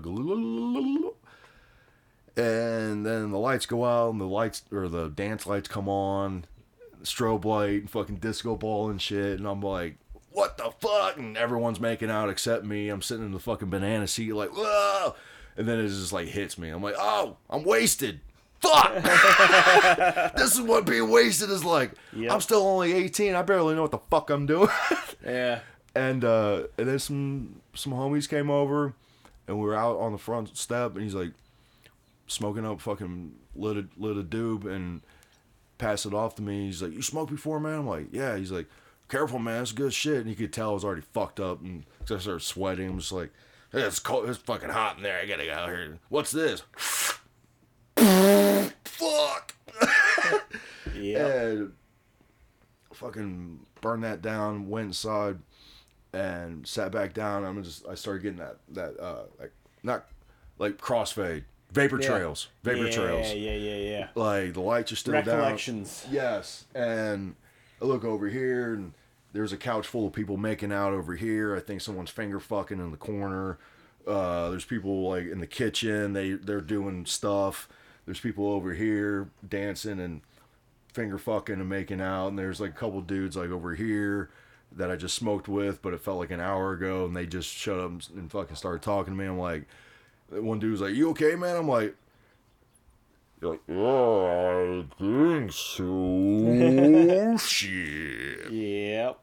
And 2.37 3.05
then 3.05 3.31
the 3.31 3.37
lights 3.37 3.65
go 3.65 3.83
out, 3.85 4.11
and 4.11 4.21
the 4.21 4.25
lights 4.25 4.63
or 4.71 4.87
the 4.87 5.09
dance 5.09 5.45
lights 5.45 5.67
come 5.67 5.89
on, 5.89 6.45
strobe 7.03 7.45
light, 7.45 7.81
and 7.81 7.89
fucking 7.89 8.17
disco 8.17 8.55
ball 8.55 8.89
and 8.89 9.01
shit, 9.01 9.37
and 9.37 9.47
I'm 9.47 9.61
like, 9.61 9.97
what 10.31 10.57
the 10.57 10.71
fuck? 10.79 11.17
And 11.17 11.35
everyone's 11.37 11.79
making 11.79 12.09
out 12.09 12.29
except 12.29 12.63
me. 12.63 12.89
I'm 12.89 13.01
sitting 13.01 13.25
in 13.25 13.31
the 13.31 13.39
fucking 13.39 13.69
banana 13.69 14.07
seat, 14.07 14.33
like, 14.33 14.55
whoa! 14.55 15.15
And 15.57 15.67
then 15.67 15.79
it 15.79 15.87
just 15.87 16.13
like 16.13 16.29
hits 16.29 16.57
me. 16.57 16.69
I'm 16.69 16.81
like, 16.81 16.95
oh, 16.97 17.35
I'm 17.49 17.63
wasted. 17.63 18.21
Fuck! 18.61 19.03
this 20.35 20.53
is 20.53 20.61
what 20.61 20.85
being 20.85 21.09
wasted 21.09 21.49
is 21.49 21.65
like. 21.65 21.91
Yep. 22.15 22.31
I'm 22.31 22.41
still 22.41 22.61
only 22.61 22.93
18. 22.93 23.35
I 23.35 23.41
barely 23.41 23.75
know 23.75 23.81
what 23.81 23.91
the 23.91 23.99
fuck 24.09 24.29
I'm 24.29 24.45
doing. 24.45 24.69
Yeah. 25.23 25.59
and 25.93 26.25
uh, 26.25 26.63
and 26.79 26.87
then 26.87 26.97
some 26.97 27.61
some 27.75 27.93
homies 27.93 28.27
came 28.27 28.49
over, 28.49 28.95
and 29.47 29.59
we 29.59 29.63
were 29.65 29.75
out 29.75 29.99
on 29.99 30.13
the 30.13 30.17
front 30.17 30.57
step, 30.57 30.95
and 30.95 31.03
he's 31.03 31.13
like 31.13 31.33
smoking 32.31 32.65
up 32.65 32.79
fucking 32.81 33.33
lit 33.55 33.77
a, 33.77 33.85
lit 33.97 34.17
a 34.17 34.23
doob 34.23 34.65
and 34.65 35.01
pass 35.77 36.05
it 36.05 36.13
off 36.13 36.35
to 36.35 36.41
me. 36.41 36.65
He's 36.67 36.81
like, 36.81 36.93
"You 36.93 37.01
smoked 37.01 37.31
before, 37.31 37.59
man?" 37.59 37.79
I'm 37.79 37.87
like, 37.87 38.07
"Yeah." 38.11 38.37
He's 38.37 38.51
like, 38.51 38.67
"Careful, 39.09 39.39
man. 39.39 39.61
It's 39.61 39.71
good 39.71 39.93
shit." 39.93 40.17
And 40.21 40.29
you 40.29 40.35
could 40.35 40.53
tell 40.53 40.71
I 40.71 40.73
was 40.73 40.85
already 40.85 41.01
fucked 41.01 41.39
up, 41.39 41.61
and 41.61 41.83
'cause 42.07 42.17
I 42.17 42.19
started 42.19 42.41
sweating. 42.41 42.89
I'm 42.89 42.99
just 42.99 43.11
like, 43.11 43.31
hey, 43.71 43.81
"It's 43.81 43.99
cold. 43.99 44.29
It's 44.29 44.37
fucking 44.39 44.69
hot 44.69 44.97
in 44.97 45.03
there. 45.03 45.19
I 45.19 45.25
gotta 45.25 45.43
get 45.45 45.57
out 45.57 45.69
here. 45.69 45.99
What's 46.09 46.31
this?" 46.31 46.61
Fuck. 47.95 49.55
Yeah. 50.93 51.25
And 51.25 51.73
fucking 52.93 53.65
burned 53.81 54.03
that 54.03 54.21
down, 54.21 54.69
went 54.69 54.87
inside 54.87 55.39
and 56.13 56.67
sat 56.67 56.91
back 56.91 57.13
down. 57.13 57.43
I'm 57.43 57.63
just 57.63 57.87
I 57.87 57.95
started 57.95 58.21
getting 58.21 58.37
that 58.39 58.57
that 58.69 58.99
uh 58.99 59.23
like 59.39 59.51
not 59.81 60.05
like 60.59 60.77
crossfade. 60.77 61.45
Vapor 61.71 62.01
Yeah. 62.01 62.07
trails. 62.07 62.47
Vapor 62.63 62.85
yeah, 62.85 62.91
trails. 62.91 63.27
Yeah, 63.29 63.35
yeah, 63.35 63.55
yeah, 63.55 63.89
yeah. 63.89 64.07
Like 64.15 64.53
the 64.53 64.61
lights 64.61 64.91
are 64.91 64.95
still 64.97 65.13
yeah. 65.13 65.21
down. 65.21 65.37
Recollections. 65.37 66.05
Yes. 66.11 66.65
And 66.75 67.35
I 67.81 67.85
look 67.85 68.03
over 68.03 68.27
here 68.27 68.73
and 68.73 68.93
there's 69.33 69.53
a 69.53 69.57
couch 69.57 69.87
full 69.87 70.07
of 70.07 70.13
people 70.13 70.37
making 70.37 70.71
out 70.71 70.93
over 70.93 71.15
here. 71.15 71.55
I 71.55 71.59
think 71.59 71.81
someone's 71.81 72.09
finger 72.09 72.39
fucking 72.39 72.79
in 72.79 72.91
the 72.91 72.97
corner. 72.97 73.57
Uh, 74.05 74.49
there's 74.49 74.65
people 74.65 75.09
like 75.09 75.27
in 75.27 75.39
the 75.39 75.47
kitchen. 75.47 76.13
They 76.13 76.31
they're 76.31 76.61
doing 76.61 77.05
stuff. 77.05 77.69
There's 78.05 78.19
people 78.19 78.47
over 78.47 78.73
here 78.73 79.29
dancing 79.47 79.99
and 79.99 80.21
finger 80.93 81.17
fucking 81.17 81.55
and 81.55 81.69
making 81.69 82.01
out. 82.01 82.27
And 82.27 82.39
there's 82.39 82.59
like 82.59 82.71
a 82.71 82.73
couple 82.73 82.99
dudes 83.01 83.37
like 83.37 83.51
over 83.51 83.75
here 83.75 84.29
that 84.73 84.89
I 84.89 84.95
just 84.95 85.15
smoked 85.15 85.47
with, 85.47 85.81
but 85.81 85.93
it 85.93 86.01
felt 86.01 86.17
like 86.17 86.31
an 86.31 86.39
hour 86.39 86.73
ago. 86.73 87.05
And 87.05 87.15
they 87.15 87.25
just 87.25 87.49
shut 87.49 87.79
up 87.79 87.91
and 88.15 88.31
fucking 88.31 88.55
started 88.55 88.81
talking 88.81 89.13
to 89.13 89.17
me. 89.17 89.25
I'm 89.25 89.37
like, 89.37 89.67
one 90.31 90.59
dude 90.59 90.71
was 90.71 90.81
like, 90.81 90.93
"You 90.93 91.09
okay, 91.11 91.35
man?" 91.35 91.55
I'm 91.55 91.67
like. 91.67 91.95
You're 93.41 93.51
like, 93.53 93.61
oh, 93.71 94.27
I 94.27 94.85
think 94.99 95.51
so. 95.51 97.37
Shit. 97.43 98.51
Yep. 98.51 99.19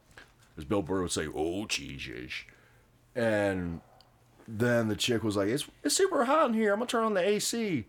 As 0.57 0.65
Bill 0.65 0.81
Burr 0.81 1.03
would 1.03 1.11
say, 1.11 1.27
oh, 1.33 1.65
Jesus. 1.67 2.33
And 3.15 3.79
then 4.45 4.89
the 4.89 4.97
chick 4.97 5.23
was 5.23 5.37
like, 5.37 5.47
it's, 5.47 5.65
it's 5.85 5.95
super 5.95 6.25
hot 6.25 6.49
in 6.49 6.53
here. 6.53 6.73
I'm 6.73 6.81
to 6.81 6.85
turn 6.85 7.05
on 7.05 7.13
the 7.13 7.25
AC. 7.25 7.85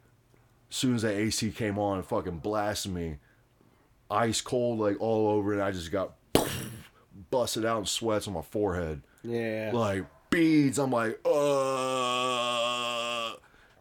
As 0.70 0.76
soon 0.76 0.94
as 0.94 1.02
that 1.02 1.14
AC 1.14 1.50
came 1.50 1.80
on, 1.80 1.98
it 1.98 2.04
fucking 2.04 2.38
blasted 2.38 2.92
me. 2.92 3.16
Ice 4.09 4.40
cold, 4.40 4.78
like 4.78 5.00
all 5.00 5.28
over, 5.30 5.52
and 5.52 5.61
I 5.61 5.72
just 5.72 5.90
got 5.90 6.12
busted 7.30 7.64
out 7.64 7.80
in 7.80 7.87
sweats 7.87 8.28
on 8.28 8.35
my 8.35 8.42
forehead. 8.42 9.02
Yeah. 9.24 9.72
Like 9.74 10.04
beads. 10.30 10.78
I'm 10.78 10.92
like, 10.92 11.18
uh. 11.24 11.89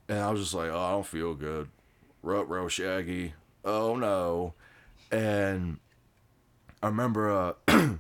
And 0.10 0.20
I 0.20 0.32
was 0.32 0.42
just 0.42 0.54
like, 0.54 0.72
oh, 0.72 0.78
I 0.80 0.92
don't 0.92 1.06
feel 1.06 1.36
good. 1.36 1.70
Rut 2.24 2.50
row 2.50 2.68
shaggy. 2.68 3.34
Oh 3.64 3.96
no. 3.96 4.56
And 5.12 5.78
I 6.84 6.88
remember 6.88 7.32
uh, 7.32 7.54
a 7.68 8.00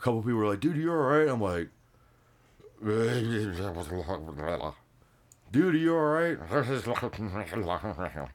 couple 0.00 0.22
people 0.22 0.34
were 0.38 0.48
like, 0.48 0.60
dude, 0.60 0.76
you're 0.76 0.98
alright? 0.98 1.28
I'm 1.28 1.40
like, 1.40 1.68
dude, 5.52 5.74
you're 5.74 5.74
you 5.74 5.94
alright? 5.94 6.38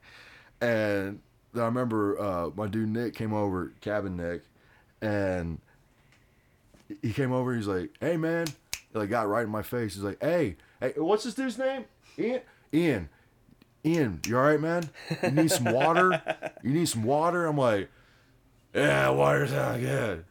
And 0.60 1.20
I 1.54 1.60
remember 1.60 2.20
uh, 2.20 2.50
my 2.54 2.66
dude 2.66 2.88
Nick 2.88 3.14
came 3.14 3.34
over, 3.34 3.72
cabin 3.80 4.16
Nick, 4.16 4.42
and 5.02 5.60
he 7.02 7.12
came 7.12 7.32
over. 7.32 7.54
He's 7.54 7.66
like, 7.66 7.90
"Hey 8.00 8.16
man," 8.16 8.46
he 8.72 8.98
like 8.98 9.10
got 9.10 9.28
right 9.28 9.44
in 9.44 9.50
my 9.50 9.60
face. 9.60 9.94
He's 9.94 10.02
like, 10.02 10.18
"Hey, 10.22 10.56
hey, 10.80 10.94
what's 10.96 11.24
this 11.24 11.34
dude's 11.34 11.58
name? 11.58 11.84
Ian, 12.18 12.40
Ian, 12.76 13.08
Ian. 13.84 14.20
You 14.26 14.36
all 14.38 14.44
right, 14.44 14.60
man? 14.60 14.90
You 15.22 15.30
need 15.30 15.50
some 15.50 15.64
water? 15.64 16.22
You 16.62 16.70
need 16.70 16.88
some 16.88 17.04
water?" 17.04 17.46
I'm 17.46 17.56
like, 17.56 17.88
"Yeah, 18.74 19.08
water 19.10 19.46
sounds 19.46 19.80
good. 19.82 20.24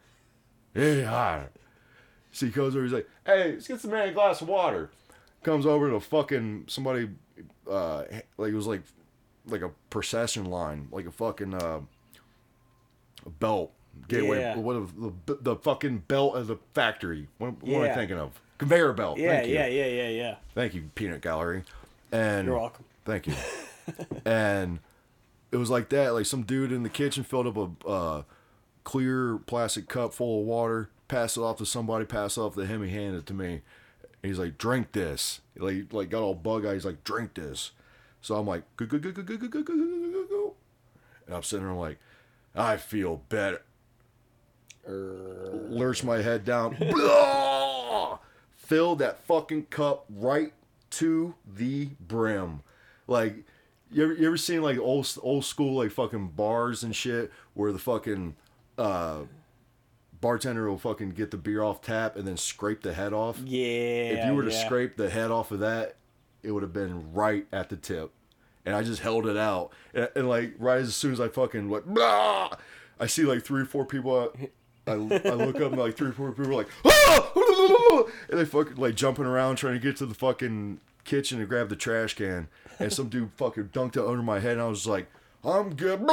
Yeah, 0.74 1.04
hot." 1.04 1.50
So 2.32 2.46
he 2.46 2.52
goes 2.52 2.76
over. 2.76 2.84
He's 2.84 2.92
like, 2.92 3.08
"Hey, 3.24 3.52
let's 3.52 3.66
get 3.66 3.80
some 3.80 3.90
man 3.90 4.08
a 4.08 4.12
glass 4.12 4.40
of 4.40 4.48
water." 4.48 4.90
Comes 5.42 5.64
over 5.66 5.90
to 5.90 6.00
fucking 6.00 6.64
somebody, 6.68 7.08
uh, 7.70 8.04
like 8.36 8.52
it 8.52 8.56
was 8.56 8.66
like, 8.66 8.82
like 9.46 9.62
a 9.62 9.70
procession 9.90 10.46
line, 10.46 10.88
like 10.90 11.06
a 11.06 11.12
fucking 11.12 11.54
uh, 11.54 11.80
belt 13.38 13.72
gateway. 14.08 14.40
Yeah. 14.40 14.56
What 14.56 14.76
of 14.76 14.94
the 15.26 15.38
the 15.40 15.56
fucking 15.56 16.04
belt 16.08 16.36
of 16.36 16.46
the 16.48 16.56
factory? 16.74 17.28
What, 17.38 17.62
what 17.62 17.84
am 17.84 17.90
I 17.90 17.94
thinking 17.94 18.18
of? 18.18 18.40
Conveyor 18.58 18.92
belt. 18.94 19.18
Yeah, 19.18 19.36
Thank 19.36 19.48
you. 19.48 19.54
yeah, 19.54 19.66
yeah, 19.66 19.86
yeah, 19.86 20.08
yeah. 20.08 20.34
Thank 20.54 20.74
you, 20.74 20.90
Peanut 20.94 21.20
Gallery. 21.20 21.62
And 22.16 22.46
You're 22.46 22.56
welcome. 22.58 22.84
Thank 23.04 23.26
you. 23.26 23.34
and 24.24 24.80
it 25.52 25.56
was 25.56 25.70
like 25.70 25.90
that. 25.90 26.14
Like 26.14 26.26
some 26.26 26.42
dude 26.42 26.72
in 26.72 26.82
the 26.82 26.88
kitchen 26.88 27.24
filled 27.24 27.46
up 27.46 27.56
a 27.56 27.88
uh, 27.88 28.22
clear 28.84 29.38
plastic 29.46 29.88
cup 29.88 30.14
full 30.14 30.40
of 30.40 30.46
water, 30.46 30.90
passed 31.08 31.36
it 31.36 31.40
off 31.40 31.58
to 31.58 31.66
somebody, 31.66 32.04
passed 32.06 32.38
it 32.38 32.40
off 32.40 32.54
to 32.54 32.64
him. 32.64 32.82
He 32.82 32.90
handed 32.90 33.18
it 33.18 33.26
to 33.26 33.34
me. 33.34 33.62
And 34.22 34.30
he's 34.30 34.38
like, 34.38 34.56
"Drink 34.56 34.92
this." 34.92 35.40
Like, 35.56 35.92
like 35.92 36.08
got 36.10 36.22
all 36.22 36.34
bug 36.34 36.64
eyed. 36.64 36.74
He's 36.74 36.86
like, 36.86 37.04
"Drink 37.04 37.34
this." 37.34 37.72
So 38.22 38.34
I'm 38.36 38.46
like, 38.46 38.64
"Go 38.76 38.86
go 38.86 38.98
go 38.98 39.12
go 39.12 39.22
go 39.22 39.36
go 39.36 39.48
go 39.48 39.62
go 39.62 39.76
go 39.76 40.12
go 40.12 40.26
go," 40.28 40.54
and 41.26 41.36
I'm 41.36 41.42
sitting 41.42 41.64
there 41.64 41.72
I'm 41.72 41.78
like, 41.78 41.98
"I 42.54 42.76
feel 42.76 43.22
better." 43.28 43.62
lurch 44.88 46.04
my 46.04 46.18
head 46.22 46.44
down, 46.44 46.76
filled 48.56 49.00
that 49.00 49.18
fucking 49.26 49.64
cup 49.64 50.04
right 50.08 50.52
to 50.96 51.34
the 51.46 51.90
brim. 52.00 52.60
Like 53.06 53.44
You 53.90 54.04
ever, 54.04 54.12
you 54.14 54.26
ever 54.26 54.36
seen 54.36 54.62
like 54.62 54.78
old 54.78 55.12
old 55.22 55.44
school 55.44 55.76
like 55.76 55.90
fucking 55.92 56.28
bars 56.28 56.82
and 56.82 56.94
shit 56.94 57.30
where 57.54 57.72
the 57.72 57.78
fucking 57.78 58.34
uh, 58.78 59.20
bartender 60.20 60.68
will 60.68 60.78
fucking 60.78 61.10
get 61.10 61.30
the 61.30 61.36
beer 61.36 61.62
off 61.62 61.80
tap 61.82 62.16
and 62.16 62.26
then 62.26 62.36
scrape 62.36 62.82
the 62.82 62.92
head 62.94 63.12
off? 63.12 63.40
Yeah. 63.44 63.60
if 63.60 64.26
you 64.26 64.34
were 64.34 64.42
to 64.42 64.50
yeah. 64.50 64.64
scrape 64.64 64.96
the 64.96 65.10
head 65.10 65.30
off 65.30 65.50
of 65.50 65.60
that, 65.60 65.96
it 66.42 66.50
would 66.52 66.62
have 66.62 66.72
been 66.72 67.12
right 67.12 67.46
at 67.52 67.68
the 67.68 67.76
tip. 67.76 68.10
And 68.64 68.74
I 68.74 68.82
just 68.82 69.00
held 69.00 69.26
it 69.28 69.36
out, 69.36 69.72
and, 69.94 70.08
and 70.16 70.28
like 70.28 70.54
right 70.58 70.80
as 70.80 70.96
soon 70.96 71.12
as 71.12 71.20
I 71.20 71.28
fucking 71.28 71.70
like! 71.70 71.84
I 72.98 73.06
see 73.06 73.22
like 73.22 73.44
three 73.44 73.62
or 73.62 73.66
four 73.66 73.84
people. 73.84 74.32
I, 74.86 74.92
I 74.92 75.34
look 75.34 75.56
up 75.56 75.72
and 75.72 75.78
like 75.78 75.96
three 75.96 76.08
or 76.08 76.12
four 76.12 76.30
people 76.32 76.52
are 76.52 76.54
like, 76.54 76.68
"Ah!" 76.84 78.04
and 78.30 78.38
they 78.38 78.44
fucking 78.44 78.76
like 78.76 78.94
jumping 78.94 79.24
around 79.26 79.56
trying 79.56 79.74
to 79.74 79.80
get 79.80 79.96
to 79.96 80.06
the 80.06 80.14
fucking 80.14 80.78
kitchen 81.04 81.38
to 81.40 81.46
grab 81.46 81.68
the 81.68 81.76
trash 81.76 82.14
can, 82.14 82.48
and 82.78 82.92
some 82.92 83.08
dude 83.08 83.30
fucking 83.36 83.70
dunked 83.72 83.96
it 83.96 84.06
under 84.06 84.22
my 84.22 84.38
head, 84.40 84.52
and 84.52 84.62
I 84.62 84.68
was 84.68 84.86
like, 84.86 85.06
I'm 85.44 85.74
good. 85.74 86.00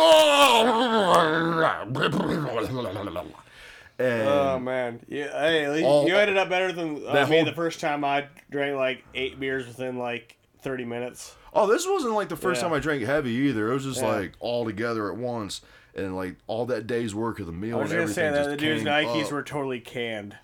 And 4.00 4.28
Oh 4.28 4.60
man, 4.60 5.02
yeah. 5.08 5.28
Hey, 5.40 5.66
at 5.66 5.72
least 5.72 5.86
All- 5.86 6.08
you 6.08 6.16
ended 6.16 6.36
up 6.38 6.50
better 6.50 6.72
than 6.72 7.06
uh, 7.08 7.14
me 7.30 7.36
whole- 7.38 7.46
the 7.46 7.54
first 7.54 7.80
time 7.80 8.04
I 8.04 8.26
drank 8.50 8.76
like 8.76 9.04
eight 9.14 9.40
beers 9.40 9.68
within 9.68 10.00
like 10.00 10.36
thirty 10.62 10.84
minutes. 10.84 11.36
Oh, 11.54 11.68
this 11.68 11.86
wasn't 11.88 12.14
like 12.16 12.30
the 12.30 12.36
first 12.36 12.60
Yeah. 12.62 12.70
time 12.70 12.76
I 12.76 12.80
drank 12.80 13.04
heavy 13.04 13.30
either. 13.32 13.70
It 13.70 13.74
was 13.76 13.84
just 13.84 14.02
Yeah. 14.02 14.08
like 14.08 14.34
all 14.40 14.66
together 14.66 15.12
at 15.12 15.18
once, 15.18 15.62
and 15.96 16.16
like 16.16 16.36
all 16.48 16.66
that 16.68 16.88
day's 16.88 17.14
work 17.14 17.40
of 17.40 17.46
the 17.46 17.52
meal 17.52 17.78
I 17.78 17.82
was 17.82 17.92
and 17.92 18.02
gonna 18.02 18.14
say 18.14 18.32
that 18.32 18.50
the 18.50 18.58
dude's 18.58 18.84
Nikes 18.84 19.26
up. 19.26 19.32
were 19.32 19.44
totally 19.44 19.80
canned. 19.80 20.38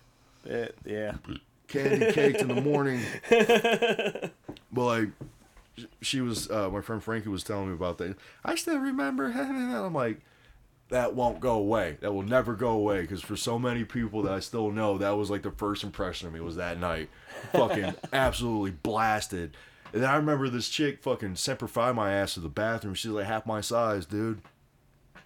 It, 0.44 0.76
yeah. 0.84 1.14
candy 1.68 2.12
caked 2.12 2.40
in 2.40 2.48
the 2.48 2.60
morning. 2.60 3.00
but 4.72 4.84
like, 4.84 5.08
she 6.00 6.20
was 6.20 6.50
uh, 6.50 6.70
my 6.70 6.80
friend 6.80 7.02
Frankie 7.02 7.28
was 7.28 7.44
telling 7.44 7.68
me 7.68 7.74
about 7.74 7.98
that. 7.98 8.16
I 8.44 8.54
still 8.54 8.78
remember. 8.78 9.30
That 9.32 9.84
I'm 9.84 9.94
like, 9.94 10.20
that 10.90 11.14
won't 11.14 11.40
go 11.40 11.54
away. 11.54 11.96
That 12.00 12.12
will 12.12 12.22
never 12.22 12.54
go 12.54 12.70
away 12.70 13.02
because 13.02 13.22
for 13.22 13.36
so 13.36 13.58
many 13.58 13.84
people 13.84 14.22
that 14.22 14.32
I 14.32 14.40
still 14.40 14.70
know, 14.70 14.98
that 14.98 15.10
was 15.10 15.30
like 15.30 15.42
the 15.42 15.50
first 15.50 15.84
impression 15.84 16.28
of 16.28 16.34
me 16.34 16.40
was 16.40 16.56
that 16.56 16.78
night. 16.78 17.08
Fucking 17.52 17.94
absolutely 18.12 18.72
blasted. 18.72 19.56
And 19.92 20.02
then 20.02 20.10
I 20.10 20.16
remember 20.16 20.48
this 20.48 20.68
chick 20.68 21.02
fucking 21.02 21.36
semper 21.36 21.66
fi 21.66 21.92
my 21.92 22.12
ass 22.12 22.34
to 22.34 22.40
the 22.40 22.48
bathroom. 22.48 22.94
She's 22.94 23.10
like 23.10 23.26
half 23.26 23.46
my 23.46 23.60
size, 23.60 24.06
dude. 24.06 24.40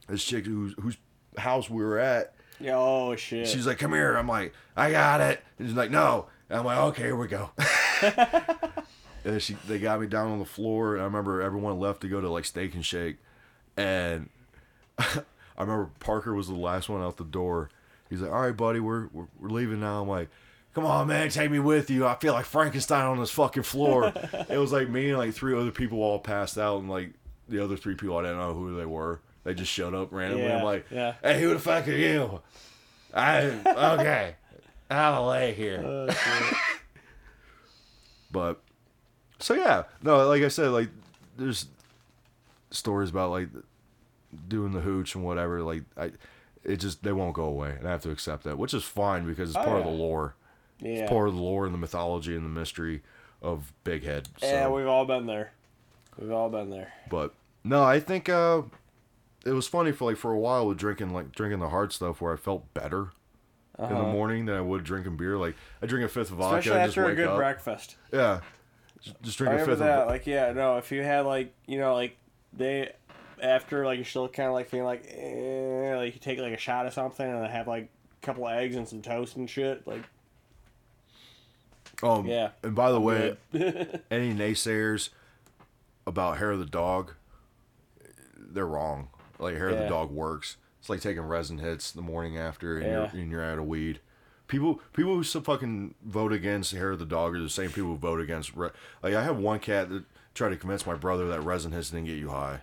This 0.08 0.24
chick 0.24 0.46
whose 0.46 0.74
whose 0.78 0.96
house 1.36 1.70
we 1.70 1.82
were 1.82 1.98
at. 1.98 2.34
Yeah, 2.60 2.76
Oh 2.76 3.16
shit. 3.16 3.48
She's 3.48 3.66
like, 3.66 3.78
"Come 3.78 3.92
here." 3.92 4.14
I'm 4.14 4.28
like, 4.28 4.52
"I 4.76 4.90
got 4.90 5.20
it." 5.20 5.42
And 5.58 5.68
she's 5.68 5.76
like, 5.76 5.90
"No." 5.90 6.26
And 6.48 6.60
I'm 6.60 6.64
like, 6.64 6.78
"Okay, 6.78 7.02
here 7.04 7.16
we 7.16 7.26
go." 7.26 7.50
and 9.24 9.42
she, 9.42 9.56
they 9.66 9.78
got 9.78 10.00
me 10.00 10.06
down 10.06 10.30
on 10.30 10.38
the 10.38 10.44
floor, 10.44 10.94
and 10.94 11.02
I 11.02 11.04
remember 11.06 11.40
everyone 11.40 11.78
left 11.78 12.02
to 12.02 12.08
go 12.08 12.20
to 12.20 12.28
like 12.28 12.44
Steak 12.44 12.74
and 12.74 12.84
Shake, 12.84 13.16
and 13.76 14.28
I 14.98 15.22
remember 15.58 15.90
Parker 16.00 16.34
was 16.34 16.48
the 16.48 16.54
last 16.54 16.88
one 16.88 17.02
out 17.02 17.16
the 17.16 17.24
door. 17.24 17.70
He's 18.10 18.20
like, 18.20 18.30
"All 18.30 18.42
right, 18.42 18.56
buddy, 18.56 18.80
we're 18.80 19.08
we're, 19.12 19.26
we're 19.38 19.50
leaving 19.50 19.80
now." 19.80 20.02
I'm 20.02 20.08
like. 20.08 20.28
Come 20.74 20.86
on, 20.86 21.06
man, 21.06 21.28
take 21.28 21.52
me 21.52 21.60
with 21.60 21.88
you. 21.88 22.04
I 22.04 22.16
feel 22.16 22.32
like 22.32 22.46
Frankenstein 22.46 23.04
on 23.04 23.20
this 23.20 23.30
fucking 23.30 23.62
floor. 23.62 24.06
it 24.48 24.58
was 24.58 24.72
like 24.72 24.88
me 24.88 25.10
and 25.10 25.18
like 25.18 25.32
three 25.32 25.56
other 25.56 25.70
people 25.70 26.02
all 26.02 26.18
passed 26.18 26.58
out, 26.58 26.80
and 26.80 26.90
like 26.90 27.12
the 27.48 27.62
other 27.62 27.76
three 27.76 27.94
people 27.94 28.16
I 28.16 28.22
didn't 28.22 28.38
know 28.38 28.54
who 28.54 28.76
they 28.76 28.84
were. 28.84 29.20
They 29.44 29.54
just 29.54 29.70
showed 29.70 29.94
up 29.94 30.08
randomly. 30.12 30.44
Yeah, 30.44 30.56
I'm 30.58 30.64
like, 30.64 30.86
yeah. 30.90 31.14
hey, 31.22 31.40
who 31.40 31.50
the 31.52 31.58
fuck 31.60 31.86
are 31.86 31.92
you? 31.92 32.40
I 33.12 33.42
okay. 33.98 34.34
I'll 34.90 35.26
lay 35.26 35.52
here. 35.54 35.82
Oh. 35.84 36.08
But 38.30 38.60
so 39.38 39.54
yeah, 39.54 39.84
no, 40.02 40.26
like 40.28 40.42
I 40.42 40.48
said, 40.48 40.70
like 40.70 40.88
there's 41.36 41.66
stories 42.70 43.10
about 43.10 43.30
like 43.30 43.48
doing 44.48 44.72
the 44.72 44.80
hooch 44.80 45.14
and 45.14 45.24
whatever. 45.24 45.62
Like 45.62 45.84
I, 45.96 46.10
it 46.64 46.76
just 46.78 47.02
they 47.04 47.12
won't 47.12 47.34
go 47.34 47.44
away, 47.44 47.76
and 47.78 47.86
I 47.86 47.92
have 47.92 48.02
to 48.02 48.10
accept 48.10 48.42
that, 48.44 48.58
which 48.58 48.74
is 48.74 48.82
fine 48.82 49.24
because 49.26 49.50
it's 49.50 49.58
Oh, 49.58 49.62
part 49.64 49.78
of 49.78 49.84
the 49.84 49.90
lore. 49.92 50.34
yeah. 50.80 50.90
It's 51.02 51.08
part 51.10 51.28
of 51.28 51.34
the 51.36 51.40
lore 51.40 51.64
and 51.64 51.72
the 51.72 51.78
mythology 51.78 52.34
and 52.34 52.44
the 52.44 52.48
mystery 52.60 53.02
of 53.40 53.72
Big 53.84 54.02
Head. 54.04 54.28
So. 54.38 54.46
Yeah, 54.46 54.68
we've 54.68 54.86
all 54.88 55.04
been 55.04 55.26
there. 55.26 55.52
We've 56.18 56.32
all 56.32 56.48
been 56.50 56.70
there. 56.70 56.92
But 57.08 57.34
no, 57.62 57.84
I 57.84 58.00
think 58.00 58.28
uh, 58.28 58.62
it 59.44 59.52
was 59.52 59.66
funny 59.68 59.92
for 59.92 60.04
like 60.10 60.16
for 60.16 60.32
a 60.32 60.38
while 60.38 60.66
with 60.66 60.78
drinking 60.78 61.12
like 61.12 61.32
drinking 61.32 61.60
the 61.60 61.68
hard 61.68 61.92
stuff 61.92 62.20
where 62.20 62.32
I 62.32 62.36
felt 62.36 62.72
better 62.74 63.10
in 63.78 63.88
the 63.88 63.94
Uh-huh. 63.94 64.12
morning 64.12 64.46
than 64.46 64.54
I 64.56 64.60
would 64.60 64.84
drinking 64.84 65.16
beer. 65.16 65.36
Like 65.36 65.54
I 65.82 65.86
drink 65.86 66.04
a 66.04 66.08
fifth 66.08 66.30
of 66.30 66.38
vodka, 66.38 66.58
Especially 66.58 66.80
after 66.88 67.04
a 67.06 67.14
good 67.14 67.28
up. 67.28 67.36
breakfast. 67.36 67.96
Yeah, 68.12 68.40
just, 69.00 69.20
just 69.22 69.38
drink 69.38 69.52
I 69.54 69.56
a 69.58 69.64
fifth 69.64 69.80
that. 69.80 70.00
of. 70.02 70.08
Like, 70.08 70.26
yeah, 70.26 70.52
no, 70.52 70.78
if 70.78 70.90
you 70.92 71.02
had 71.02 71.26
like, 71.26 71.52
you 71.66 71.78
know, 71.78 71.94
like 71.94 72.16
they 72.52 72.92
after 73.42 73.84
like 73.84 73.96
you're 73.98 74.04
still 74.04 74.28
kind 74.28 74.46
of 74.48 74.54
like 74.54 74.68
feeling 74.68 74.86
like, 74.86 75.06
eh, 75.10 75.94
like 75.96 76.14
you 76.14 76.20
take 76.20 76.38
like 76.38 76.52
a 76.54 76.56
shot 76.58 76.86
of 76.86 76.92
something 76.94 77.26
and 77.28 77.46
have 77.48 77.66
like 77.68 77.90
a 78.22 78.26
couple 78.26 78.48
eggs 78.48 78.76
and 78.76 78.88
some 78.88 79.02
toast 79.02 79.36
and 79.36 79.50
shit. 79.50 79.86
Like, 79.86 80.02
Um, 82.02 82.26
Yeah. 82.26 82.50
And 82.62 82.74
by 82.74 82.90
the 82.92 83.00
way, 83.00 83.36
any 83.52 84.32
naysayers 84.34 85.10
about 86.06 86.38
hair 86.38 86.52
of 86.52 86.58
the 86.58 86.64
dog, 86.66 87.14
they're 88.38 88.66
wrong. 88.66 89.08
Like 89.44 89.56
hair 89.56 89.68
of 89.68 89.76
the 89.78 89.84
Yeah. 89.84 89.88
dog 89.88 90.10
works. 90.10 90.56
It's 90.80 90.88
like 90.90 91.00
taking 91.00 91.22
resin 91.22 91.58
hits 91.58 91.92
the 91.92 92.02
morning 92.02 92.36
after 92.36 92.76
and 92.78 92.86
Yeah. 92.86 93.10
you're 93.12 93.22
and 93.22 93.30
you're 93.30 93.44
out 93.44 93.58
of 93.58 93.66
weed. 93.66 94.00
People 94.48 94.80
people 94.92 95.14
who 95.14 95.22
so 95.22 95.40
fucking 95.40 95.94
vote 96.04 96.32
against 96.32 96.72
hair 96.72 96.90
of 96.90 96.98
the 96.98 97.06
dog 97.06 97.34
are 97.34 97.40
the 97.40 97.48
same 97.48 97.70
people 97.70 97.90
who 97.90 97.96
vote 97.96 98.20
against 98.20 98.54
re- 98.54 98.70
like 99.02 99.14
I 99.14 99.22
have 99.22 99.38
one 99.38 99.58
cat 99.60 99.88
that 99.90 100.04
tried 100.34 100.50
to 100.50 100.56
convince 100.56 100.84
my 100.84 100.94
brother 100.94 101.28
that 101.28 101.40
resin 101.42 101.72
hits 101.72 101.90
didn't 101.90 102.06
get 102.06 102.18
you 102.18 102.28
high. 102.30 102.60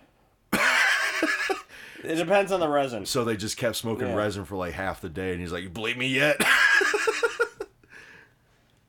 it 2.03 2.15
depends 2.15 2.51
on 2.51 2.59
the 2.59 2.67
resin. 2.67 3.05
So 3.05 3.23
they 3.23 3.35
just 3.37 3.57
kept 3.57 3.75
smoking 3.77 4.07
Yeah. 4.09 4.15
resin 4.15 4.45
for 4.45 4.55
like 4.57 4.73
half 4.73 5.01
the 5.01 5.09
day 5.09 5.31
and 5.31 5.41
he's 5.41 5.51
like, 5.51 5.63
You 5.63 5.69
believe 5.69 5.97
me 5.97 6.07
yet? 6.07 6.37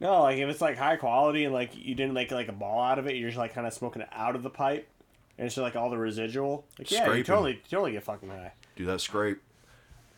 No, 0.01 0.23
like 0.23 0.37
if 0.39 0.49
it's 0.49 0.61
like 0.61 0.77
high 0.77 0.97
quality 0.97 1.45
and 1.45 1.55
like 1.55 1.71
you 1.77 1.95
didn't 1.95 2.13
make 2.13 2.33
like 2.33 2.49
a 2.49 2.53
ball 2.53 2.83
out 2.83 2.99
of 2.99 3.07
it, 3.07 3.15
you're 3.15 3.29
just 3.29 3.39
like 3.39 3.55
kind 3.55 3.69
of 3.69 3.73
smoking 3.73 4.03
it 4.03 4.09
out 4.11 4.35
of 4.35 4.43
the 4.43 4.51
pipe, 4.51 4.89
and 5.39 5.47
it's 5.47 5.55
just 5.55 5.63
like 5.63 5.77
all 5.77 5.91
the 5.91 5.99
residual. 5.99 6.65
Like 6.79 6.91
yeah, 6.91 7.13
you 7.13 7.25
totally 7.25 7.61
totally 7.69 7.93
get 7.93 8.05
fucking 8.05 8.29
high. 8.29 8.53
do 8.77 8.85
that 8.87 9.01
scrape, 9.01 9.41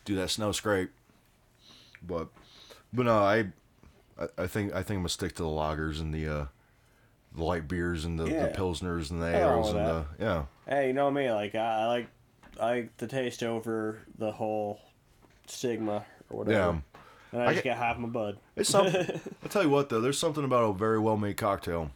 do 0.05 0.15
that 0.15 0.29
snow 0.29 0.51
scrape. 0.51 0.91
But, 2.05 2.27
but 2.93 3.05
no, 3.07 3.17
I, 3.17 3.47
I, 4.37 4.47
think 4.47 4.73
I 4.73 4.83
think 4.83 4.97
I'm 4.97 5.01
gonna 5.01 5.09
stick 5.09 5.33
to 5.35 5.43
the 5.43 5.49
lagers 5.49 5.99
and 5.99 6.13
the, 6.13 6.27
uh, 6.27 6.45
the 7.35 7.43
light 7.43 7.67
beers 7.67 8.05
and 8.05 8.19
the, 8.19 8.25
Yeah. 8.25 8.47
the 8.47 8.53
pilsners 8.57 9.09
and 9.11 9.21
the 9.21 9.35
ales 9.35 9.69
and 9.71 9.79
the 9.79 10.05
yeah. 10.19 10.45
Hey, 10.67 10.87
you 10.87 10.93
know 10.93 11.09
me, 11.09 11.31
like 11.31 11.55
I, 11.55 11.81
I 11.81 11.85
like 11.87 12.07
I 12.59 12.65
like 12.65 12.97
the 12.97 13.07
taste 13.07 13.43
over 13.43 13.99
the 14.17 14.31
whole 14.31 14.79
stigma 15.47 16.05
or 16.29 16.39
whatever. 16.39 16.57
Yeah. 16.57 16.79
And 17.31 17.41
I, 17.41 17.45
I 17.45 17.53
just 17.53 17.63
get- 17.63 17.71
get 17.71 17.77
half 17.77 17.97
my 17.97 18.07
bud. 18.07 18.37
It's 18.55 18.69
something. 18.69 19.19
I 19.43 19.47
tell 19.47 19.63
you 19.63 19.69
what 19.69 19.89
though, 19.89 19.99
there's 20.01 20.19
something 20.19 20.43
about 20.43 20.63
a 20.63 20.73
very 20.73 20.99
well 20.99 21.17
made 21.17 21.37
cocktail. 21.37 21.91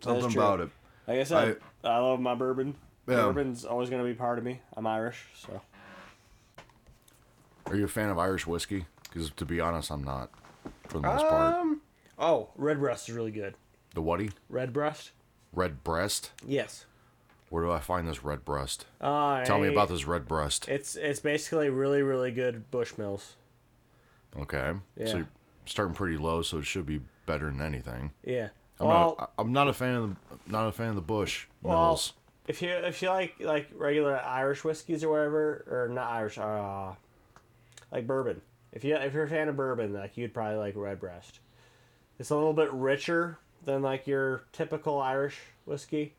Something 0.00 0.32
about 0.32 0.60
it. 0.60 0.70
Like 1.06 1.18
I 1.18 1.24
said, 1.24 1.48
I, 1.48 1.54
love 1.84 2.20
my 2.20 2.34
bourbon. 2.34 2.74
Yeah. 3.08 3.16
Bourbon's 3.24 3.64
always 3.64 3.90
gonna 3.90 4.04
be 4.04 4.14
part 4.14 4.38
of 4.38 4.44
me. 4.44 4.60
I'm 4.76 4.86
Irish, 4.86 5.24
so 5.34 5.60
Are 7.66 7.76
you 7.76 7.84
a 7.84 7.88
fan 7.88 8.10
of 8.10 8.18
Irish 8.18 8.46
whiskey? 8.46 8.86
Because 9.04 9.30
to 9.30 9.44
be 9.44 9.60
honest, 9.60 9.90
I'm 9.90 10.04
not. 10.04 10.30
For 10.88 10.98
the 11.00 11.06
most 11.08 11.26
part, 11.26 11.54
um. 11.56 11.80
Oh, 12.18 12.50
Redbreast 12.56 13.08
is 13.08 13.14
really 13.14 13.30
good. 13.32 13.54
the 13.94 14.02
whatty 14.02 14.30
Redbreast. 14.48 15.10
red 15.52 15.82
breast. 15.82 16.30
Yes. 16.46 16.86
Where 17.48 17.64
do 17.64 17.70
I 17.70 17.80
find 17.80 18.06
this 18.08 18.24
red 18.24 18.44
breast? 18.44 18.86
Uh, 19.00 19.44
Tell 19.44 19.58
me 19.58 19.68
about 19.68 19.88
this 19.88 20.06
red 20.06 20.26
breast. 20.28 20.68
It's 20.68 20.96
it's 20.96 21.20
basically 21.20 21.68
really 21.70 22.02
really 22.02 22.30
good 22.30 22.70
Bushmills. 22.70 23.32
Okay. 24.38 24.72
Yeah. 24.96 25.06
So 25.06 25.16
you're 25.18 25.28
starting 25.66 25.94
pretty 25.94 26.16
low, 26.16 26.42
so 26.42 26.58
it 26.58 26.64
should 26.66 26.86
be 26.86 27.00
better 27.26 27.46
than 27.46 27.60
anything. 27.60 28.12
Yeah. 28.24 28.48
I'm 28.82 28.88
well, 28.88 29.16
not. 29.18 29.32
I'm 29.38 29.52
not 29.52 29.68
a 29.68 29.72
fan 29.72 29.94
of 29.94 30.10
the. 30.10 30.16
Not 30.50 30.66
a 30.68 30.72
fan 30.72 30.88
of 30.88 30.96
the 30.96 31.00
Bush 31.02 31.46
Well, 31.62 31.78
Mills. 31.86 32.12
if 32.48 32.60
you 32.62 32.70
if 32.70 33.00
you 33.00 33.08
like 33.08 33.34
like 33.40 33.68
regular 33.74 34.18
Irish 34.18 34.64
whiskeys 34.64 35.04
or 35.04 35.10
whatever, 35.10 35.64
or 35.70 35.88
not 35.88 36.10
Irish, 36.10 36.36
uh, 36.36 36.92
like 37.92 38.06
bourbon. 38.06 38.42
If 38.72 38.82
you 38.84 38.96
if 38.96 39.14
you're 39.14 39.24
a 39.24 39.28
fan 39.28 39.48
of 39.48 39.56
bourbon, 39.56 39.92
like 39.92 40.16
you'd 40.16 40.34
probably 40.34 40.56
like 40.56 40.74
Redbreast. 40.76 41.38
It's 42.18 42.30
a 42.30 42.34
little 42.34 42.52
bit 42.52 42.72
richer 42.72 43.38
than 43.64 43.82
like 43.82 44.06
your 44.06 44.42
typical 44.52 45.00
Irish 45.00 45.38
whiskey. 45.64 46.14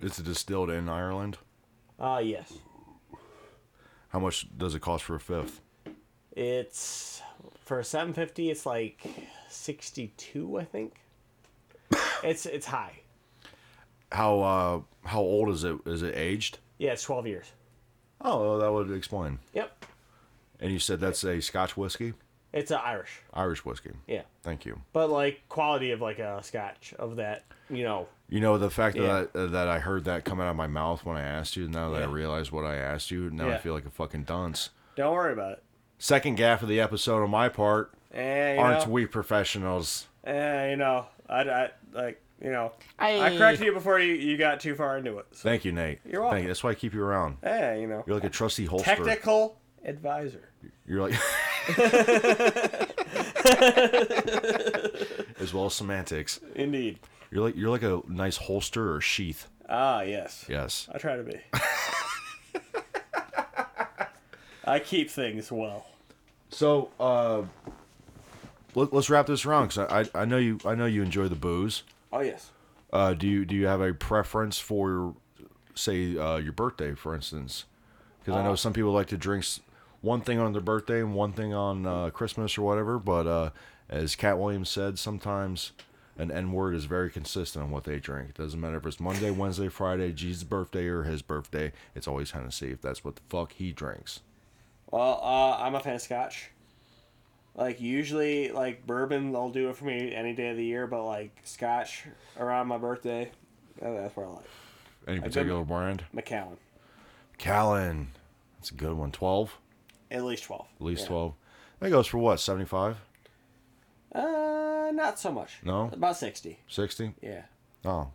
It's 0.00 0.18
distilled 0.18 0.70
in 0.70 0.88
Ireland. 0.88 1.38
Uh 1.98 2.20
yes. 2.22 2.52
How 4.10 4.18
much 4.18 4.46
does 4.56 4.74
it 4.74 4.80
cost 4.80 5.04
for 5.04 5.14
a 5.16 5.20
fifth? 5.20 5.60
It's 6.32 7.22
for 7.64 7.82
seven 7.82 8.12
fifty. 8.12 8.50
It's 8.50 8.66
like 8.66 9.02
sixty 9.48 10.12
two, 10.18 10.58
I 10.58 10.64
think. 10.64 10.96
It's 12.24 12.46
it's 12.46 12.66
high. 12.66 13.00
How 14.12 14.40
uh 14.40 14.80
how 15.08 15.20
old 15.20 15.48
is 15.50 15.64
it? 15.64 15.76
Is 15.86 16.02
it 16.02 16.16
aged? 16.16 16.58
Yeah, 16.78 16.92
it's 16.92 17.02
twelve 17.02 17.26
years. 17.26 17.50
Oh, 18.20 18.40
well, 18.40 18.58
that 18.58 18.72
would 18.72 18.90
explain. 18.96 19.38
Yep. 19.52 19.84
And 20.60 20.72
you 20.72 20.78
said 20.78 21.00
that's 21.00 21.22
a 21.22 21.40
Scotch 21.42 21.76
whiskey, 21.76 22.14
It's 22.52 22.70
an 22.70 22.78
Irish. 22.82 23.20
Irish 23.34 23.64
whiskey. 23.64 23.90
Yeah. 24.06 24.22
Thank 24.42 24.64
you. 24.64 24.80
But 24.94 25.10
like 25.10 25.42
quality 25.50 25.90
of 25.90 26.00
like 26.00 26.18
a 26.18 26.42
Scotch 26.42 26.94
of 26.98 27.16
that, 27.16 27.44
you 27.68 27.84
know, 27.84 28.08
You 28.30 28.40
know 28.40 28.56
the 28.56 28.70
fact 28.70 28.96
Yeah. 28.96 29.26
that 29.34 29.38
I, 29.42 29.46
that 29.46 29.68
I 29.68 29.78
heard 29.80 30.04
that 30.04 30.24
come 30.24 30.40
out 30.40 30.48
of 30.48 30.56
my 30.56 30.66
mouth 30.66 31.04
when 31.04 31.16
I 31.16 31.22
asked 31.22 31.56
you. 31.56 31.68
Now 31.68 31.90
that 31.90 32.02
I 32.02 32.06
realize 32.06 32.50
what 32.50 32.64
I 32.64 32.76
asked 32.76 33.10
you, 33.10 33.28
now 33.30 33.50
I 33.50 33.58
feel 33.58 33.74
like 33.74 33.84
a 33.84 33.90
fucking 33.90 34.24
dunce. 34.24 34.70
Don't 34.96 35.12
worry 35.12 35.34
about 35.34 35.52
it. 35.52 35.62
Second 35.98 36.36
gaff 36.36 36.62
of 36.62 36.68
the 36.68 36.80
episode 36.80 37.22
on 37.22 37.30
my 37.30 37.50
part. 37.50 37.92
Eh, 38.14 38.54
you 38.54 38.60
Aren't 38.60 38.86
know, 38.86 38.92
we 38.92 39.04
professionals? 39.06 40.06
eh, 40.24 40.70
you 40.70 40.76
know, 40.76 41.04
I, 41.28 41.40
I 41.42 41.70
like, 41.92 42.22
you 42.42 42.50
know, 42.50 42.72
I 42.98 43.36
corrected 43.36 43.66
you 43.66 43.72
before 43.72 43.98
you, 43.98 44.14
you 44.14 44.36
got 44.36 44.60
too 44.60 44.74
far 44.74 44.98
into 44.98 45.18
it. 45.18 45.26
So, 45.32 45.48
Thank 45.48 45.64
you, 45.64 45.72
Nate. 45.72 46.00
You're 46.04 46.20
welcome. 46.20 46.36
Thank 46.36 46.42
you. 46.44 46.48
That's 46.48 46.62
why 46.64 46.70
I 46.70 46.74
keep 46.74 46.94
you 46.94 47.02
around. 47.02 47.38
eh, 47.42 47.74
you 47.76 47.86
know, 47.86 48.04
You're 48.06 48.14
like 48.16 48.24
a 48.24 48.30
trusty 48.30 48.64
holster. 48.66 48.84
technical 48.94 49.58
advisor. 49.84 50.48
You're 50.86 51.08
like 51.08 51.14
as 55.40 55.52
well 55.52 55.66
as 55.66 55.74
semantics. 55.74 56.40
Indeed. 56.54 56.98
You're 57.30 57.44
like 57.44 57.56
you're 57.56 57.70
like 57.70 57.82
a 57.82 58.00
nice 58.08 58.36
holster 58.36 58.94
or 58.94 59.00
sheath. 59.00 59.48
Ah, 59.68 60.02
yes. 60.02 60.44
Yes. 60.48 60.88
I 60.94 60.98
try 60.98 61.16
to 61.16 61.24
be. 61.24 61.40
I 64.64 64.78
keep 64.80 65.10
things 65.10 65.50
well. 65.50 65.86
So 66.50 66.90
uh, 67.00 67.42
let, 68.76 68.92
us 68.94 69.10
wrap 69.10 69.26
this 69.26 69.44
around 69.44 69.68
because 69.74 70.08
I, 70.14 70.20
I 70.22 70.24
know 70.24 70.36
you 70.38 70.60
I 70.64 70.74
know 70.76 70.86
you 70.86 71.02
enjoy 71.02 71.26
the 71.26 71.34
booze. 71.34 71.82
Oh 72.12 72.20
yes. 72.20 72.50
Uh, 72.92 73.14
do 73.14 73.26
you 73.26 73.44
do 73.44 73.56
you 73.56 73.66
have 73.66 73.80
a 73.80 73.92
preference 73.92 74.58
for 74.60 75.14
say 75.74 76.16
uh, 76.16 76.36
your 76.36 76.52
birthday, 76.52 76.94
for 76.94 77.14
instance? 77.14 77.64
Because 78.20 78.38
I 78.38 78.42
know 78.44 78.52
Uh, 78.52 78.56
some 78.56 78.72
people 78.72 78.92
like 78.92 79.08
to 79.08 79.16
drink 79.16 79.42
s- 79.44 79.60
one 80.00 80.20
thing 80.20 80.38
on 80.38 80.52
their 80.52 80.62
birthday 80.62 81.00
and 81.00 81.14
one 81.14 81.32
thing 81.32 81.52
on 81.52 81.84
uh, 81.86 82.10
Christmas 82.10 82.56
or 82.56 82.62
whatever. 82.62 82.98
But 82.98 83.26
uh, 83.26 83.50
as 83.88 84.14
Katt 84.16 84.38
Williams 84.38 84.68
said, 84.68 84.98
sometimes 84.98 85.72
an 86.18 86.30
N 86.30 86.52
word 86.52 86.74
is 86.74 86.86
very 86.86 87.10
consistent 87.10 87.64
on 87.64 87.70
what 87.70 87.84
they 87.84 87.98
drink. 87.98 88.30
It 88.30 88.36
doesn't 88.36 88.60
matter 88.60 88.76
if 88.78 88.86
it's 88.86 88.98
Monday, 89.00 89.30
Wednesday, 89.30 89.68
Friday, 89.68 90.12
Jesus' 90.12 90.44
birthday 90.44 90.86
or 90.86 91.02
his 91.04 91.22
birthday. 91.22 91.72
It's 91.94 92.08
always 92.08 92.30
Hennessy 92.30 92.70
if 92.72 92.80
that's 92.80 93.04
what 93.04 93.16
the 93.16 93.22
fuck 93.28 93.52
he 93.52 93.72
drinks. 93.72 94.20
Well, 94.90 95.20
uh, 95.22 95.56
I'm 95.62 95.74
a 95.74 95.80
fan 95.80 95.94
of 95.96 96.00
Scotch. 96.00 96.50
Like 97.56 97.80
usually, 97.80 98.50
like 98.50 98.86
bourbon, 98.86 99.32
they'll 99.32 99.48
do 99.50 99.70
it 99.70 99.76
for 99.76 99.86
me 99.86 100.14
any 100.14 100.34
day 100.34 100.50
of 100.50 100.56
the 100.58 100.64
year. 100.64 100.86
But 100.86 101.04
like 101.06 101.34
Scotch 101.44 102.04
around 102.38 102.66
my 102.68 102.76
birthday, 102.76 103.30
uh, 103.80 103.92
that's 103.94 104.14
what 104.14 104.26
I 104.26 104.28
like. 104.28 104.44
Any 105.08 105.20
particular 105.20 105.64
brand? 105.64 106.04
Macallan, 106.12 106.58
Callan. 107.38 108.08
That's 108.58 108.70
a 108.70 108.74
good 108.74 108.92
one. 108.94 109.10
Twelve, 109.10 109.56
at 110.10 110.22
least 110.24 110.44
twelve. 110.44 110.66
at 110.78 110.84
least 110.84 111.02
Yeah. 111.02 111.08
twelve. 111.08 111.34
That 111.80 111.90
goes 111.90 112.06
for 112.06 112.18
what? 112.18 112.40
Seventy-five? 112.40 112.98
Uh, 114.14 114.90
not 114.92 115.18
so 115.18 115.30
much. 115.32 115.58
No? 115.62 115.90
About 115.92 116.16
sixty. 116.16 116.58
Sixty? 116.68 117.14
Yeah. 117.22 117.42
Oh, 117.84 118.08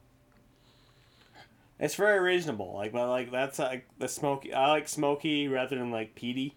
It's 1.79 1.95
very 1.95 2.19
reasonable. 2.19 2.73
Like, 2.73 2.91
but 2.91 3.09
like 3.09 3.31
that's 3.31 3.57
like 3.57 3.87
the 3.97 4.07
smoky. 4.07 4.53
I 4.53 4.69
like 4.69 4.87
smoky 4.87 5.47
rather 5.47 5.77
than 5.77 5.89
like 5.91 6.13
peaty. 6.13 6.55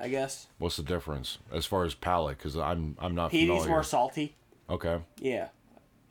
I 0.00 0.08
guess 0.08 0.46
what's 0.58 0.76
the 0.76 0.82
difference 0.82 1.38
as 1.52 1.66
far 1.66 1.84
as 1.84 1.94
palate? 1.94 2.38
Because 2.38 2.56
I'm 2.56 2.96
I'm 2.98 3.14
not 3.14 3.30
peaty's 3.30 3.48
familiar. 3.48 3.70
more 3.70 3.82
salty. 3.82 4.34
Okay. 4.68 5.00
Yeah. 5.18 5.48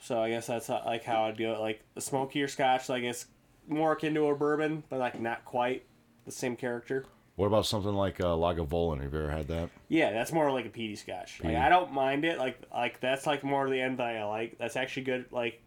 So 0.01 0.21
I 0.21 0.29
guess 0.29 0.47
that's 0.47 0.69
like 0.69 1.03
how 1.03 1.23
I'd 1.25 1.37
do 1.37 1.51
it. 1.51 1.59
Like 1.59 1.81
the 1.95 2.01
smokier 2.01 2.47
Scotch, 2.47 2.87
like 2.87 3.03
it's 3.03 3.25
more 3.67 3.93
akin 3.93 4.13
to 4.13 4.27
a 4.27 4.35
bourbon, 4.35 4.83
but 4.89 4.99
like 4.99 5.19
not 5.19 5.43
quite 5.45 5.83
the 6.25 6.31
same 6.31 6.55
character. 6.55 7.05
What 7.35 7.47
about 7.47 7.65
something 7.65 7.93
like 7.93 8.19
uh, 8.19 8.35
Lagavulin? 8.35 9.01
Have 9.01 9.13
you 9.13 9.19
ever 9.19 9.31
had 9.31 9.47
that? 9.47 9.69
Yeah, 9.87 10.11
that's 10.11 10.33
more 10.33 10.51
like 10.51 10.65
a 10.65 10.69
peaty 10.69 10.95
Scotch. 10.95 11.41
Like 11.43 11.55
I 11.55 11.69
don't 11.69 11.93
mind 11.93 12.25
it. 12.25 12.37
Like 12.37 12.61
like 12.73 12.99
that's 12.99 13.25
like 13.25 13.43
more 13.43 13.65
of 13.65 13.71
the 13.71 13.79
end 13.81 13.99
that 13.99 14.15
I 14.15 14.25
like. 14.25 14.57
That's 14.57 14.75
actually 14.75 15.03
good. 15.03 15.25
Like 15.31 15.61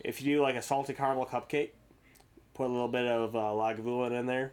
if 0.00 0.20
you 0.20 0.36
do 0.36 0.42
like 0.42 0.56
a 0.56 0.62
salty 0.62 0.92
caramel 0.92 1.26
cupcake, 1.26 1.70
put 2.52 2.66
a 2.66 2.72
little 2.72 2.88
bit 2.88 3.06
of 3.06 3.34
uh, 3.34 3.38
Lagavulin 3.38 4.12
in 4.12 4.26
there, 4.26 4.52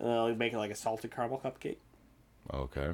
and 0.00 0.08
then 0.08 0.14
it'll 0.14 0.34
make 0.34 0.52
it 0.52 0.58
like 0.58 0.70
a 0.72 0.74
salty 0.74 1.06
caramel 1.08 1.40
cupcake. 1.44 1.76
Okay. 2.52 2.90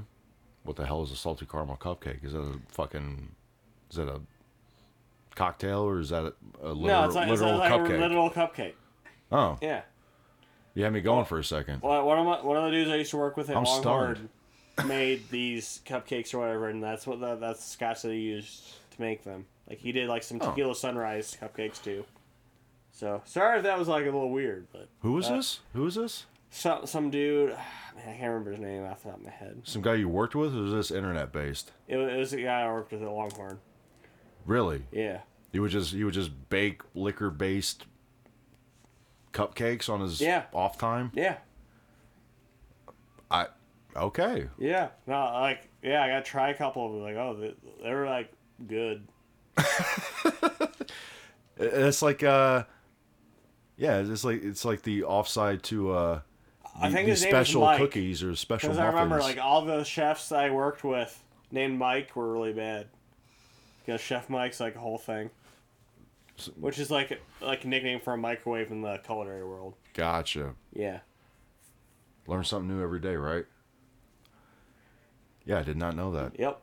What 0.65 0.77
the 0.77 0.85
hell 0.85 1.03
is 1.03 1.11
a 1.13 1.17
salty 1.17 1.47
caramel 1.47 1.77
cupcake? 1.81 2.25
Is 2.25 2.33
that 2.33 2.41
a 2.41 2.59
fucking? 2.73 3.29
Is 3.91 3.97
that 3.97 4.09
a 4.09 4.21
cocktail 5.35 5.81
or 5.81 6.01
is 6.01 6.11
that 6.11 6.25
a, 6.25 6.33
a 6.63 6.73
literal, 6.73 6.77
cupcake? 6.77 6.87
no, 6.87 7.05
it's 7.07 7.15
like, 7.15 7.29
it's 7.29 7.41
like 7.43 7.73
cupcake? 7.73 7.97
a 7.97 8.01
literal 8.01 8.31
cupcake. 8.31 8.73
Oh, 9.31 9.59
Yeah. 9.61 9.83
you 10.75 10.85
had 10.85 10.93
me 10.93 11.01
going 11.01 11.25
for 11.25 11.39
a 11.39 11.45
second. 11.45 11.83
Well, 11.83 12.05
one 12.07 12.19
of 12.19 12.25
my, 12.27 12.43
one 12.45 12.57
of 12.57 12.65
the 12.65 12.71
dudes 12.71 12.91
I 12.91 12.97
used 12.97 13.11
to 13.11 13.17
work 13.17 13.37
with 13.37 13.51
at 13.51 13.57
I'm 13.57 13.65
Longhorn 13.65 14.29
made 14.87 15.29
these 15.31 15.81
cupcakes 15.87 16.33
or 16.35 16.39
whatever, 16.39 16.69
and 16.69 16.83
that's 16.83 17.07
what 17.07 17.21
the, 17.21 17.37
that's 17.37 17.61
the 17.65 17.71
scotch 17.71 18.03
that 18.03 18.13
he 18.13 18.19
used 18.21 18.65
to 18.93 19.01
make 19.01 19.25
them. 19.25 19.47
Like 19.69 19.79
he 19.79 19.93
did 19.93 20.09
like 20.09 20.23
some 20.23 20.39
Oh. 20.41 20.47
tequila 20.51 20.75
sunrise 20.75 21.37
cupcakes 21.41 21.83
too. 21.83 22.05
So 22.93 23.21
sorry 23.25 23.59
if 23.59 23.65
that 23.65 23.79
was 23.79 23.89
like 23.89 24.03
a 24.03 24.07
little 24.07 24.31
weird, 24.31 24.67
but 24.73 24.89
Who 25.03 25.17
is 25.19 25.27
uh, 25.29 25.37
this? 25.37 25.61
Who 25.75 25.87
is 25.87 25.97
this? 25.97 26.27
Some 26.51 26.87
some 26.87 27.11
dude, 27.11 27.51
man, 27.97 28.09
I 28.09 28.13
can't 28.17 28.23
remember 28.23 28.53
his 28.53 28.61
name 28.61 28.85
off 28.85 29.03
the 29.03 29.11
top 29.11 29.19
of 29.19 29.25
my 29.25 29.31
head. 29.31 29.61
Some 29.65 29.83
guy 29.83 29.95
you 29.95 30.09
worked 30.09 30.35
with, 30.35 30.55
or 30.57 30.65
is 30.67 30.73
this 30.73 30.91
internet 30.91 31.33
based? 31.33 31.73
It 31.89 31.97
was, 31.97 32.13
it 32.13 32.17
was 32.17 32.33
a 32.33 32.43
guy 32.43 32.63
I 32.63 32.73
worked 32.73 32.93
with 32.93 33.03
at 33.03 33.09
Longhorn. 33.11 33.59
Really? 34.45 34.85
Yeah, 34.93 35.21
You 35.53 35.63
would 35.63 35.71
just 35.73 35.93
you 35.93 36.05
would 36.05 36.15
just 36.15 36.31
bake 36.49 36.83
liquor 36.95 37.31
based 37.31 37.85
cupcakes 39.33 39.89
on 39.89 40.01
his 40.01 40.21
Yeah. 40.21 40.45
off 40.55 40.79
time. 40.79 41.11
yeah, 41.15 41.39
I 43.31 43.47
okay. 43.97 44.49
yeah. 44.59 44.89
No, 45.07 45.15
like 45.41 45.69
yeah, 45.83 46.03
I 46.05 46.09
got 46.09 46.25
to 46.25 46.31
try 46.31 46.51
a 46.51 46.55
couple 46.55 46.87
of 46.87 46.93
them. 46.93 47.03
Like 47.03 47.17
oh, 47.17 47.37
they, 47.41 47.55
they 47.83 47.93
were 47.95 48.07
like 48.07 48.33
good. 48.67 49.07
It's 51.59 52.03
like 52.03 52.23
uh, 52.23 52.65
yeah, 53.79 53.99
it's 54.01 54.25
like 54.25 54.43
it's 54.45 54.65
like 54.67 54.83
the 54.83 55.05
offside 55.05 55.63
to 55.65 55.91
uh, 55.93 56.21
I 56.81 56.91
think 56.91 57.07
the 57.07 57.11
his 57.12 57.22
name 57.24 57.33
was 57.35 57.47
special 57.47 57.61
Mike. 57.62 57.79
cookies 57.79 58.22
or 58.22 58.35
special 58.37 58.68
Because 58.68 58.79
I 58.79 58.83
muffins. 58.91 59.03
remember, 59.03 59.22
like, 59.22 59.39
all 59.39 59.62
the 59.64 59.85
chefs 59.85 60.31
I 60.33 60.51
worked 60.51 60.85
with 60.85 61.22
named 61.51 61.79
Mike 61.79 62.14
were 62.16 62.33
really 62.33 62.53
bad. 62.53 62.89
Because 63.85 64.01
Chef 64.01 64.29
Mike's 64.29 64.59
like 64.61 64.74
a 64.74 64.79
whole 64.81 64.99
thing, 64.99 65.31
which 66.59 66.79
is 66.81 66.91
like 66.91 67.20
like 67.41 67.64
a 67.64 67.68
nickname 67.68 68.01
for 68.01 68.14
a 68.14 68.18
microwave 68.18 68.70
in 68.72 68.83
the 68.83 68.99
culinary 69.05 69.45
world. 69.45 69.74
gotcha. 69.95 70.55
Yeah. 70.72 71.01
Learn 72.27 72.43
something 72.43 72.68
new 72.77 72.83
every 72.83 72.99
day, 72.99 73.14
right? 73.14 73.45
Yeah, 75.45 75.61
I 75.61 75.62
did 75.62 75.77
not 75.77 75.95
know 75.95 76.11
that. 76.12 76.39
Yep. 76.39 76.61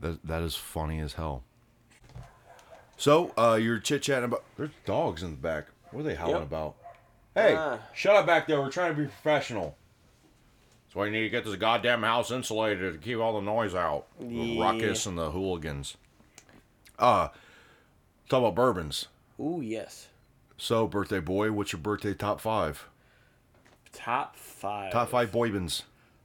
That 0.00 0.26
that 0.26 0.42
is 0.42 0.54
funny 0.56 0.98
as 1.00 1.12
hell. 1.12 1.44
So, 2.96 3.32
uh, 3.36 3.58
you're 3.60 3.78
chit 3.78 4.02
chatting 4.02 4.24
about. 4.24 4.42
There's 4.56 4.70
dogs 4.86 5.22
in 5.22 5.32
the 5.32 5.36
back. 5.36 5.66
What 5.90 6.00
are 6.00 6.04
they 6.04 6.14
howling 6.14 6.36
Yep. 6.36 6.42
about? 6.44 6.76
Hey, 7.36 7.54
Ah. 7.54 7.78
shut 7.92 8.16
up 8.16 8.24
back 8.26 8.46
there. 8.46 8.58
We're 8.60 8.70
trying 8.70 8.94
to 8.96 9.00
be 9.02 9.06
professional. 9.06 9.76
That's 10.86 10.94
why 10.96 11.04
you 11.04 11.10
need 11.12 11.20
to 11.24 11.28
get 11.28 11.44
this 11.44 11.54
goddamn 11.56 12.02
house 12.02 12.30
insulated 12.30 12.94
to 12.94 12.98
keep 12.98 13.18
all 13.18 13.34
the 13.34 13.42
noise 13.44 13.74
out. 13.74 14.06
The 14.18 14.24
Yeah. 14.26 14.62
ruckus 14.64 15.04
and 15.04 15.18
the 15.18 15.30
hooligans. 15.32 15.98
Uh, 16.98 17.28
talk 18.30 18.38
about 18.40 18.54
bourbons. 18.54 19.08
Ooh 19.38 19.60
yes. 19.62 20.08
So, 20.56 20.86
birthday 20.86 21.20
boy, 21.20 21.52
what's 21.52 21.72
your 21.74 21.80
birthday 21.82 22.14
top 22.14 22.40
five? 22.40 22.88
Top 23.92 24.34
five. 24.36 24.90
Top 24.92 25.10
five 25.10 25.30
boybins. 25.30 25.82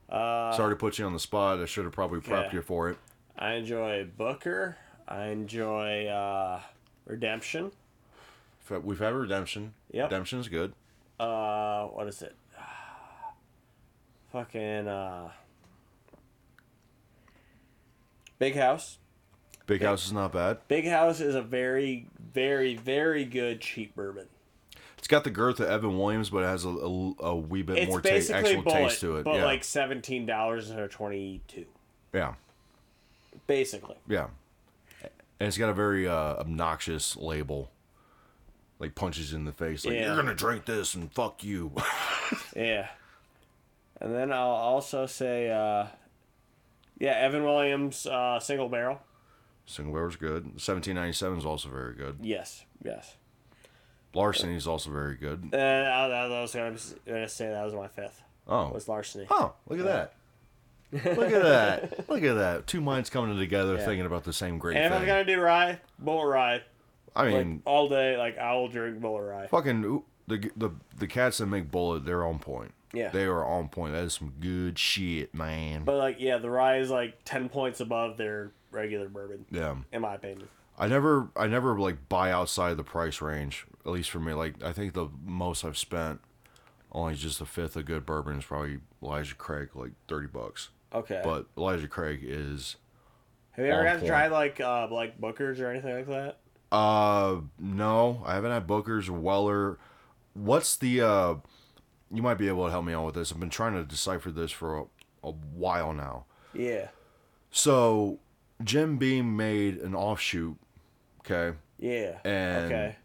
Uh, 0.10 0.54
Sorry 0.54 0.72
to 0.72 0.78
put 0.78 0.98
you 0.98 1.06
on 1.06 1.12
the 1.14 1.20
spot. 1.20 1.60
I 1.60 1.66
should 1.66 1.84
have 1.84 1.94
probably 1.94 2.22
prepped 2.22 2.48
Okay. 2.48 2.58
you 2.58 2.62
for 2.62 2.90
it. 2.90 2.98
I 3.38 3.54
enjoy 3.56 4.06
Booker. 4.06 4.78
I 5.10 5.26
enjoy 5.28 6.08
uh, 6.08 6.62
Redemption. 7.06 7.74
We've 8.70 9.00
had 9.00 9.14
redemption. 9.14 9.74
Yep. 9.92 10.06
Redemption's 10.12 10.48
good. 10.48 10.74
Uh, 11.22 11.86
what 11.88 12.08
is 12.08 12.22
it? 12.24 12.36
Fucking 14.32 14.88
uh, 14.88 15.30
Big 18.40 18.56
House. 18.56 18.98
Big 19.68 19.84
House 19.84 20.06
is 20.06 20.12
not 20.12 20.34
bad. 20.34 20.58
Big 20.68 20.88
House 20.88 21.20
is 21.22 21.36
a 21.36 21.42
very, 21.42 22.08
very, 22.34 22.76
very 22.76 23.24
good 23.24 23.62
cheap 23.62 23.96
bourbon. 23.96 24.26
It's 24.98 25.08
got 25.08 25.24
the 25.24 25.30
girth 25.30 25.60
of 25.60 25.68
Evan 25.68 25.98
Williams, 25.98 26.30
but 26.32 26.40
it 26.44 26.48
has 26.48 26.66
a, 26.66 26.70
a, 26.70 27.14
a 27.20 27.36
wee 27.36 27.62
bit 27.62 27.78
It's 27.78 27.90
more 27.90 28.02
ta- 28.02 28.10
actual 28.10 28.64
bullet, 28.64 28.90
taste 28.90 29.02
to 29.02 29.18
it. 29.18 29.24
but 29.24 29.36
yeah. 29.36 29.46
like 29.46 29.64
seventeen 29.64 30.26
dollars 30.26 30.68
instead 30.70 30.84
of 30.84 30.92
twenty 30.92 31.42
two. 31.48 31.66
yeah, 32.14 32.34
Basically, 33.48 33.96
yeah. 34.08 34.28
And 35.40 35.48
it's 35.48 35.58
got 35.58 35.70
a 35.70 35.74
very 35.74 36.08
uh, 36.08 36.14
obnoxious 36.36 37.16
label, 37.16 37.72
like 38.82 38.96
punches 38.96 39.32
in 39.32 39.46
the 39.46 39.52
face. 39.54 39.86
Like 39.86 39.94
Yeah. 39.96 40.08
you're 40.08 40.16
gonna 40.18 40.34
drink 40.36 40.66
this 40.66 40.96
and 40.96 41.10
fuck 41.14 41.44
you. 41.44 41.72
yeah. 42.56 42.90
And 44.02 44.14
then 44.14 44.34
I'll 44.34 44.40
also 44.50 45.06
say, 45.06 45.52
uh, 45.52 45.86
yeah, 46.98 47.12
Evan 47.12 47.44
Williams 47.44 48.08
uh, 48.08 48.40
single 48.40 48.68
barrel. 48.68 49.00
Single 49.68 49.94
barrel's 49.94 50.16
good. 50.16 50.46
1797 50.46 51.38
is 51.38 51.46
also 51.46 51.70
very 51.70 51.94
good. 51.94 52.18
Yes, 52.22 52.66
yes. 52.84 53.16
Larceny 54.14 54.56
is 54.56 54.68
also 54.68 54.90
very 54.90 55.16
good. 55.16 55.50
And 55.54 55.88
I, 55.88 56.08
I 56.08 56.42
was 56.42 56.54
gonna, 56.54 56.76
gonna 57.08 57.30
say 57.30 57.48
that 57.50 57.64
was 57.64 57.74
my 57.74 57.88
fifth. 57.88 58.22
Oh, 58.48 58.70
Was 58.74 58.88
larceny. 58.90 59.28
oh, 59.30 59.54
look 59.70 59.80
at 59.80 59.86
that. 59.86 60.14
Look 60.92 61.32
at 61.32 61.44
that. 61.44 62.10
Look 62.10 62.24
at 62.24 62.34
that. 62.34 62.68
Two 62.68 62.82
minds 62.82 63.10
coming 63.10 63.38
together 63.38 63.76
Yeah. 63.78 63.86
thinking 63.86 64.06
about 64.08 64.24
the 64.26 64.34
same 64.34 64.58
great 64.58 64.76
And 64.76 64.92
if 64.94 65.00
I'm 65.00 65.06
gonna 65.06 65.24
do 65.24 65.40
rye, 65.40 65.80
Bulleit 66.04 66.30
rye. 66.34 66.62
I 67.16 67.24
Like 67.24 67.34
mean, 67.34 67.62
all 67.66 67.90
day, 67.90 68.18
like 68.18 68.38
I 68.38 68.54
will 68.56 68.70
drink 68.70 69.00
Bulleit 69.00 69.30
Rye. 69.30 69.48
fucking 69.48 70.04
the 70.28 70.52
the 70.56 70.72
the 70.98 71.08
cats 71.08 71.40
that 71.40 71.48
make 71.48 71.70
Bulleit, 71.72 72.06
they're 72.06 72.26
on 72.26 72.40
point. 72.40 72.74
Yeah. 72.94 73.10
They 73.10 73.24
are 73.24 73.46
on 73.46 73.70
point. 73.70 73.94
That 73.94 74.04
is 74.04 74.14
some 74.16 74.34
good 74.40 74.78
shit, 74.78 75.34
man. 75.34 75.84
But 75.86 75.96
like, 75.98 76.18
yeah, 76.20 76.38
the 76.38 76.50
rye 76.50 76.78
is 76.78 76.90
like 76.90 77.20
ten 77.24 77.48
points 77.50 77.80
above 77.80 78.18
their 78.18 78.52
regular 78.72 79.08
bourbon, 79.08 79.46
yeah. 79.50 79.76
in 79.92 80.02
my 80.02 80.16
opinion. 80.16 80.48
I 80.78 80.88
never 80.88 81.30
I 81.36 81.48
never 81.48 81.80
like 81.80 82.10
buy 82.10 82.32
outside 82.32 82.76
the 82.78 82.84
price 82.84 83.22
range. 83.22 83.66
At 83.86 83.92
least 83.92 84.10
for 84.10 84.20
me, 84.20 84.34
like 84.34 84.62
I 84.64 84.74
think 84.74 84.94
the 84.94 85.08
most 85.26 85.64
I've 85.64 85.78
spent 85.78 86.20
only 86.92 87.16
just 87.16 87.40
a 87.40 87.46
fifth 87.46 87.76
of 87.76 87.86
good 87.86 88.06
bourbon 88.06 88.38
is 88.38 88.46
probably 88.46 88.80
Elijah 89.02 89.36
Craig, 89.36 89.70
like 89.76 89.92
thirty 90.08 90.28
bucks. 90.28 90.70
Okay. 90.94 91.22
But 91.24 91.48
Elijah 91.58 91.88
Craig 91.88 92.20
is 92.24 92.76
have 93.52 93.66
you 93.66 93.72
ever 93.72 93.84
got 93.84 94.00
to 94.00 94.08
try 94.08 94.28
like 94.28 94.60
uh 94.60 94.88
like 94.92 95.20
Booker's 95.20 95.60
or 95.60 95.70
anything 95.70 95.96
like 95.96 96.08
that? 96.08 96.40
Uh 96.72 97.42
no, 97.60 98.24
I 98.26 98.36
haven't 98.36 98.52
had 98.52 98.68
Booker's 98.68 99.10
Weller. 99.10 99.78
What's 100.34 100.76
the 100.76 101.02
uh 101.02 101.36
you 102.14 102.22
might 102.22 102.38
be 102.38 102.48
able 102.48 102.66
to 102.66 102.72
help 102.72 102.86
me 102.86 102.94
out 102.94 103.06
with 103.06 103.16
this. 103.16 103.32
I've 103.32 103.40
been 103.40 103.50
trying 103.50 103.74
to 103.74 103.84
decipher 103.84 104.32
this 104.32 104.52
for 104.52 104.80
a, 104.80 104.84
a 105.24 105.32
while 105.32 105.94
now. 105.94 106.26
Yeah. 106.54 106.90
So 107.52 108.20
Jim 108.64 108.98
Beam 108.98 109.36
made 109.38 109.78
an 109.78 109.96
offshoot, 109.96 110.58
okay? 111.22 111.58
Yeah. 111.80 112.18
And 112.24 112.66
okay. 112.66 112.96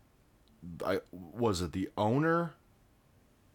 I 0.85 1.01
was 1.13 1.63
it 1.63 1.73
the 1.73 1.89
owner 1.97 2.55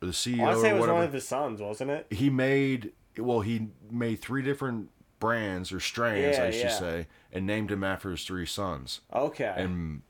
or 0.02 0.08
the 0.08 0.14
CEO 0.14 0.48
I 0.48 0.62
say 0.62 0.70
it 0.70 0.80
was 0.80 0.90
one 0.90 1.04
of 1.04 1.14
his 1.14 1.28
sons, 1.28 1.62
wasn't 1.62 1.92
it? 1.92 2.08
he 2.10 2.30
made 2.30 2.94
well 3.18 3.42
he 3.42 3.68
made 3.90 4.22
three 4.22 4.42
different 4.42 4.90
brands 5.22 5.72
or 5.72 5.80
strains 5.80 6.36
Yeah, 6.38 6.44
I 6.44 6.52
should 6.52 6.72
yeah. 6.72 6.80
say 6.80 7.08
and 7.32 7.48
named 7.48 7.72
him 7.72 7.86
after 7.86 8.12
his 8.12 8.26
three 8.26 8.46
sons 8.46 9.00
Okay. 9.14 9.54
and 9.56 10.02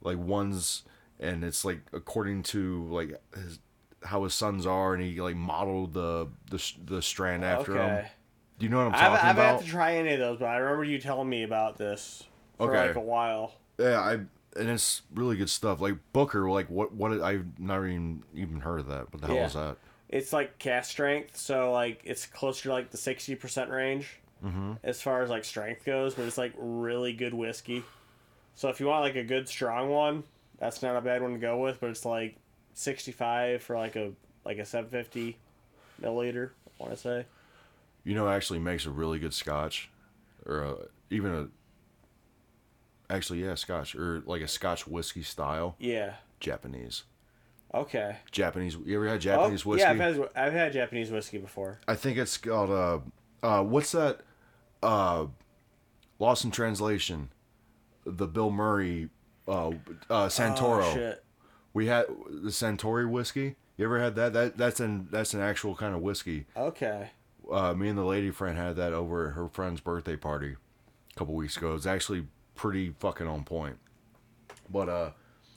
like 0.00 0.18
one's 0.18 0.84
and 1.18 1.42
it's 1.42 1.64
like 1.64 1.80
according 1.92 2.44
to 2.44 2.86
like 2.88 3.20
his 3.34 3.58
how 4.04 4.22
his 4.22 4.34
sons 4.34 4.64
are 4.64 4.94
and 4.94 5.02
he 5.02 5.20
like 5.20 5.34
modeled 5.34 5.94
the 5.94 6.28
the, 6.50 6.72
the 6.84 7.02
strand 7.02 7.44
after 7.44 7.72
him. 7.74 8.04
Do 8.60 8.66
you 8.66 8.70
know 8.70 8.78
what 8.78 8.84
I'm 8.86 8.92
talking 8.92 9.06
haven't, 9.06 9.22
I 9.24 9.26
haven't 9.28 9.42
about? 9.42 9.56
had 9.58 9.64
to 9.66 9.70
try 9.70 9.94
any 9.96 10.12
of 10.14 10.20
those, 10.20 10.38
but 10.38 10.46
I 10.46 10.56
remember 10.58 10.84
you 10.84 10.98
telling 11.00 11.28
me 11.28 11.42
about 11.42 11.78
this 11.78 12.24
for 12.58 12.70
Okay. 12.70 12.86
like 12.88 12.96
a 12.96 13.00
while. 13.00 13.54
Yeah, 13.78 14.00
I 14.00 14.12
and 14.14 14.68
it's 14.70 15.02
really 15.14 15.36
good 15.36 15.50
stuff. 15.50 15.80
Like 15.80 15.94
Booker, 16.12 16.50
like 16.50 16.68
what 16.68 16.92
what 16.92 17.12
I've 17.22 17.58
never 17.58 17.86
even 17.88 18.22
even 18.34 18.60
heard 18.60 18.80
of 18.80 18.86
that. 18.88 19.12
What 19.12 19.20
the 19.20 19.26
hell 19.28 19.44
is 19.46 19.54
that? 19.54 19.76
It's 20.08 20.32
like 20.32 20.58
cask 20.58 20.90
strength, 20.90 21.36
so 21.36 21.72
like 21.72 22.00
it's 22.04 22.26
closer 22.26 22.64
to 22.64 22.72
like 22.72 22.90
the 22.90 22.96
sixty 22.96 23.34
percent 23.34 23.70
range 23.70 24.18
Mm-hmm. 24.44 24.74
as 24.84 25.02
far 25.02 25.22
as 25.22 25.30
like 25.30 25.44
strength 25.44 25.84
goes, 25.84 26.14
but 26.14 26.24
it's 26.24 26.38
like 26.38 26.52
really 26.56 27.12
good 27.12 27.34
whiskey. 27.34 27.82
So 28.54 28.68
if 28.68 28.80
you 28.80 28.86
want 28.86 29.02
like 29.02 29.16
a 29.16 29.24
good 29.24 29.48
strong 29.48 29.88
one, 29.88 30.24
that's 30.58 30.82
not 30.82 30.96
a 30.96 31.00
bad 31.00 31.22
one 31.22 31.32
to 31.32 31.38
go 31.38 31.58
with. 31.58 31.80
But 31.80 31.90
it's 31.90 32.04
like 32.04 32.36
sixty 32.74 33.12
five 33.12 33.62
for 33.62 33.76
like 33.76 33.96
a 33.96 34.12
like 34.44 34.58
a 34.58 34.64
seven 34.64 34.90
fifty 34.90 35.38
milliliter. 36.00 36.50
I 36.78 36.82
want 36.82 36.94
to 36.94 37.00
say. 37.00 37.26
You 38.04 38.14
know, 38.14 38.28
actually 38.28 38.60
makes 38.60 38.86
a 38.86 38.90
really 38.90 39.18
good 39.18 39.34
Scotch, 39.34 39.90
or 40.46 40.62
a, 40.62 40.76
even 41.10 41.34
a. 41.34 41.48
Actually, 43.12 43.42
yeah, 43.42 43.54
Scotch 43.54 43.94
or 43.94 44.22
like 44.26 44.42
a 44.42 44.48
Scotch 44.48 44.86
whiskey 44.86 45.22
style 45.22 45.76
Yeah. 45.78 46.14
Japanese. 46.40 47.04
Okay. 47.74 48.16
Japanese. 48.30 48.76
You 48.84 48.96
ever 48.96 49.08
had 49.08 49.20
Japanese 49.20 49.66
oh, 49.66 49.70
whiskey? 49.70 49.82
Yeah, 49.82 49.90
I've 49.90 49.98
had 49.98 50.28
I've 50.34 50.52
had 50.52 50.72
Japanese 50.72 51.10
whiskey 51.10 51.38
before. 51.38 51.80
I 51.86 51.94
think 51.94 52.18
it's 52.18 52.36
called 52.38 52.70
uh, 52.70 52.98
uh, 53.42 53.62
what's 53.62 53.92
that? 53.92 54.20
Uh, 54.82 55.26
Lost 56.18 56.44
in 56.44 56.50
Translation. 56.50 57.30
The 58.04 58.26
Bill 58.26 58.50
Murray, 58.50 59.10
uh, 59.46 59.68
uh, 60.08 60.28
Santoro. 60.28 60.82
Oh, 60.84 60.94
shit. 60.94 61.24
We 61.74 61.86
had 61.86 62.06
the 62.30 62.48
Suntory 62.50 63.08
whiskey. 63.08 63.56
You 63.76 63.84
ever 63.84 64.00
had 64.00 64.14
that? 64.16 64.32
That 64.32 64.56
that's 64.56 64.80
an 64.80 65.08
that's 65.10 65.34
an 65.34 65.40
actual 65.40 65.74
kind 65.76 65.94
of 65.94 66.00
whiskey. 66.00 66.46
Okay. 66.56 67.10
Uh, 67.50 67.74
me 67.74 67.88
and 67.88 67.96
the 67.98 68.04
lady 68.04 68.30
friend 68.30 68.56
had 68.58 68.76
that 68.76 68.92
over 68.92 69.28
at 69.28 69.34
her 69.34 69.48
friend's 69.48 69.80
birthday 69.80 70.16
party 70.16 70.56
a 71.14 71.18
couple 71.18 71.34
weeks 71.34 71.56
ago. 71.56 71.74
It's 71.74 71.86
actually 71.86 72.26
pretty 72.54 72.94
fucking 72.98 73.26
on 73.26 73.44
point. 73.44 73.78
But 74.70 74.88
uh, 74.88 75.10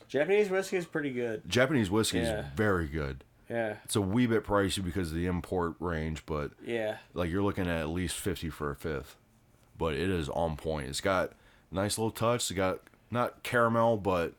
Japanese 0.08 0.50
whiskey 0.50 0.78
is 0.78 0.86
pretty 0.86 1.12
good. 1.12 1.42
Japanese 1.48 1.90
whiskey 1.90 2.20
Yeah. 2.20 2.42
is 2.42 2.46
very 2.56 2.88
good. 2.88 3.24
Yeah. 3.52 3.76
It's 3.84 3.96
a 3.98 4.02
wee 4.02 4.28
bit 4.28 4.46
pricey 4.46 4.84
because 4.84 5.10
of 5.10 5.16
the 5.16 5.26
import 5.28 5.76
range, 5.80 6.26
but 6.26 6.52
Yeah. 6.66 6.98
like 7.14 7.30
you're 7.30 7.44
looking 7.44 7.68
at 7.68 7.82
at 7.82 7.90
least 7.90 8.16
50 8.16 8.50
for 8.50 8.72
a 8.72 8.76
fifth 8.76 9.18
but 9.78 9.94
it 9.94 10.10
is 10.12 10.30
on 10.30 10.56
point 10.56 10.88
it's 10.88 11.02
got 11.02 11.32
nice 11.72 11.98
little 11.98 12.12
touch 12.12 12.42
it's 12.50 12.52
got 12.52 12.80
not 13.10 13.42
caramel 13.42 13.98
but 13.98 14.34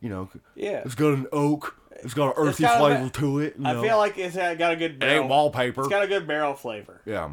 you 0.00 0.08
know 0.08 0.30
Yeah. 0.54 0.80
it's 0.86 0.94
got 0.94 1.12
an 1.12 1.26
oak 1.32 1.78
it's 2.02 2.14
got 2.14 2.28
an 2.28 2.32
earthy 2.36 2.62
got 2.62 2.78
flavor 2.78 3.04
bit- 3.04 3.12
to 3.14 3.38
it 3.40 3.54
you 3.58 3.66
I 3.66 3.72
know. 3.74 3.82
feel 3.82 3.98
like 3.98 4.16
it's 4.16 4.36
got 4.36 4.72
a 4.72 4.76
good 4.76 5.02
it 5.02 5.06
ain't 5.06 5.28
wallpaper 5.28 5.82
It's 5.82 5.88
got 5.90 6.02
a 6.02 6.06
good 6.06 6.26
barrel 6.26 6.54
flavor, 6.54 7.00
yeah 7.04 7.32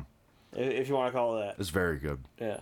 if 0.53 0.89
you 0.89 0.95
want 0.95 1.11
to 1.13 1.17
call 1.17 1.37
it 1.37 1.45
that. 1.45 1.55
it's 1.57 1.69
very 1.69 1.97
good 1.99 2.19
Yeah. 2.37 2.59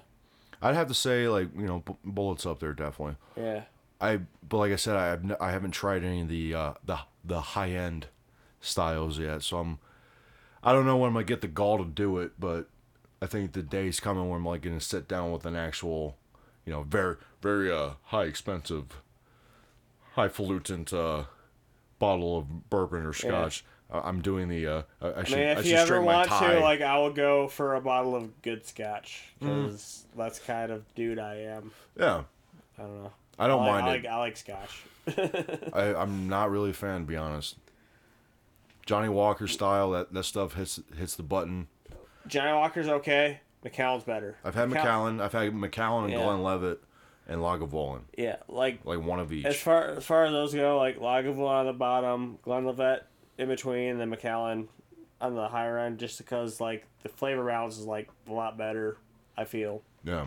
i'd 0.61 0.75
have 0.75 0.87
to 0.89 0.93
say 0.93 1.27
like 1.27 1.49
you 1.57 1.65
know 1.65 1.79
Bu- 1.79 1.97
Bulleit's 2.05 2.45
up 2.45 2.59
there 2.59 2.73
definitely 2.73 3.15
Yeah. 3.35 3.63
i 3.99 4.19
but 4.47 4.57
like 4.57 4.71
i 4.71 4.75
said 4.75 4.95
i 5.41 5.47
i 5.47 5.51
haven't 5.51 5.71
tried 5.71 6.03
any 6.03 6.21
of 6.21 6.27
the 6.27 6.53
uh 6.53 6.73
the 6.85 6.99
the 7.25 7.41
high 7.41 7.71
end 7.71 8.07
styles 8.61 9.17
yet 9.19 9.41
so 9.41 9.57
i'm 9.59 9.79
i 10.63 10.71
don't 10.73 10.85
know 10.85 10.97
when 10.97 11.07
i'm 11.09 11.13
gonna 11.13 11.23
get 11.25 11.41
the 11.41 11.47
gall 11.47 11.77
to 11.77 11.85
do 11.85 12.17
it 12.17 12.31
but 12.39 12.67
i 13.21 13.25
think 13.25 13.53
the 13.53 13.63
day's 13.63 13.99
coming 13.99 14.27
when 14.29 14.39
i'm 14.39 14.45
like 14.45 14.61
gonna 14.61 14.79
sit 14.79 15.07
down 15.07 15.31
with 15.31 15.45
an 15.45 15.55
actual 15.55 16.15
you 16.65 16.71
know 16.73 16.83
very 16.83 17.15
very 17.41 17.71
uh 17.71 17.91
high 18.05 18.25
expensive 18.25 19.01
highfalutin 20.15 20.85
uh 20.93 21.23
bottle 21.99 22.37
of 22.37 22.69
bourbon 22.69 23.05
or 23.05 23.13
scotch 23.13 23.63
I 23.91 23.99
i'm 24.07 24.21
doing 24.21 24.47
the 24.49 24.67
uh 24.67 24.81
i, 25.01 25.07
I 25.07 25.19
I 25.19 25.23
should 25.23 25.37
mean, 25.37 25.47
i 25.47 25.51
if 25.51 25.57
should 25.59 25.65
you 25.67 25.75
ever 25.77 26.01
want 26.01 26.29
to, 26.29 26.59
like, 26.59 26.81
I 26.81 26.97
will 26.99 27.11
go 27.11 27.47
for 27.47 27.75
a 27.75 27.81
bottle 27.81 28.15
of 28.15 28.41
good 28.41 28.65
scotch 28.65 29.23
Mm. 29.41 29.63
because 29.65 30.05
that's 30.17 30.37
kind 30.39 30.71
of 30.71 30.83
dude 30.95 31.17
I 31.19 31.35
am. 31.41 31.71
yeah 31.97 32.23
I 32.77 32.81
don't 32.83 33.03
know. 33.03 33.11
i 33.39 33.47
don't 33.47 33.61
I 33.63 33.71
like, 33.71 33.83
mind 33.83 33.87
I 33.87 33.95
it 33.95 34.05
I 34.13 34.17
like 34.17 34.37
scotch. 34.37 34.83
I, 35.73 35.95
I'm 35.95 36.29
not 36.29 36.51
really 36.51 36.69
a 36.69 36.73
fan, 36.73 37.01
to 37.01 37.07
be 37.07 37.15
honest. 37.15 37.55
Johnnie 38.89 39.09
Walker 39.09 39.45
style, 39.47 39.91
that, 39.91 40.11
that 40.13 40.23
stuff 40.23 40.55
hits 40.55 40.79
hits 40.97 41.15
the 41.15 41.21
button. 41.21 41.67
Johnnie 42.25 42.53
Walker's 42.53 42.87
okay. 42.87 43.39
Macallan's 43.63 44.03
better. 44.03 44.35
I've 44.43 44.55
had 44.55 44.67
Macallan, 44.71 45.21
I've 45.21 45.31
had 45.33 45.53
Macallan 45.53 46.05
and 46.05 46.13
Yeah. 46.13 46.23
Glenlivet 46.23 46.79
and 47.27 47.39
Lagavulin, 47.39 48.01
Yeah, 48.17 48.37
like 48.47 48.79
like 48.85 48.99
one 48.99 49.19
of 49.19 49.31
each. 49.31 49.45
as 49.45 49.57
far 49.59 49.89
as 49.89 50.03
far 50.05 50.25
as 50.25 50.31
those 50.31 50.55
go, 50.55 50.75
like 50.79 50.97
Lagavulin 50.97 51.47
on 51.51 51.65
the 51.67 51.73
bottom, 51.73 52.39
Glenlivet 52.41 53.05
in 53.37 53.47
between, 53.47 53.89
and 53.91 53.99
then 54.01 54.09
Macallan 54.09 54.69
on 55.21 55.35
the 55.35 55.47
higher 55.49 55.77
end, 55.77 55.99
just 55.99 56.17
because 56.17 56.59
like 56.59 56.87
the 57.03 57.09
flavor 57.09 57.45
balance 57.45 57.77
is 57.77 57.85
like 57.85 58.09
a 58.27 58.33
lot 58.33 58.57
better. 58.57 58.97
I 59.37 59.43
feel. 59.45 59.83
Yeah. 60.03 60.25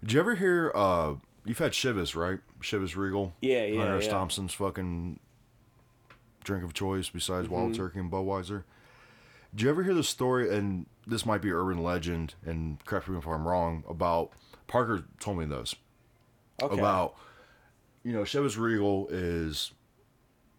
Did 0.00 0.12
you 0.12 0.18
ever 0.18 0.34
hear? 0.34 0.72
uh 0.74 1.14
You've 1.44 1.58
had 1.58 1.70
Chivas, 1.70 2.16
right? 2.16 2.40
Chivas 2.60 2.96
Regal. 2.96 3.32
Yeah, 3.40 3.64
yeah, 3.66 3.78
Hunter 3.80 4.02
yeah. 4.02 4.10
Thompson's 4.10 4.54
fucking 4.54 5.20
drink 6.46 6.64
of 6.64 6.72
choice 6.72 7.10
besides 7.10 7.48
Wild 7.48 7.72
Mm-hmm. 7.72 7.82
Turkey 7.82 7.98
and 7.98 8.10
Budweiser. 8.10 8.62
Did 9.54 9.62
you 9.62 9.70
ever 9.70 9.82
hear 9.82 9.94
the 9.94 10.02
story? 10.04 10.54
And 10.54 10.86
this 11.06 11.26
might 11.26 11.42
be 11.42 11.50
urban 11.52 11.82
legend, 11.82 12.34
and 12.44 12.82
correct 12.84 13.08
me 13.08 13.18
if 13.18 13.26
I'm 13.26 13.46
wrong. 13.46 13.84
About 13.88 14.30
Parker 14.66 15.04
told 15.20 15.38
me 15.38 15.44
this. 15.44 15.74
Okay. 16.62 16.78
about 16.78 17.16
you 18.02 18.12
know 18.14 18.22
Chivas 18.22 18.56
Regal 18.58 19.08
is 19.10 19.72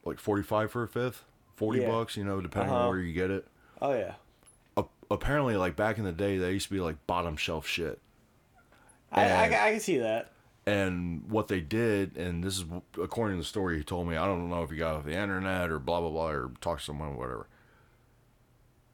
like 0.06 0.20
45 0.20 0.70
for 0.70 0.84
a 0.84 0.88
fifth 0.88 1.24
40 1.56 1.80
Yeah. 1.80 1.88
bucks 1.90 2.16
you 2.16 2.24
know 2.24 2.40
depending 2.40 2.72
on 2.72 2.82
Uh-huh. 2.82 2.90
where 2.90 3.00
you 3.00 3.14
get 3.14 3.32
it 3.32 3.48
Oh 3.82 3.94
yeah. 3.94 4.14
A- 4.78 4.86
apparently 5.10 5.56
like 5.58 5.76
back 5.76 5.98
in 5.98 6.04
the 6.04 6.12
day 6.12 6.38
they 6.38 6.52
used 6.52 6.68
to 6.68 6.74
be 6.76 6.80
like 6.80 6.98
bottom 7.08 7.36
shelf 7.36 7.66
shit 7.66 8.00
I, 9.12 9.26
I, 9.28 9.44
I 9.46 9.72
can 9.72 9.80
see 9.80 9.98
that. 9.98 10.32
And 10.68 11.24
what 11.30 11.48
they 11.48 11.62
did 11.62 12.18
and 12.18 12.44
this 12.44 12.58
is 12.58 12.66
according 13.02 13.38
to 13.38 13.42
the 13.42 13.48
story 13.48 13.78
he 13.78 13.84
told 13.84 14.08
me 14.08 14.18
i 14.18 14.26
don't 14.26 14.50
know 14.50 14.64
if 14.64 14.70
he 14.70 14.76
got 14.76 14.96
off 14.98 15.06
the 15.06 15.14
internet 15.14 15.70
or 15.70 15.80
blah 15.80 16.02
blah 16.02 16.10
blah 16.10 16.28
or 16.30 16.52
talked 16.60 16.82
to 16.82 16.86
someone 16.86 17.10
or 17.10 17.16
whatever 17.16 17.48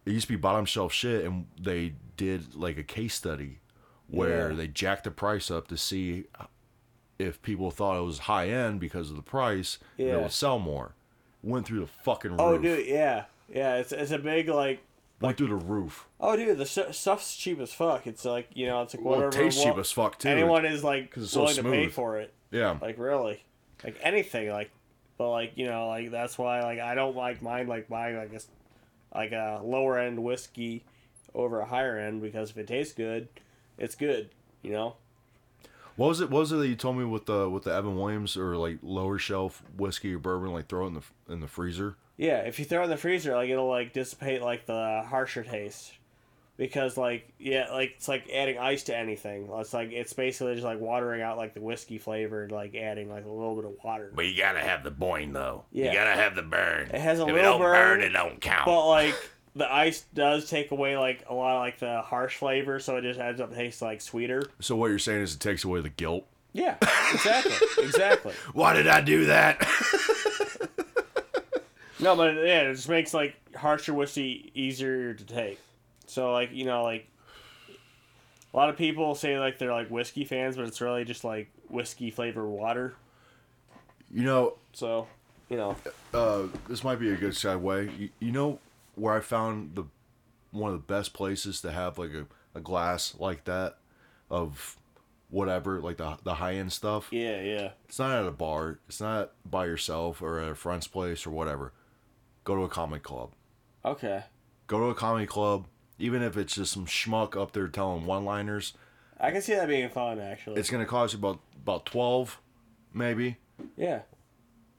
it 0.05 0.11
used 0.11 0.28
to 0.28 0.34
be 0.34 0.38
bottom 0.38 0.65
shelf 0.65 0.93
shit 0.93 1.26
and 1.26 1.47
they 1.59 1.93
did 2.15 2.53
like 2.53 2.78
a 2.78 2.84
case 2.84 3.15
study 3.15 3.59
where 4.07 4.51
Yeah. 4.51 4.55
they 4.57 4.67
jacked 4.67 5.05
the 5.05 5.11
price 5.11 5.49
up 5.49 5.67
to 5.69 5.78
see 5.78 6.26
if 7.17 7.41
people 7.41 7.71
thought 7.71 7.97
it 7.97 8.03
was 8.03 8.19
high 8.19 8.49
end 8.49 8.80
because 8.80 9.09
of 9.09 9.15
the 9.15 9.24
price 9.24 9.80
and 9.97 10.09
it 10.09 10.21
would 10.21 10.32
sell 10.32 10.59
more 10.59 10.93
went 11.41 11.65
through 11.65 11.80
the 11.80 11.88
fucking 11.88 12.36
oh, 12.38 12.51
roof 12.51 12.59
Oh 12.59 12.61
dude, 12.61 12.88
yeah, 12.88 13.26
yeah. 13.53 13.76
It's 13.78 13.91
it's 13.91 14.11
a 14.11 14.17
big 14.19 14.47
like. 14.47 14.80
Went 15.24 15.38
through 15.38 15.47
the 15.47 15.55
roof 15.55 16.07
Oh 16.19 16.36
dude, 16.36 16.57
the 16.57 16.65
stu- 16.65 16.91
stuff's 16.93 17.36
cheap 17.36 17.59
as 17.59 17.74
fuck. 17.74 18.05
It's 18.07 18.26
like 18.26 18.49
you 18.53 18.67
know, 18.67 18.82
it's 18.84 18.93
like 18.93 19.03
well 19.03 19.15
whatever. 19.15 19.30
it 19.38 19.43
tastes 19.45 19.63
cheap 19.63 19.78
as 19.78 19.91
fuck 19.91 20.19
too 20.19 20.30
Anyone 20.30 20.65
is 20.65 20.84
like 20.84 21.13
it's 21.17 21.32
so 21.32 21.41
willing 21.41 21.55
to 21.55 21.63
pay 21.63 21.84
smooth. 21.84 21.93
for 21.93 22.17
it. 22.19 22.34
yeah 22.51 22.78
Like 22.82 22.97
really, 22.99 23.43
like 23.84 23.97
anything. 24.01 24.49
Like, 24.49 24.71
but 25.17 25.30
like 25.32 25.53
you 25.55 25.65
know, 25.65 25.88
like 25.88 26.11
that's 26.11 26.38
why 26.38 26.61
like 26.63 26.80
I 26.80 26.93
don't 26.95 27.15
like 27.15 27.41
mine 27.41 27.67
like 27.67 27.88
buying 27.89 28.15
like 28.17 28.34
a 28.34 28.39
like 29.17 29.32
a 29.32 29.61
lower 29.63 29.97
end 29.99 30.24
whiskey 30.24 30.84
over 31.36 31.59
a 31.61 31.65
higher 31.65 31.97
end 31.97 32.21
because 32.21 32.51
if 32.51 32.57
it 32.57 32.67
tastes 32.67 32.93
good, 32.93 33.28
it's 33.78 33.95
good. 33.95 34.30
You 34.61 34.71
know. 34.71 34.95
What 35.95 36.07
was 36.07 36.21
it? 36.21 36.30
What 36.32 36.39
was 36.39 36.51
it 36.51 36.55
that 36.55 36.67
you 36.67 36.76
told 36.76 36.97
me 36.97 37.05
with 37.05 37.28
the 37.28 37.47
with 37.49 37.63
the 37.63 37.74
Evan 37.74 37.95
Williams 37.97 38.36
or 38.36 38.57
like 38.57 38.80
lower 38.82 39.19
shelf 39.19 39.61
whiskey 39.78 40.15
or 40.15 40.19
bourbon? 40.19 40.51
Like 40.51 40.67
throw 40.67 40.86
it 40.86 40.88
in 40.88 40.93
the 40.95 41.01
in 41.34 41.39
the 41.39 41.47
freezer. 41.47 41.95
Yeah, 42.18 42.39
if 42.39 42.59
you 42.59 42.66
throw 42.66 42.82
it 42.82 42.86
in 42.86 42.89
the 42.89 42.97
freezer, 42.97 43.36
like 43.36 43.49
it'll 43.49 43.70
like 43.70 43.93
dissipate 43.93 44.41
like 44.41 44.66
the 44.66 45.03
harsher 45.07 45.43
taste. 45.43 45.93
Because 46.55 46.97
like 46.97 47.34
yeah, 47.39 47.72
like 47.72 47.93
it's 47.97 48.07
like 48.07 48.30
adding 48.32 48.59
ice 48.59 48.84
to 48.84 48.95
anything. 48.95 49.49
It's 49.53 49.74
like 49.74 49.91
it's 49.91 50.14
basically 50.14 50.53
just 50.53 50.66
like 50.66 50.80
watering 50.80 51.24
out 51.24 51.38
like 51.38 51.55
the 51.55 51.61
whiskey 51.61 51.97
flavor 51.97 52.43
and 52.43 52.51
like 52.51 52.76
adding 52.76 53.09
like 53.09 53.26
a 53.26 53.30
little 53.30 53.55
bit 53.55 53.66
of 53.66 53.74
water. 53.84 54.11
But 54.14 54.28
you 54.28 54.38
gotta 54.38 54.59
have 54.61 54.84
the 54.84 54.91
boing 54.91 55.34
though. 55.34 55.64
Yeah. 55.72 55.88
You 55.88 55.93
gotta 55.93 56.14
have 56.14 56.36
the 56.36 56.43
burn. 56.43 56.91
It 56.93 57.01
has 57.01 57.20
a 57.20 57.24
if 57.24 57.36
it 57.36 57.41
don't 57.41 57.59
burn, 57.59 58.01
it 58.01 58.09
don't 58.09 58.39
count. 58.39 58.66
But 58.66 58.88
like 58.88 59.16
the 59.55 59.72
ice 59.72 60.05
does 60.14 60.47
take 60.49 60.70
away 60.72 60.95
like 60.97 61.26
a 61.28 61.34
lot 61.34 61.55
of 61.55 61.61
like 61.61 61.80
the 61.80 62.01
harsh 62.01 62.38
flavor, 62.38 62.80
so 62.80 62.97
it 62.97 63.01
just 63.01 63.20
ends 63.20 63.41
up 63.41 63.53
tasting 63.53 63.88
like 63.88 64.01
sweeter. 64.01 64.43
So 64.59 64.76
what 64.76 64.91
you're 64.91 64.99
saying 64.99 65.22
is 65.24 65.34
it 65.34 65.39
takes 65.39 65.64
away 65.64 65.82
the 65.82 65.89
guilt. 65.89 66.26
Yeah, 66.53 66.76
exactly, 67.11 67.53
exactly. 67.84 68.34
Why 68.53 68.74
did 68.74 68.88
I 68.88 69.01
do 69.01 69.26
that? 69.26 69.59
No, 72.04 72.16
but 72.16 72.36
yeah, 72.36 72.62
it 72.62 72.76
just 72.76 72.89
makes 72.89 73.14
like 73.14 73.36
harsher 73.56 73.93
whiskey 73.93 74.51
easier 74.54 75.14
to 75.14 75.26
take. 75.26 75.60
So 76.06 76.32
like 76.32 76.51
you 76.54 76.66
know 76.66 76.84
like 76.84 77.08
a 78.54 78.58
lot 78.58 78.70
of 78.70 78.78
people 78.78 79.16
say 79.16 79.39
like 79.39 79.58
they're 79.58 79.72
like 79.72 79.89
whiskey 79.89 80.26
fans, 80.26 80.56
but 80.58 80.68
it's 80.68 80.82
really 80.82 81.06
just 81.06 81.24
like 81.24 81.49
whiskey 81.70 82.12
flavored 82.12 82.45
water. 82.47 82.93
You 84.12 84.24
know, 84.24 84.54
So 84.74 85.08
you 85.49 85.58
know 85.58 85.76
uh, 86.14 86.43
this 86.68 86.84
might 86.84 86.99
be 86.99 87.12
a 87.12 87.16
good 87.16 87.32
segue. 87.32 87.97
You, 87.99 88.10
you 88.20 88.32
know 88.32 88.60
where 88.95 89.16
I 89.16 89.22
found 89.22 89.76
the 89.76 89.86
one 90.51 90.72
of 90.72 90.78
the 90.78 90.93
best 90.93 91.14
places 91.14 91.62
to 91.62 91.72
have 91.72 91.97
like 91.97 92.12
a, 92.14 92.28
a 92.54 92.62
glass 92.62 93.16
like 93.18 93.45
that 93.45 93.78
of 94.30 94.78
whatever, 95.30 95.80
like 95.82 95.97
the 95.97 96.18
the 96.24 96.36
high 96.36 96.56
end 96.56 96.72
stuff. 96.72 97.08
yeah 97.12 97.41
yeah 97.41 97.70
It's 97.86 97.97
not 97.97 98.12
at 98.12 98.28
a 98.28 98.32
bar. 98.32 98.78
It's 98.88 99.01
not 99.01 99.32
by 99.49 99.66
yourself 99.66 100.22
or 100.22 100.39
at 100.39 100.49
a 100.49 100.56
friend's 100.56 100.88
place 100.88 101.26
or 101.26 101.32
whatever. 101.32 101.74
Go 102.43 102.55
to 102.55 102.63
a 102.63 102.69
comic 102.69 103.03
club. 103.03 103.31
okay. 103.85 104.23
Go 104.67 104.79
to 104.79 104.85
a 104.85 104.95
comedy 104.95 105.25
club, 105.25 105.65
even 105.99 106.23
if 106.23 106.37
it's 106.37 106.55
just 106.55 106.71
some 106.71 106.85
schmuck 106.85 107.39
up 107.39 107.51
there 107.51 107.67
telling 107.67 108.05
one 108.05 108.23
liners. 108.25 108.73
I 109.19 109.29
can 109.31 109.41
see 109.41 109.53
that 109.53 109.67
being 109.67 109.89
fun 109.89 110.19
actually. 110.19 110.59
It's 110.59 110.69
gonna 110.69 110.85
cost 110.85 111.13
you 111.13 111.19
about 111.19 111.39
about 111.61 111.85
twelve, 111.85 112.39
maybe. 112.93 113.37
yeah. 113.77 114.01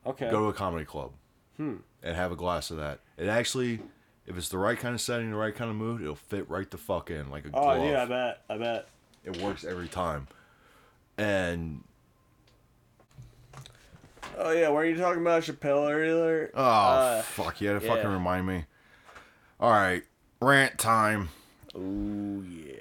Okay. 0.06 0.30
Go 0.30 0.40
to 0.40 0.48
a 0.48 0.52
comedy 0.52 0.84
club. 0.84 1.12
Hmm. 1.56 1.76
And 2.02 2.16
have 2.16 2.32
a 2.32 2.36
glass 2.36 2.70
of 2.70 2.76
that. 2.78 3.00
It 3.16 3.28
actually, 3.28 3.80
if 4.26 4.36
it's 4.36 4.48
the 4.48 4.58
right 4.58 4.78
kind 4.78 4.94
of 4.94 5.00
setting, 5.00 5.30
the 5.30 5.36
right 5.36 5.54
kind 5.54 5.70
of 5.70 5.76
mood, 5.76 6.02
it'll 6.02 6.14
fit 6.16 6.48
right 6.50 6.70
the 6.70 6.76
fuck 6.78 7.10
in 7.10 7.30
like 7.30 7.44
a 7.44 7.48
oh 7.48 7.62
glove. 7.62 7.84
yeah, 7.84 8.02
I 8.02 8.06
bet. 8.06 8.42
I 8.50 8.58
bet. 8.58 8.88
It 9.24 9.40
works 9.40 9.64
every 9.64 9.88
time. 9.88 10.28
And 11.16 11.84
Oh 14.36 14.50
yeah, 14.52 14.68
were 14.70 14.84
you 14.84 14.96
talking 14.96 15.20
about 15.22 15.42
Chappelle 15.42 15.90
earlier? 15.90 16.50
oh 16.54 16.62
Uh, 16.62 17.22
fuck, 17.22 17.60
you 17.60 17.68
had 17.68 17.80
to 17.80 17.86
yeah. 17.86 17.94
fucking 17.94 18.10
remind 18.10 18.46
me. 18.46 18.64
All 19.60 19.70
right, 19.70 20.02
rant 20.40 20.78
time. 20.78 21.30
Ooh 21.76 22.44
yeah. 22.48 22.72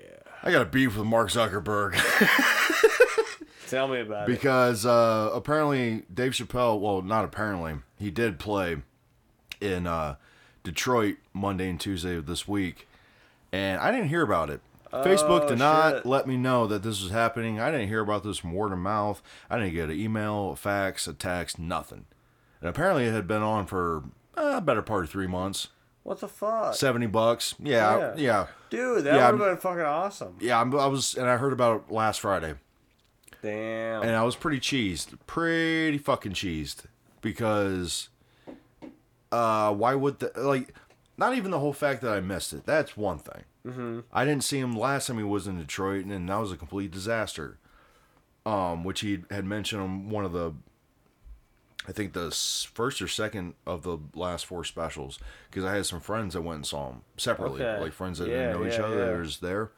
I 0.43 0.51
got 0.51 0.62
a 0.62 0.66
beef 0.66 0.97
with 0.97 1.06
Mark 1.08 1.30
Zuckerberg. 1.30 1.93
Tell 3.70 3.88
me 3.88 4.01
about 4.01 4.30
it. 4.30 4.34
because 4.34 4.86
uh, 4.86 5.32
apparently 5.34 6.04
Dave 6.14 6.34
Chappelle, 6.34 6.80
well, 6.80 7.01
not 7.01 7.26
apparently, 7.26 7.76
he 7.97 8.12
did 8.12 8.38
play 8.39 8.78
in 9.62 9.88
uh, 9.88 10.16
Detroit 10.64 11.16
Monday 11.34 11.70
and 11.70 11.80
Tuesday 11.80 12.16
of 12.16 12.26
this 12.26 12.47
week, 12.47 12.88
and 13.51 13.80
I 13.80 13.91
didn't 13.91 14.10
hear 14.10 14.22
about 14.22 14.49
it. 14.49 14.62
Facebook 14.94 15.41
Oh, 15.44 15.48
did 15.50 15.58
not 15.60 15.94
shit. 15.98 16.06
let 16.06 16.28
me 16.28 16.38
know 16.38 16.68
that 16.68 16.84
this 16.84 17.02
was 17.02 17.12
happening. 17.12 17.60
I 17.60 17.72
didn't 17.72 17.88
hear 17.88 18.02
about 18.02 18.24
this 18.24 18.38
from 18.38 18.54
word 18.54 18.72
of 18.72 18.78
mouth. 18.80 19.22
I 19.50 19.58
didn't 19.58 19.74
get 19.74 19.89
an 19.89 20.00
email, 20.00 20.52
a 20.52 20.56
fax, 20.56 21.08
a 21.08 21.14
text, 21.14 21.58
nothing. 21.58 22.06
And 22.62 22.70
apparently, 22.70 23.06
it 23.06 23.12
had 23.14 23.28
been 23.28 23.41
on 23.41 23.66
for 23.66 24.04
uh, 24.38 24.54
a 24.58 24.62
better 24.62 24.82
part 24.82 25.04
of 25.06 25.10
three 25.10 25.28
months. 25.28 25.70
What 26.04 26.20
the 26.20 26.28
fuck, 26.28 26.76
Seventy 26.76 27.08
bucks, 27.08 27.56
yeah, 27.60 27.98
Yeah. 27.98 28.14
yeah, 28.18 28.48
dude? 28.70 29.06
That 29.06 29.16
Yeah, 29.16 29.32
would 29.32 29.39
have 29.39 29.50
been 29.52 29.58
fucking 29.58 29.82
awesome. 29.84 30.36
yeah. 30.41 30.60
I'm, 30.60 30.74
I 30.78 30.86
was, 30.88 31.16
and 31.16 31.30
I 31.30 31.38
heard 31.38 31.54
about 31.54 31.86
it 31.88 31.94
last 31.94 32.20
Friday. 32.20 32.56
Damn. 33.41 34.04
and 34.04 34.12
I 34.16 34.24
was 34.24 34.36
pretty 34.36 34.60
cheesed, 34.60 35.18
pretty 35.28 35.98
fucking 35.98 36.34
cheesed, 36.34 36.84
because 37.22 38.10
uh, 39.32 39.74
why 39.74 39.96
would 39.96 40.20
the 40.20 40.32
like? 40.38 40.74
Not 41.18 41.36
even 41.36 41.52
the 41.52 41.60
whole 41.60 41.74
fact 41.74 42.02
that 42.02 42.12
I 42.14 42.20
missed 42.22 42.54
it. 42.54 42.66
That's 42.66 42.98
one 42.98 43.20
thing. 43.20 43.44
Mm-hmm. 43.66 43.99
I 44.11 44.26
didn't 44.26 44.43
see 44.43 44.59
him 44.59 44.76
last 44.76 45.07
time 45.07 45.18
he 45.18 45.24
was 45.24 45.47
in 45.47 45.57
Detroit, 45.57 46.05
and 46.05 46.28
that 46.30 46.36
was 46.36 46.51
a 46.51 46.57
complete 46.57 46.91
disaster. 46.91 47.57
Um, 48.45 48.84
which 48.84 48.99
he 48.99 49.20
had 49.32 49.45
mentioned 49.45 49.82
on 49.82 50.09
one 50.09 50.26
of 50.26 50.34
the, 50.34 50.51
I 51.88 51.93
think 51.93 52.11
the 52.11 52.30
first 52.74 53.01
or 53.01 53.07
second 53.07 53.53
of 53.66 53.84
the 53.84 53.97
last 54.16 54.45
four 54.45 54.66
specials, 54.66 55.18
because 55.49 55.64
I 55.64 55.74
had 55.74 55.86
some 55.86 56.01
friends 56.01 56.34
that 56.34 56.41
went 56.41 56.57
and 56.57 56.66
saw 56.66 56.89
him 56.89 57.01
separately, 57.16 57.61
Okay. 57.64 57.82
like 57.82 57.93
friends 57.93 58.20
that 58.20 58.28
Yeah, 58.28 58.47
didn't 58.47 58.61
know 58.61 58.68
each 58.68 58.80
other 58.80 58.97
yeah. 58.99 59.05
that 59.11 59.18
was 59.18 59.38
there, 59.39 59.72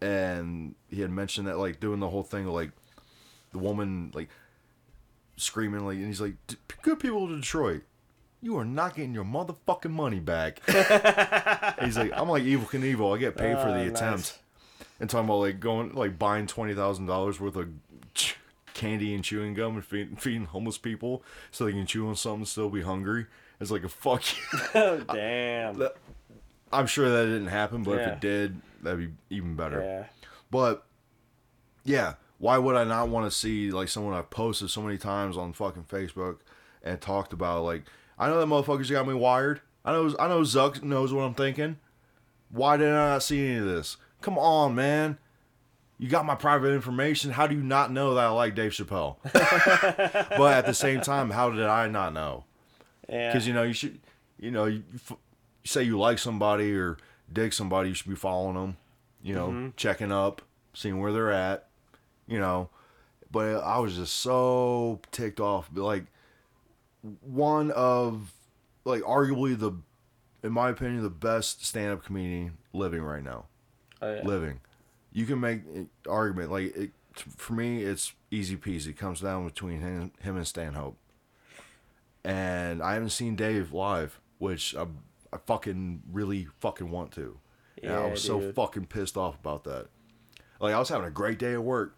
and 0.00 0.74
he 0.88 1.02
had 1.02 1.10
mentioned 1.10 1.48
that 1.48 1.58
like 1.58 1.80
doing 1.80 2.00
the 2.00 2.08
whole 2.08 2.22
thing 2.22 2.46
like 2.46 2.70
the 3.52 3.58
woman 3.58 4.10
like 4.14 4.30
screaming 5.36 5.84
like 5.84 5.96
and 5.98 6.06
he's 6.06 6.20
like 6.20 6.34
"D- 6.46 6.56
good 6.82 6.98
people 7.00 7.24
of 7.24 7.30
detroit 7.38 7.82
you 8.40 8.56
are 8.56 8.64
not 8.64 8.94
getting 8.94 9.12
your 9.14 9.24
motherfucking 9.24 9.90
money 9.90 10.20
back 10.20 10.60
he's 11.82 11.96
like 11.98 12.12
i'm 12.14 12.28
like 12.28 12.42
Evel 12.44 12.66
Knievel. 12.66 13.14
i 13.16 13.18
get 13.18 13.36
paid 13.36 13.56
for 13.58 13.66
the 13.66 13.80
oh, 13.80 13.84
nice. 13.84 13.90
attempt 13.90 14.38
and 15.00 15.10
talking 15.10 15.26
about 15.26 15.38
like 15.38 15.60
going 15.60 15.92
like 15.94 16.18
buying 16.18 16.46
$20000 16.46 17.40
worth 17.40 17.56
of 17.56 17.68
candy 18.74 19.12
and 19.14 19.24
chewing 19.24 19.54
gum 19.54 19.74
and 19.74 19.84
feeding, 19.84 20.14
feeding 20.16 20.44
homeless 20.44 20.78
people 20.78 21.22
so 21.50 21.64
they 21.64 21.72
can 21.72 21.84
chew 21.86 22.06
on 22.08 22.14
something 22.14 22.40
and 22.40 22.48
still 22.48 22.68
be 22.70 22.82
hungry 22.82 23.26
it's 23.60 23.70
like 23.72 23.82
a 23.84 23.88
fuck 23.88 24.22
you 24.36 24.58
Oh 24.74 24.98
damn. 25.12 25.74
that- 25.78 25.96
i'm 26.72 26.86
sure 26.86 27.08
that 27.10 27.24
didn't 27.24 27.48
happen 27.48 27.82
but 27.82 27.98
if 27.98 28.06
it 28.06 28.20
did 28.20 28.60
that'd 28.82 28.98
be 29.00 29.34
even 29.34 29.56
better 29.56 29.80
Yeah. 29.82 30.04
but 30.50 30.84
yeah, 31.84 32.14
why 32.36 32.58
would 32.58 32.76
I 32.76 32.84
not 32.84 33.08
want 33.08 33.30
to 33.30 33.36
see 33.36 33.70
like 33.70 33.88
someone 33.88 34.12
I've 34.12 34.28
posted 34.28 34.68
so 34.68 34.82
many 34.82 34.98
times 34.98 35.38
on 35.38 35.54
fucking 35.54 35.84
Facebook 35.84 36.36
and 36.82 37.00
talked 37.00 37.32
about 37.32 37.64
like 37.64 37.84
I 38.18 38.28
know 38.28 38.40
that 38.40 38.46
motherfuckers 38.46 38.90
got 38.90 39.06
me 39.06 39.14
wired. 39.14 39.60
I 39.84 39.92
know 39.92 40.14
I 40.18 40.28
know 40.28 40.40
Zuck 40.40 40.82
knows 40.82 41.12
what 41.12 41.22
I'm 41.22 41.34
thinking. 41.34 41.78
Why 42.50 42.76
did 42.76 42.88
I 42.88 43.10
not 43.10 43.22
see 43.22 43.46
any 43.46 43.58
of 43.58 43.66
this? 43.66 43.96
Come 44.20 44.38
on, 44.38 44.74
man. 44.74 45.18
You 45.98 46.08
got 46.08 46.24
my 46.24 46.34
private 46.34 46.72
information. 46.72 47.32
How 47.32 47.46
do 47.46 47.54
you 47.56 47.62
not 47.62 47.92
know 47.92 48.14
that 48.14 48.24
I 48.24 48.28
like 48.28 48.54
Dave 48.54 48.72
Chappelle? 48.72 49.16
but 49.32 50.54
at 50.54 50.66
the 50.66 50.74
same 50.74 51.00
time, 51.00 51.30
how 51.30 51.50
did 51.50 51.66
I 51.66 51.88
not 51.88 52.12
know? 52.12 52.44
Yeah. 53.08 53.28
Because 53.28 53.46
you 53.46 53.54
know 53.54 53.64
you 53.64 53.72
should, 53.72 53.98
you 54.38 54.50
know, 54.50 54.66
you, 54.66 54.84
f- 54.94 55.10
you 55.10 55.68
say 55.68 55.82
you 55.82 55.98
like 55.98 56.18
somebody 56.18 56.72
or 56.74 56.98
dig 57.32 57.52
somebody, 57.52 57.88
you 57.88 57.94
should 57.94 58.08
be 58.08 58.14
following 58.14 58.54
them. 58.54 58.76
You 59.22 59.34
know, 59.34 59.48
mm-hmm. 59.48 59.68
checking 59.76 60.12
up, 60.12 60.42
seeing 60.72 61.00
where 61.00 61.12
they're 61.12 61.32
at. 61.32 61.66
You 62.26 62.38
know, 62.38 62.68
but 63.30 63.56
I 63.56 63.78
was 63.78 63.96
just 63.96 64.16
so 64.16 65.00
ticked 65.10 65.40
off. 65.40 65.68
Like 65.74 66.04
one 67.20 67.70
of, 67.70 68.32
like 68.84 69.02
arguably 69.02 69.58
the, 69.58 69.72
in 70.42 70.52
my 70.52 70.70
opinion, 70.70 71.02
the 71.02 71.10
best 71.10 71.64
stand-up 71.64 72.04
comedian 72.04 72.58
living 72.72 73.02
right 73.02 73.22
now. 73.22 73.46
Oh, 74.00 74.14
yeah. 74.14 74.22
Living, 74.22 74.60
you 75.12 75.26
can 75.26 75.40
make 75.40 75.62
an 75.74 75.90
argument 76.08 76.52
like 76.52 76.76
it, 76.76 76.90
for 77.14 77.52
me. 77.54 77.82
It's 77.82 78.14
easy 78.30 78.56
peasy. 78.56 78.88
It 78.88 78.96
comes 78.96 79.20
down 79.20 79.46
between 79.46 79.80
him, 79.80 80.12
him 80.20 80.36
and 80.36 80.46
Stanhope 80.46 80.96
and 82.24 82.82
I 82.82 82.94
haven't 82.94 83.10
seen 83.10 83.36
Dave 83.36 83.72
live, 83.72 84.20
which 84.38 84.74
I, 84.76 84.86
I 85.32 85.38
fucking 85.46 86.02
really 86.10 86.48
fucking 86.60 86.90
want 86.90 87.12
to. 87.12 87.38
And 87.82 87.92
I 87.92 88.04
Yeah, 88.04 88.10
was 88.10 88.22
so 88.22 88.52
fucking 88.52 88.86
pissed 88.86 89.16
off 89.16 89.38
about 89.38 89.64
that. 89.64 89.86
Like 90.60 90.74
I 90.74 90.78
was 90.78 90.88
having 90.88 91.06
a 91.06 91.10
great 91.10 91.38
day 91.38 91.54
at 91.54 91.62
work. 91.62 91.96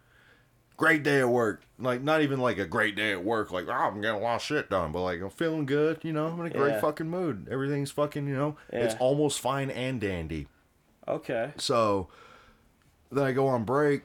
Great 0.80 1.02
day 1.02 1.20
at 1.20 1.28
work. 1.28 1.62
Like 1.78 2.02
not 2.02 2.22
even 2.22 2.40
like 2.40 2.56
a 2.56 2.64
great 2.64 2.96
day 2.96 3.12
at 3.12 3.22
work, 3.22 3.52
like 3.52 3.66
oh, 3.68 3.72
I'm 3.72 4.00
getting 4.00 4.16
a 4.18 4.24
lot 4.24 4.36
of 4.36 4.42
shit 4.42 4.70
done, 4.70 4.92
but 4.92 5.02
like 5.02 5.20
I'm 5.20 5.28
feeling 5.28 5.66
good, 5.66 5.98
you 6.02 6.12
know, 6.14 6.28
I'm 6.28 6.40
in 6.40 6.46
a 6.46 6.50
great 6.50 6.70
Yeah. 6.72 6.80
fucking 6.80 7.06
mood. 7.10 7.48
Everything's 7.50 7.90
fucking, 7.90 8.26
you 8.26 8.34
know, 8.34 8.56
it's 8.70 8.94
Yeah. 8.94 8.98
almost 9.00 9.40
fine 9.40 9.68
and 9.70 10.00
dandy. 10.00 10.48
Okay. 11.06 11.52
So 11.58 12.08
then 13.12 13.24
I 13.24 13.32
go 13.32 13.46
on 13.48 13.64
break 13.64 14.04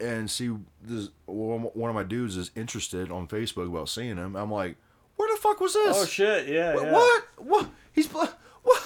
and 0.00 0.30
see 0.30 0.56
this 0.82 1.10
one 1.26 1.64
one 1.74 1.90
of 1.90 1.94
my 1.94 2.02
dudes 2.02 2.38
is 2.38 2.50
interested 2.56 3.10
on 3.12 3.28
Facebook 3.28 3.66
about 3.68 3.90
seeing 3.90 4.16
him. 4.16 4.36
I'm 4.36 4.50
like, 4.50 4.76
where 5.16 5.34
the 5.34 5.40
fuck 5.42 5.60
was 5.60 5.74
this? 5.74 5.98
Oh 6.00 6.06
shit. 6.06 6.48
Yeah. 6.48 6.74
What? 6.76 6.84
yeah. 6.84 6.92
What? 6.92 7.24
What? 7.38 7.68
He's 7.92 8.06
bl- 8.06 8.24
what? 8.62 8.82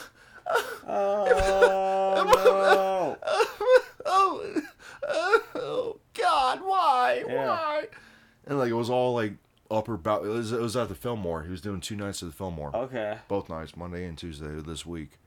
Oh 0.89 2.27
no. 2.45 3.17
Oh, 4.13 4.63
oh, 5.55 6.00
God! 6.15 6.61
Why? 6.63 7.25
Yeah. 7.27 7.47
Why? 7.49 7.85
And 8.47 8.59
like 8.59 8.71
it 8.71 8.75
was 8.75 8.91
all 8.91 9.15
like 9.15 9.35
upper 9.71 9.97
bout. 9.97 10.25
It 10.25 10.29
was, 10.29 10.53
it 10.53 10.61
was 10.61 10.77
at 10.77 10.89
the 10.89 10.95
Fillmore. 10.95 11.43
He 11.45 11.51
was 11.51 11.61
doing 11.61 11.81
two 11.81 11.97
nights 11.97 12.23
at 12.23 12.29
the 12.31 12.35
Fillmore. 12.35 12.75
Okay. 12.75 13.19
both 13.29 13.49
nights, 13.49 13.77
Monday 13.77 14.05
and 14.07 14.19
Tuesday 14.19 14.47
of 14.57 14.67
this 14.67 14.85
week, 14.85 15.19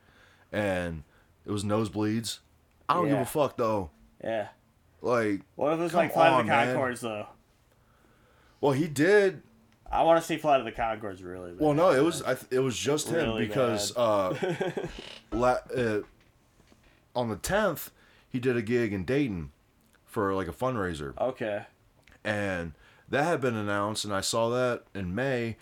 and 0.51 1.03
it 1.45 1.51
was 1.51 1.63
nosebleeds. 1.63 2.39
I 2.89 2.95
don't 2.95 3.07
give 3.07 3.19
a 3.19 3.25
fuck 3.25 3.55
though. 3.57 3.89
Yeah. 4.23 4.47
Like, 5.01 5.41
What 5.55 5.73
if 5.73 5.79
it 5.79 5.83
was 5.83 5.93
like 5.93 6.13
Flight 6.13 6.31
on, 6.31 6.41
of 6.41 6.45
the 6.45 6.51
man. 6.51 6.75
Conchords 6.75 6.99
though? 7.01 7.27
well, 8.61 8.71
he 8.73 8.87
did. 8.87 9.41
I 9.91 10.01
want 10.03 10.19
to 10.19 10.25
see 10.25 10.37
Flight 10.37 10.59
of 10.59 10.65
the 10.65 10.71
Conchords 10.71 11.23
really. 11.23 11.51
Bad. 11.51 11.59
Well, 11.61 11.73
no, 11.73 11.91
it 11.91 12.03
was 12.03 12.21
I, 12.23 12.33
th- 12.35 12.47
it 12.51 12.59
was 12.59 12.77
just 12.77 13.07
him 13.09 13.15
Really 13.15 13.47
because 13.47 13.95
uh, 13.95 14.35
la- 15.31 15.59
uh, 15.75 15.99
on 17.15 17.29
the 17.29 17.35
tenth 17.37 17.91
he 18.29 18.39
did 18.39 18.57
a 18.57 18.61
gig 18.61 18.91
in 18.91 19.05
Dayton 19.05 19.51
for 20.13 20.33
like 20.33 20.47
a 20.47 20.53
fundraiser, 20.53 21.17
okay. 21.19 21.65
and 22.23 22.73
that 23.09 23.23
had 23.23 23.41
been 23.41 23.55
announced, 23.55 24.05
and 24.05 24.13
I 24.13 24.21
saw 24.21 24.49
that 24.49 24.83
in 24.93 25.13
May 25.13 25.57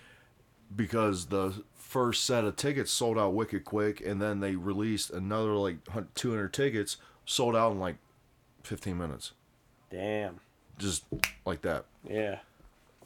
because 0.75 1.27
the 1.27 1.63
first 1.73 2.25
set 2.25 2.43
of 2.43 2.55
tickets 2.55 2.91
sold 2.91 3.17
out 3.17 3.33
wicked 3.33 3.65
quick, 3.65 4.01
and 4.01 4.21
then 4.21 4.41
they 4.41 4.55
released 4.55 5.09
another 5.09 5.53
like 5.53 5.77
two 6.15 6.31
hundred 6.31 6.53
tickets 6.53 6.97
sold 7.25 7.55
out 7.55 7.71
in 7.71 7.79
like 7.79 7.95
fifteen 8.63 8.97
minutes, 8.97 9.31
Damn. 9.89 10.39
just 10.77 11.05
like 11.45 11.61
that. 11.61 11.85
Yeah. 12.07 12.39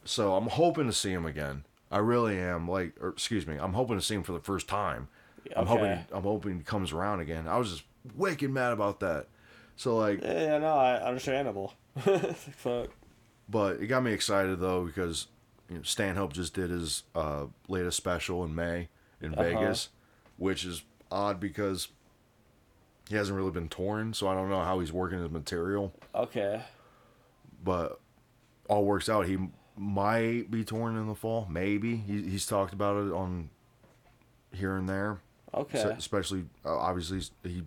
So 0.03 0.35
I'm 0.35 0.47
hoping 0.47 0.87
to 0.87 0.93
see 0.93 1.11
him 1.11 1.25
again. 1.25 1.63
I 1.91 1.99
really 1.99 2.37
am. 2.39 2.67
Like, 2.67 2.93
or 2.99 3.09
excuse 3.09 3.45
me, 3.47 3.57
I'm 3.57 3.73
hoping 3.73 3.97
to 3.97 4.03
see 4.03 4.15
him 4.15 4.23
for 4.23 4.33
the 4.33 4.39
first 4.39 4.67
time. 4.67 5.07
I'm 5.55 5.67
hoping. 5.67 6.05
I'm 6.11 6.23
hoping 6.23 6.57
he 6.57 6.63
comes 6.63 6.91
around 6.91 7.19
again. 7.19 7.47
I 7.47 7.57
was 7.57 7.69
just 7.71 7.83
wicked 8.15 8.49
mad 8.49 8.73
about 8.73 8.99
that. 9.01 9.27
So 9.75 9.97
like, 9.97 10.21
Yeah, 10.21 10.57
no, 10.59 10.75
I 10.75 10.95
understandable. 11.01 11.73
Fuck. 12.57 12.89
but 13.49 13.81
it 13.81 13.87
got 13.87 14.03
me 14.03 14.11
excited 14.11 14.59
though 14.59 14.85
because 14.85 15.27
you 15.69 15.77
know, 15.77 15.83
Stanhope 15.83 16.33
just 16.33 16.53
did 16.53 16.69
his 16.69 17.03
uh, 17.15 17.45
latest 17.67 17.97
special 17.97 18.43
in 18.43 18.53
May 18.55 18.89
in 19.21 19.33
Uh-huh. 19.33 19.43
Vegas, 19.43 19.89
which 20.37 20.65
is 20.65 20.83
odd 21.11 21.39
because 21.39 21.87
he 23.09 23.15
hasn't 23.15 23.37
really 23.37 23.51
been 23.51 23.69
touring. 23.69 24.13
So 24.13 24.27
I 24.27 24.33
don't 24.35 24.49
know 24.49 24.61
how 24.61 24.79
he's 24.79 24.91
working 24.93 25.19
his 25.19 25.29
material. 25.31 25.93
Okay. 26.13 26.61
but 27.63 27.99
all 28.69 28.83
works 28.85 29.09
out. 29.09 29.25
He 29.27 29.37
might 29.77 30.49
be 30.51 30.63
torn 30.63 30.95
in 30.97 31.07
the 31.07 31.15
fall, 31.15 31.47
maybe. 31.49 31.95
He, 31.97 32.21
he's 32.23 32.45
talked 32.45 32.73
about 32.73 33.05
it 33.05 33.11
on 33.11 33.49
here 34.53 34.75
and 34.77 34.87
there, 34.87 35.19
Okay. 35.53 35.81
So- 35.81 35.89
especially 35.91 36.45
uh, 36.65 36.75
obviously 36.77 37.21
he 37.43 37.63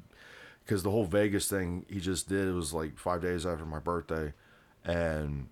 because 0.68 0.82
the 0.82 0.90
whole 0.90 1.06
Vegas 1.06 1.48
thing 1.48 1.86
he 1.88 1.98
just 1.98 2.28
did 2.28 2.46
it 2.46 2.52
was 2.52 2.74
like 2.74 2.98
five 2.98 3.22
days 3.22 3.46
after 3.46 3.64
my 3.64 3.78
birthday, 3.78 4.34
and 4.84 5.48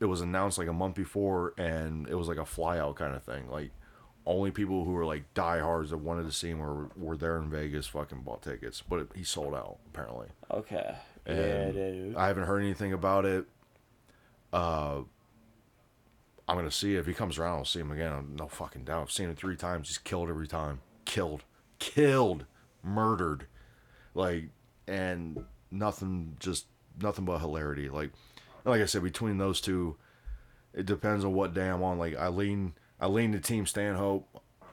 it 0.00 0.06
was 0.06 0.22
announced 0.22 0.56
like 0.56 0.68
a 0.68 0.72
month 0.72 0.94
before, 0.94 1.52
and 1.58 2.08
it 2.08 2.14
was 2.14 2.26
like 2.26 2.38
a 2.38 2.40
flyout 2.40 2.96
kind 2.96 3.14
of 3.14 3.22
thing. 3.22 3.50
Like 3.50 3.70
only 4.24 4.50
people 4.50 4.84
who 4.84 4.92
were 4.92 5.04
like 5.04 5.34
diehards 5.34 5.90
that 5.90 5.98
wanted 5.98 6.24
to 6.24 6.32
see 6.32 6.48
him 6.48 6.58
were 6.58 6.88
were 6.96 7.18
there 7.18 7.36
in 7.36 7.50
Vegas, 7.50 7.86
fucking 7.86 8.22
bought 8.22 8.40
tickets, 8.40 8.80
but 8.80 9.00
it, 9.00 9.08
he 9.14 9.24
sold 9.24 9.54
out 9.54 9.76
apparently. 9.88 10.28
okay. 10.50 10.96
yeah, 11.26 11.70
dude. 11.70 12.16
I 12.16 12.28
haven't 12.28 12.44
heard 12.44 12.60
anything 12.62 12.94
about 12.94 13.26
it. 13.26 13.44
Uh, 14.54 15.02
I'm 16.48 16.56
gonna 16.56 16.70
see 16.70 16.96
if 16.96 17.06
he 17.06 17.12
comes 17.12 17.36
around. 17.36 17.58
I'll 17.58 17.64
see 17.66 17.80
him 17.80 17.92
again. 17.92 18.10
I'm 18.10 18.36
no 18.36 18.48
fucking 18.48 18.84
doubt. 18.84 19.02
I've 19.02 19.12
seen 19.12 19.28
him 19.28 19.36
three 19.36 19.56
times. 19.56 19.88
He's 19.88 19.98
killed 19.98 20.30
every 20.30 20.48
time. 20.48 20.80
Killed, 21.04 21.44
killed, 21.78 22.46
murdered, 22.82 23.46
like, 24.14 24.44
and 24.86 25.44
nothing. 25.70 26.36
Just 26.40 26.66
nothing 27.00 27.24
but 27.24 27.38
hilarity. 27.38 27.88
Like, 27.88 28.10
like 28.64 28.80
I 28.80 28.86
said, 28.86 29.02
between 29.02 29.38
those 29.38 29.60
two, 29.60 29.96
it 30.74 30.86
depends 30.86 31.24
on 31.24 31.32
what 31.32 31.54
day 31.54 31.68
I'm 31.68 31.82
on. 31.82 31.98
Like, 31.98 32.16
I 32.16 32.28
lean, 32.28 32.74
I 33.00 33.06
lean 33.06 33.32
to 33.32 33.40
Team 33.40 33.66
Stanhope, 33.66 34.28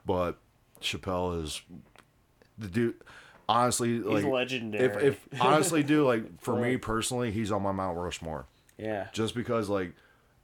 but 0.05 0.37
Chappelle 0.81 1.43
is 1.43 1.61
the 2.57 2.67
dude. 2.67 2.95
Honestly, 3.47 3.95
He's 3.95 4.05
like 4.05 4.25
legendary. 4.25 4.85
if 4.85 4.97
if 5.01 5.27
honestly, 5.41 5.81
do 5.81 6.05
like 6.05 6.39
for 6.39 6.55
me 6.55 6.77
personally, 6.77 7.31
he's 7.31 7.51
on 7.51 7.63
my 7.63 7.71
Mount 7.71 7.97
Rushmore. 7.97 8.45
yeah. 8.77 9.07
Just 9.11 9.33
because 9.33 9.69
like 9.69 9.93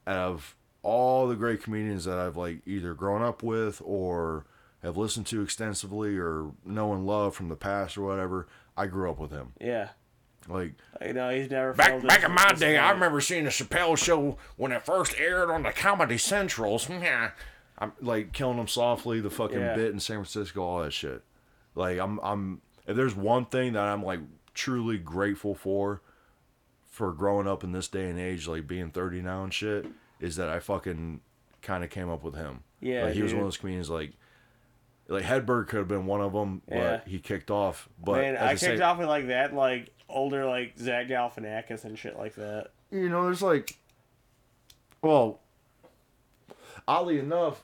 out 0.07 0.17
of 0.17 0.55
all 0.81 1.27
the 1.27 1.35
great 1.35 1.61
comedians 1.61 2.05
that 2.05 2.17
I've 2.17 2.35
like 2.37 2.61
either 2.65 2.93
grown 2.95 3.21
up 3.21 3.43
with 3.43 3.79
or 3.85 4.45
have 4.85 4.97
listened 4.97 5.25
to 5.27 5.41
extensively 5.41 6.17
or 6.17 6.51
know 6.65 6.93
and 6.93 7.05
love 7.05 7.35
from 7.35 7.49
the 7.49 7.55
past 7.55 7.97
or 7.97 8.03
whatever, 8.03 8.47
I 8.77 8.87
grew 8.87 9.09
up 9.09 9.19
with 9.19 9.31
him. 9.31 9.53
Yeah. 9.59 9.89
Like 10.47 10.73
You 11.05 11.13
know, 11.13 11.29
he's 11.31 11.49
never 11.49 11.73
Back 11.73 12.01
back 12.05 12.23
in 12.23 12.31
my 12.31 12.47
this 12.51 12.59
day, 12.59 12.77
I 12.77 12.91
remember 12.91 13.19
seeing 13.19 13.45
the 13.45 13.49
Chappelle 13.49 13.97
show 13.97 14.37
when 14.57 14.71
it 14.71 14.85
first 14.85 15.15
aired 15.19 15.49
on 15.49 15.63
the 15.63 15.71
Comedy 15.71 16.17
Centrals. 16.17 16.87
Yeah. 16.89 17.31
I'm 17.77 17.91
like 17.99 18.31
killing 18.31 18.55
them 18.57 18.67
softly, 18.69 19.19
the 19.19 19.29
fucking 19.29 19.59
Yeah. 19.59 19.75
bit 19.75 19.91
in 19.91 19.99
San 19.99 20.17
Francisco, 20.17 20.61
all 20.63 20.83
that 20.83 20.93
shit. 20.93 21.23
Like 21.73 21.99
I'm 21.99 22.19
I'm 22.21 22.61
if 22.87 22.95
there's 22.95 23.15
one 23.15 23.45
thing 23.45 23.73
that 23.73 23.83
I'm 23.83 24.03
like 24.03 24.19
truly 24.53 24.97
grateful 24.97 25.55
for 25.55 26.01
for 26.87 27.11
growing 27.11 27.47
up 27.47 27.63
in 27.63 27.71
this 27.73 27.87
day 27.89 28.09
and 28.09 28.17
age, 28.19 28.47
like 28.47 28.67
being 28.67 28.89
30 28.91 29.21
now 29.23 29.43
and 29.43 29.53
shit, 29.53 29.85
is 30.21 30.37
that 30.37 30.47
I 30.47 30.59
fucking 30.59 31.19
kind 31.61 31.83
of 31.83 31.89
came 31.89 32.09
up 32.09 32.23
with 32.23 32.35
him. 32.35 32.61
Yeah, 32.79 33.05
like 33.05 33.13
he 33.15 33.23
was 33.23 33.33
one 33.33 33.41
of 33.41 33.47
those 33.47 33.57
comedians 33.57 33.89
like 33.89 34.13
like 35.07 35.23
Hedberg 35.23 35.67
could 35.67 35.77
have 35.79 35.87
been 35.87 36.05
one 36.05 36.21
of 36.21 36.33
them, 36.33 36.61
Yeah. 36.69 36.97
but 36.97 37.07
he 37.07 37.19
kicked 37.19 37.51
off. 37.51 37.87
But 38.03 38.21
Man, 38.21 38.37
I 38.37 38.49
kicked 38.51 38.61
same- 38.61 38.81
off 38.81 38.97
with 38.97 39.07
like 39.07 39.27
that, 39.27 39.53
like 39.53 39.89
older, 40.09 40.45
like 40.45 40.77
Zach 40.77 41.07
Galifianakis 41.07 41.83
and 41.85 41.97
shit 41.97 42.17
like 42.17 42.35
that. 42.35 42.69
you 42.91 43.09
know, 43.09 43.23
there's 43.25 43.41
like, 43.41 43.77
well, 45.01 45.39
oddly 46.87 47.19
enough, 47.19 47.63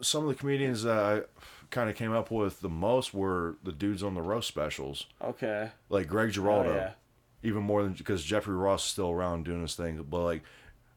some 0.00 0.22
of 0.22 0.28
the 0.28 0.34
comedians 0.34 0.82
that 0.82 0.96
I 0.98 1.22
kind 1.70 1.88
of 1.90 1.96
came 1.96 2.12
up 2.12 2.30
with 2.30 2.60
the 2.60 2.68
most 2.68 3.14
were 3.14 3.56
the 3.62 3.72
dudes 3.72 4.02
on 4.02 4.14
the 4.14 4.22
roast 4.22 4.48
specials, 4.48 5.06
Okay. 5.22 5.70
like 5.88 6.08
Greg 6.08 6.28
oh, 6.28 6.32
Giraldo, 6.32 6.70
Oh, 6.72 6.74
yeah. 6.74 6.92
even 7.42 7.62
more 7.62 7.82
than 7.82 7.92
because 7.92 8.24
Jeffrey 8.24 8.54
Ross 8.56 8.84
is 8.84 8.90
still 8.90 9.10
around 9.10 9.44
doing 9.44 9.62
his 9.62 9.74
thing. 9.76 10.04
But 10.08 10.20
like, 10.24 10.42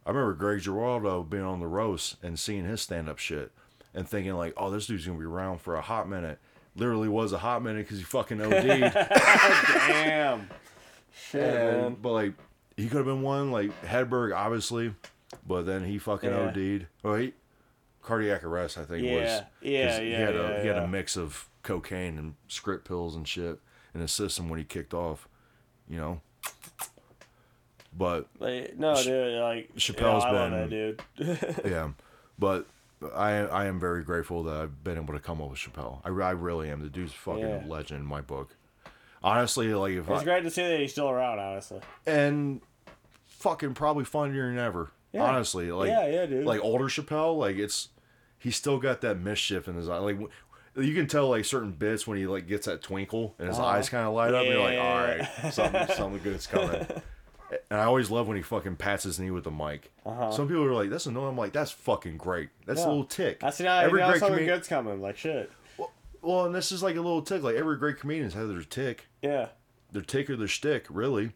I 0.05 0.09
remember 0.11 0.33
Greg 0.33 0.61
Giraldo 0.61 1.23
being 1.23 1.43
on 1.43 1.59
the 1.59 1.67
roast 1.67 2.17
and 2.23 2.37
seeing 2.39 2.65
his 2.65 2.81
stand 2.81 3.07
up 3.09 3.17
shit 3.19 3.51
and 3.93 4.07
thinking 4.07 4.33
like, 4.33 4.53
oh, 4.57 4.69
this 4.71 4.87
dude's 4.87 5.05
gonna 5.05 5.17
be 5.19 5.25
around 5.25 5.59
for 5.61 5.75
a 5.75 5.81
hot 5.81 6.07
minute. 6.09 6.39
Literally 6.75 7.07
was 7.09 7.33
a 7.33 7.37
hot 7.37 7.61
minute 7.61 7.85
because 7.85 7.99
he 7.99 8.03
fucking 8.03 8.41
OD'd. 8.41 8.93
Damn. 9.87 10.49
Shit, 11.29 11.43
And, 11.43 12.01
but 12.01 12.11
like 12.13 12.33
he 12.77 12.87
could 12.87 12.97
have 12.97 13.05
been 13.05 13.21
one 13.21 13.51
like 13.51 13.71
Hedberg, 13.83 14.35
obviously, 14.35 14.93
but 15.47 15.63
then 15.67 15.83
he 15.85 15.99
fucking 15.99 16.29
Yeah. 16.31 16.47
OD'd. 16.49 16.87
Well, 17.03 17.15
he 17.15 17.33
cardiac 18.01 18.43
arrest, 18.43 18.77
I 18.77 18.85
think 18.85 19.05
Yeah. 19.05 19.13
was. 19.21 19.29
'cause 19.29 19.41
Yeah, 19.61 19.99
He 19.99 20.11
yeah, 20.11 20.27
a 20.29 20.33
yeah, 20.33 20.61
he 20.61 20.67
had 20.67 20.77
a 20.77 20.87
mix 20.87 21.15
of 21.15 21.47
cocaine 21.61 22.17
and 22.17 22.33
script 22.47 22.85
pills 22.87 23.15
and 23.15 23.27
shit 23.27 23.59
in 23.93 24.01
his 24.01 24.11
system 24.11 24.49
when 24.49 24.57
he 24.59 24.65
kicked 24.65 24.93
off. 24.95 25.27
You 25.87 25.97
know. 25.97 26.21
But 27.95 28.27
Like, 28.39 28.75
no, 28.77 28.95
dude. 29.03 29.39
Like 29.39 29.75
Chappelle's 29.75 30.23
yeah, 30.25 30.49
been- 30.49 30.69
dude. 30.69 31.01
yeah, 31.65 31.89
but 32.39 32.65
I 33.15 33.31
I 33.45 33.65
am 33.65 33.79
very 33.79 34.03
grateful 34.03 34.43
that 34.43 34.55
I've 34.55 34.83
been 34.83 34.97
able 34.97 35.13
to 35.13 35.19
come 35.19 35.41
up 35.41 35.49
with 35.49 35.59
Chappelle. 35.59 35.99
I, 36.03 36.09
I 36.09 36.31
really 36.31 36.69
am. 36.69 36.81
The 36.81 36.89
dude's 36.89 37.13
fucking 37.13 37.41
Yeah. 37.41 37.63
legend 37.67 38.01
in 38.01 38.05
my 38.05 38.21
book. 38.21 38.55
Honestly, 39.23 39.73
like 39.73 39.93
if 39.93 40.09
it's 40.09 40.21
I, 40.21 40.23
great 40.23 40.43
to 40.43 40.49
see 40.49 40.61
that 40.67 40.79
he's 40.79 40.91
still 40.91 41.09
around. 41.09 41.39
Honestly. 41.39 41.79
and 42.05 42.61
fucking 43.25 43.73
probably 43.73 44.05
funnier 44.05 44.47
than 44.49 44.59
ever. 44.59 44.91
Yeah. 45.11 45.23
Honestly, 45.23 45.71
like 45.71 45.89
Yeah, 45.89 46.07
yeah, 46.07 46.25
dude. 46.25 46.45
like 46.45 46.61
older 46.63 46.85
Chappelle, 46.85 47.37
like 47.37 47.55
it's 47.57 47.89
he's 48.39 48.55
still 48.55 48.79
got 48.79 49.01
that 49.01 49.19
mischief 49.19 49.67
in 49.67 49.75
his 49.75 49.87
eye. 49.89 49.97
Like 49.99 50.17
you 50.75 50.93
can 50.95 51.07
tell 51.07 51.29
like 51.29 51.45
certain 51.45 51.71
bits 51.71 52.07
when 52.07 52.17
he 52.17 52.25
like 52.25 52.47
gets 52.47 52.65
that 52.65 52.81
twinkle 52.81 53.35
and 53.39 53.47
his 53.47 53.57
Uh-huh. 53.59 53.67
eyes 53.67 53.89
kind 53.89 54.07
of 54.07 54.13
light 54.13 54.33
up. 54.33 54.41
And 54.43 54.53
you're 54.53 54.61
like, 54.61 54.79
all 54.79 54.97
right, 54.97 55.53
something 55.53 55.87
something 55.95 56.21
good's 56.23 56.47
coming. 56.47 56.85
And 57.69 57.79
I 57.79 57.83
always 57.85 58.09
love 58.11 58.27
when 58.27 58.37
he 58.37 58.43
fucking 58.43 58.75
pats 58.77 59.03
his 59.03 59.19
knee 59.19 59.31
with 59.31 59.43
the 59.43 59.51
mic. 59.51 59.91
Uh-huh. 60.05 60.31
Some 60.31 60.47
people 60.47 60.63
are 60.63 60.73
like, 60.73 60.89
"That's 60.89 61.05
annoying." 61.05 61.29
I'm 61.29 61.37
like, 61.37 61.53
"That's 61.53 61.71
fucking 61.71 62.17
great. 62.17 62.49
That's 62.65 62.79
Yeah. 62.81 62.87
a 62.87 62.89
little 62.89 63.03
tick." 63.05 63.43
I 63.43 63.49
see 63.49 63.63
now. 63.63 63.79
Every 63.79 63.99
now 63.99 64.09
great 64.11 64.21
comedian. 64.21 64.47
good's 64.47 64.67
coming. 64.67 65.01
Like 65.01 65.17
shit. 65.17 65.51
Well, 66.21 66.45
and 66.45 66.55
this 66.55 66.71
is 66.71 66.81
like 66.81 66.95
a 66.95 67.01
little 67.01 67.21
tick. 67.21 67.43
Like 67.43 67.55
every 67.55 67.77
great 67.77 67.99
comedian 67.99 68.29
has 68.31 68.47
their 68.47 68.61
tick, 68.61 69.07
Yeah. 69.21 69.49
their 69.91 70.01
tick 70.01 70.29
or 70.29 70.37
their 70.37 70.47
shtick, 70.47 70.85
really. 70.89 71.31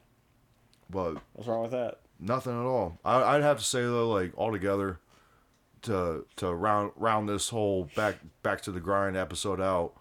But 0.89 1.15
What's 1.34 1.47
wrong 1.47 1.63
with 1.63 1.72
that? 1.72 1.99
Nothing 2.20 2.53
at 2.53 2.65
all. 2.65 2.97
I, 3.03 3.36
I'd 3.36 3.41
have 3.43 3.57
to 3.57 3.63
say 3.65 3.82
though, 3.82 4.09
like 4.09 4.32
altogether, 4.38 4.99
to 5.84 6.26
to 6.38 6.53
round 6.53 6.91
round 6.95 7.28
this 7.28 7.49
whole 7.49 7.89
back 7.95 8.15
back 8.43 8.61
to 8.61 8.72
the 8.72 8.80
grind 8.80 9.18
episode 9.18 9.59
out. 9.61 9.93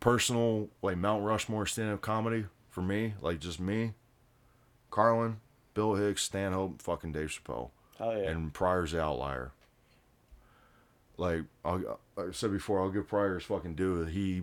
Personal 0.00 0.68
like 0.80 0.96
Mount 0.96 1.24
Rushmore 1.24 1.66
stand 1.66 1.92
up 1.92 2.00
comedy 2.00 2.44
for 2.68 2.82
me, 2.82 3.14
like 3.20 3.40
just 3.40 3.58
me, 3.58 3.94
Carlin, 4.90 5.40
Bill 5.74 5.94
Hicks, 5.94 6.22
Stanhope, 6.22 6.82
fucking 6.82 7.12
Dave 7.12 7.28
Chappelle, 7.28 7.70
yeah. 8.00 8.30
and 8.30 8.52
Pryor's 8.52 8.92
the 8.92 9.00
outlier. 9.00 9.52
Like 11.16 11.42
I'll, 11.64 12.00
like 12.16 12.28
I 12.28 12.32
said 12.32 12.52
before, 12.52 12.80
I'll 12.80 12.90
give 12.90 13.08
Pryor 13.08 13.34
his 13.34 13.44
fucking 13.44 13.74
due. 13.74 14.04
He, 14.04 14.42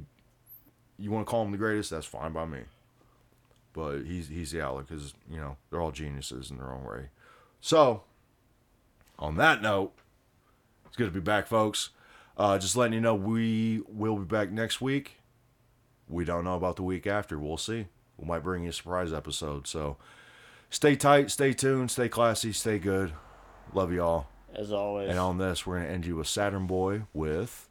you 0.97 1.11
want 1.11 1.25
to 1.25 1.29
call 1.29 1.43
him 1.43 1.51
the 1.51 1.57
greatest? 1.57 1.89
That's 1.89 2.05
fine 2.05 2.33
by 2.33 2.45
me. 2.45 2.61
But 3.73 3.99
he's 4.03 4.27
he's 4.27 4.51
the 4.51 4.61
outlier 4.61 4.83
because 4.83 5.13
you 5.29 5.37
know 5.37 5.57
they're 5.69 5.81
all 5.81 5.91
geniuses 5.91 6.51
in 6.51 6.57
their 6.57 6.71
own 6.71 6.83
way. 6.83 7.09
So, 7.61 8.03
on 9.17 9.37
that 9.37 9.61
note, 9.61 9.93
it's 10.85 10.95
good 10.95 11.05
to 11.05 11.11
be 11.11 11.19
back, 11.19 11.47
folks. 11.47 11.89
Uh, 12.37 12.57
just 12.57 12.75
letting 12.75 12.93
you 12.93 13.01
know 13.01 13.15
we 13.15 13.81
will 13.87 14.17
be 14.17 14.25
back 14.25 14.51
next 14.51 14.81
week. 14.81 15.19
We 16.07 16.25
don't 16.25 16.43
know 16.43 16.55
about 16.55 16.75
the 16.75 16.83
week 16.83 17.07
after. 17.07 17.39
We'll 17.39 17.57
see. 17.57 17.87
We 18.17 18.25
might 18.27 18.43
bring 18.43 18.63
you 18.63 18.69
a 18.69 18.73
surprise 18.73 19.11
episode. 19.11 19.67
So, 19.67 19.97
Stay 20.75 20.97
tight, 20.97 21.31
stay 21.31 21.53
tuned, 21.53 21.89
stay 21.89 22.09
classy, 22.09 22.51
stay 22.51 22.79
good. 22.79 23.13
Love 23.73 23.93
y'all. 23.93 24.27
As 24.53 24.73
always. 24.73 25.09
And 25.09 25.17
on 25.17 25.37
this, 25.37 25.65
we're 25.65 25.77
gonna 25.77 25.87
end 25.89 26.05
you 26.05 26.17
with 26.17 26.27
Saturn 26.27 26.67
Boy 26.67 27.03
with 27.13 27.69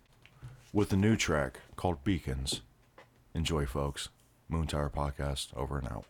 with 0.73 0.91
a 0.91 0.97
new 0.97 1.15
track 1.15 1.61
called 1.77 2.03
Beacons. 2.03 2.63
Enjoy, 3.35 3.67
folks. 3.67 4.09
Moon 4.49 4.67
Tower 4.67 4.89
Podcast 4.89 5.55
over 5.55 5.77
and 5.77 5.87
out. 5.87 6.07